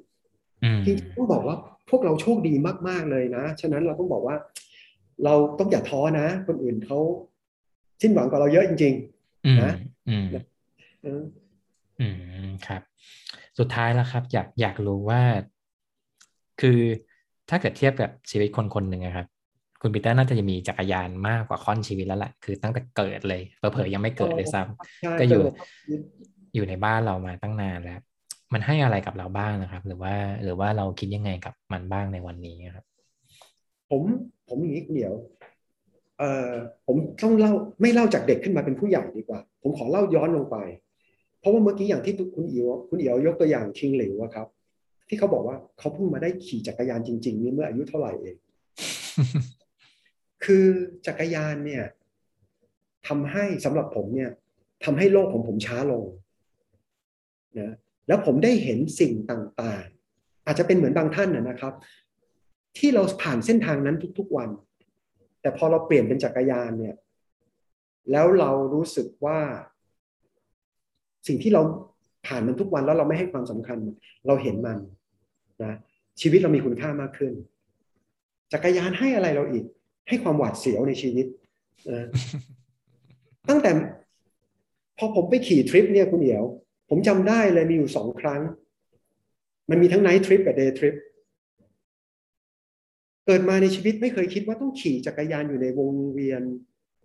[0.86, 1.56] จริงๆต้องบอกว่า
[1.90, 2.54] พวกเราโชคดี
[2.88, 4.36] มาก ๆเลยนะ ฉะนั้นเราต้องบอกว่า
[5.24, 6.98] เราต้องอย่าท้อนะ คนอื่นเขา
[8.02, 9.72] สิ้นหวังกว่าเราเยอะจริงๆนะ
[10.08, 10.26] อืม
[12.00, 12.06] อื
[12.46, 12.82] มครับ
[13.58, 15.22] สุดท้ายแล้วครับ อยากอยากรู้ว่า
[16.60, 16.78] คือ
[17.50, 19.26] ถ้าเกิดเทียบกับชีวิตคนคนหนึ่งครับ
[19.80, 25.42] คุณปีเตอร์น่าจะมีจักรยานมากกว่าค่อนชีวิตแล้วแหละคือตั้งแต่เกิดเลยเผลอๆยังไม่เกิดเลยซ้ำก็อยู่
[26.54, 28.00] อยู่ในบ้านเรามาตั้งนานแล้ว
[28.52, 32.84] มันให้อะไรกับเราบ้างนะครับ หรือว่าหรือว่าเราคิดยังไงกับมันบ้างในวันนี้ครับ
[33.90, 34.02] ผม
[34.48, 35.14] ผมอย่างนี้เดี๋ยว
[36.18, 36.50] เอ่อ
[36.86, 40.56] ผมต้องเล่าไม่เล่าจากเด็กขึ้นมาเป็นผู้ใหญ่ดีกว่า ผมขอเล่าย้อนลงไป
[41.40, 44.46] เพราะว่าเมื่อกี้อย่างที่คุณเอียวคุณเอียวยกตัวอย่างคิงเหลวครับ
[45.08, 48.36] ที่เขาบอกว่าเขาเพิ่งมาได้ขี่จักรยานจริง ๆ นี่เมื่ออายุเท่าไหร่เอง
[50.44, 50.66] คือ
[51.06, 51.84] จักรยานเนี่ย
[53.08, 54.30] ทำให้สำหรับผมเนี่ย
[54.84, 56.04] ทำให้โลกของผมช้าลง
[57.60, 57.74] นะ
[58.08, 61.74] แล้วผมได้เห็นสิ่งต่างๆ อาจจะเป็นเหมือนบางท่านนะครับ
[62.78, 64.50] ที่เราผ่านเส้นทางนั้นทุกๆวัน
[65.40, 66.96] แต่พอเราเปลี่ยนเป็นจักรยานเนี่ย
[68.10, 69.40] แล้วเรารู้สึกว่า
[71.26, 71.62] สิ่งที่เรา
[72.26, 73.78] ผ่านมันทุกวันแล้วเราไม่ให้ความสำคัญ
[74.26, 74.78] เราเห็นมัน
[75.64, 75.74] นะ
[76.20, 77.32] ชีวิตเรามีคุณค่ามากขึ้น
[78.52, 79.64] จักรยานให้อะไรเราอีก
[80.08, 81.26] ให้ความหวาดเสียวในชีวิต
[81.90, 82.06] นะ
[83.48, 83.70] ตั้งแต่
[84.98, 86.44] พอผมไปขี่ทริปเนี่ยคุณเดียว
[86.88, 88.40] ผมจำได้เลยมีอยู่สองครั้ง
[89.70, 90.94] มันมีทั้ง night trip กับ day trip
[93.26, 96.42] เกิดมาในชีวิตไม่เคยคิดว่าต้องขี่จักรยานอยู่ในวงเวียน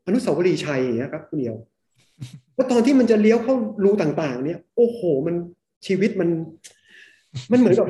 [0.05, 1.55] อนุสาวรีย์ชัยอย่างเงี้ยครับคุณเดียว
[2.55, 5.35] ว่าตอนที่มันจะเลี้ยวเข้ารูต่าง ๆ เนี่ย โอ้โหมัน
[5.87, 6.29] ชีวิตมัน
[7.51, 7.87] มันเหมือนกับ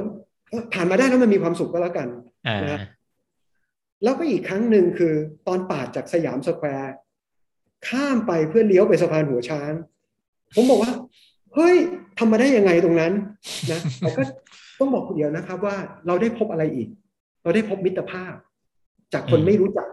[0.74, 2.08] ผ่านมาได้แล้วมันมีความสุขก็แล้วกัน
[2.72, 2.80] นะ
[4.04, 5.14] แล้วก็อีกครั้งหนึ่งคือ
[5.48, 6.94] ตอนปาดจากสยามสแควร์
[7.88, 9.74] ข้ามไปเพื่อเลี้ยวไปสะพานหัวช้าง
[10.56, 10.92] ผมบอกว่า
[11.56, 11.76] เฮ้ย
[12.18, 13.14] ทำมาได้ยังไงตรงนั้น
[13.72, 14.22] นะแต่ก็
[14.80, 15.76] ต้องบอกคุณเดียวนะครับว่า
[16.08, 16.88] เราได้พบอะไรอีก
[17.44, 18.34] เราได้พบมิตรภาพ
[19.14, 19.88] จากคนไม่รู้จัก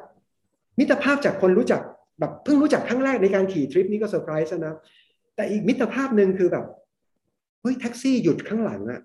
[0.79, 1.81] มิตรภาพจากคนรู้จัก
[2.21, 4.75] แบบเพิ่งรู้จักครั้งแรกในการขี่ทริปนี้ก็เซอร์ไพรส์นะ
[5.37, 6.65] แต่อีกมิตรภาพหนึ่งคือแบบ
[7.63, 9.01] เฮ้ยแท็กซี่หยุดข้างหลังอะ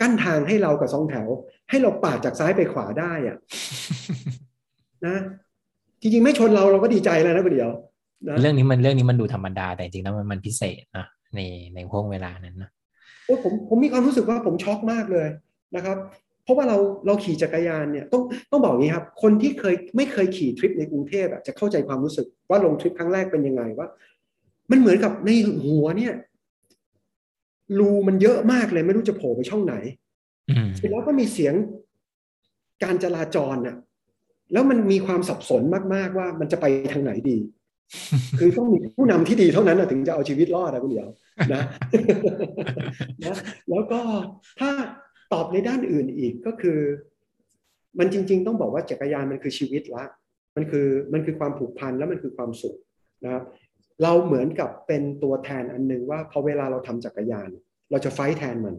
[0.00, 1.26] กั้นทางให้เรากับสองแถว
[1.70, 3.36] ให้เราปาดจากซ้ายไปขวาได้อะ
[5.06, 5.16] นะ
[6.00, 7.72] จริงๆ ไม่ชนเราเราก็ดีใจแล้วนะเดี๋ยว
[8.40, 11.40] เรื่องนี้มันเรื่องนี้มันดูธรรมดาแต่จริงๆแล้วมันมันพิเศษนะ ใน
[11.74, 12.70] ในห่วงเวลานั้นนะ
[13.24, 15.28] โอ้ผมผมมีความรู้สึกว่าผมช็อกมากเลย
[15.76, 15.96] นะครับ
[16.50, 23.88] ราะว่าเราเราขี่จักรยานเนี่ยต้องต้องบอกงี้ครับ คนที่เคยไม่เคยขี่ทริปในกรุงเทพจะเข้าใจความรู้สึกว่าลงทริปครั้งแรกเป็นยังไงว่า
[24.70, 25.30] มันเหมือนกับใน
[25.64, 26.14] หัวเนี่ย
[27.78, 29.74] รูมันเยอะมากเลยไม่รู้จะโผล่ไปช่องไหน
[30.76, 31.54] เสร็จแล้วก็มีเสียง
[32.84, 33.76] การจราจรน่ะ
[34.52, 35.62] แล้วมันมีความสับสน
[35.94, 37.38] มากๆว่ามันจะไปทางไหนดี
[38.38, 41.08] คือต้องมีผู้นำที่ดีเท่านั้นถึงจะเอาชีวิตรอดนะคุณเดียว
[41.52, 41.62] นะ
[43.24, 43.36] นะ
[43.70, 44.00] แล้วก็
[44.60, 44.70] ถ้า
[45.32, 46.78] ตอบในด้านอื่นอีกก็คือ
[47.98, 50.04] มันจริง ๆ ต้องบอกว่าจักรยานมันคือชีวิตละ
[50.56, 52.76] มันคือมันคือความผูกพันแล้วมันคือความสุข
[53.24, 53.44] นะครับ
[54.02, 57.48] เราเหมือนกับเป็นตัวแทนอันนึงว่าพอเวลาเราทำจักรยาน
[57.90, 58.74] เราจะไฟแทนมัน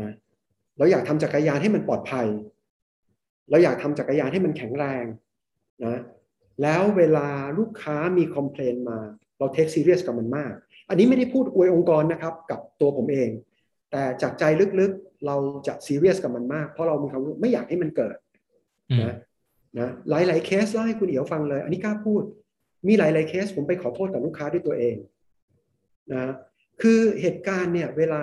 [0.00, 0.12] นะ
[0.78, 2.26] เราอยากทำจักรยานให้มันปลอดภัย
[3.50, 5.04] เราอยากทำจักรยานให้มันแข็งแรง
[5.84, 6.00] นะ
[6.62, 8.98] แล้วเวลาลูกค้ามีคอมเพลนมา
[9.38, 10.52] เราเทคซีเรียสกับมันมาก
[10.88, 13.30] อันนี้ไม่ได้พูดอวยองค์กรนะครับกับตัวผมเอง
[13.90, 14.44] แต่จากใจ
[14.80, 18.16] ลึกๆเราจะซีเรียสกับมันมาก เพราะเรามีความรู้ไม่อยากให้มันเกิด
[18.90, 19.16] อืมนะ
[19.78, 22.22] นะหลายๆเคสเล่าให้คุณเอียวฟังเลย อันนี้กล้าพูด
[22.88, 24.96] มีหลายๆเคสผมไปขอโทษกับลูกค้าด้วยตัวเอง
[26.12, 26.32] นะ
[26.82, 28.22] คือเหตุการณ์เนี่ยเวลา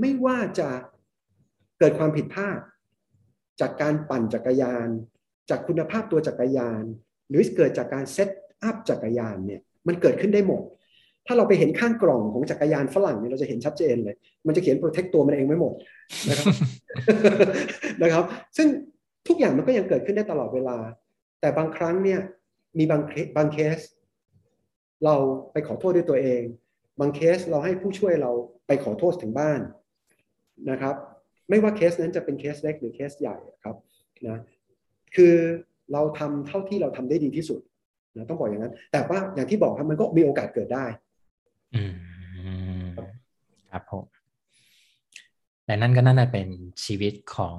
[0.00, 0.68] ไม่ว่าจะ
[1.78, 2.58] เกิดความผิดพลาด
[3.60, 4.88] จากการปั่นจักรยาน
[5.50, 6.84] จากคุณภาพตัวจักรยาน
[7.28, 8.28] หรือเกิดจากการเซต
[8.62, 10.62] อัพจักรยานเนี่ยมันเกิดขึ้นได้หมด
[11.26, 14.16] ถ้าเราไปเห็นข้างกล่องของจักรยานฝรั่งเนี่ยเราจะเห็นชัดเจนเลย
[14.46, 15.72] มันจะเขียนโปรเทคตัวมันเองไม่หมด
[16.28, 16.46] นะครับ
[18.02, 18.24] นะครับ
[18.56, 18.68] ซึ่ง
[19.28, 20.78] ทุกอย่างมันก็ยังเกิดขึ้นได้ตลอดเวลา
[21.40, 22.20] แต่บางครั้งเนี่ย
[22.78, 23.78] มีบางเคสบางเคส
[25.04, 25.14] เรา
[25.52, 26.42] ไปขอโทษด้วยตัวเอง
[27.00, 28.32] บางเคสเราให้ผู้ช่วยเรา
[28.66, 29.60] ไปขอโทษถึงบ้าน
[30.70, 30.94] นะครับ
[31.48, 33.76] ไม่ว่าเคสนั้นจะเป็นเคสเล็กหรือเคสใหญ่ครับ
[34.28, 34.38] นะ
[35.14, 35.36] คือ
[35.92, 37.60] เราทำเท่าที่เราทำได้ดีที่สุด
[38.16, 40.84] นะต้องบอกอย่างนั้น แต่ว่าอย่างที่บอกครับมันก็มีโอกาสเกิดได้
[41.74, 41.82] อื
[42.80, 42.84] ม
[43.70, 44.04] ครับผม
[45.66, 46.48] และนั่นก็น่าจะเป็น
[46.84, 47.56] ชีวิตของ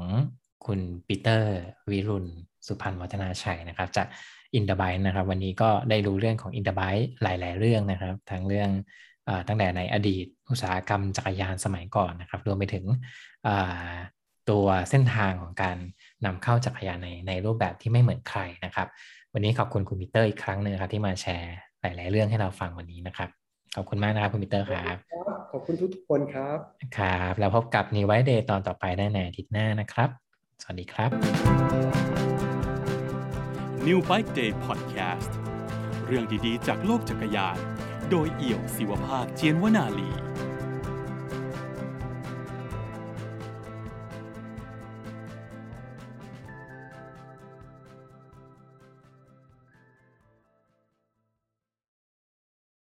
[0.66, 1.56] คุณปีเตอร์
[1.92, 2.26] วิรุณ
[2.68, 4.08] สุพันธ์วัฒนาชัยนะครับ จาก
[4.56, 6.82] อินเด b ไบนะครับ วันนี้ก็ได้รู้เรื่องของอินเด b ไบ
[7.22, 8.70] หลาย ๆ เรื่องนะครับ ทั้งเรื่อง
[9.28, 12.86] อตั้งแต่ในอดีต อุตสาหกรรมจักรยานสมัยก่อนนะครับ รวมไปถึง
[14.50, 15.78] ตัวเส้นทางของการ
[16.26, 18.88] นำเข้าจักรยานในในรูปแบบที่ไม่เหมือนใครนะครับ
[19.34, 23.30] วันนี้ขอบคุณคุณปีเตอร์อีกครั้งหนึ่งครับที่มาแชร์หลาย ๆ เรื่องให้เราฟังวันนี้นะครับ
[23.76, 24.96] ขอบคุณมากนะครับคุณปีเตอร์ครับ
[25.52, 26.58] ขอบคุณทุกๆคนครับ
[26.98, 30.10] ครับ แล้วพบกับ New White Day ตอนต่อไปได้ในอาทิตย์หน้านะครับ
[30.62, 31.10] สวัสดีครับ
[33.88, 35.30] New Bike Day Podcast
[36.08, 37.58] เรื่องดี ๆ จากโลกจักรยาน
[38.10, 40.10] โดยเอี่ยวศิวภาคเจียนวนาลี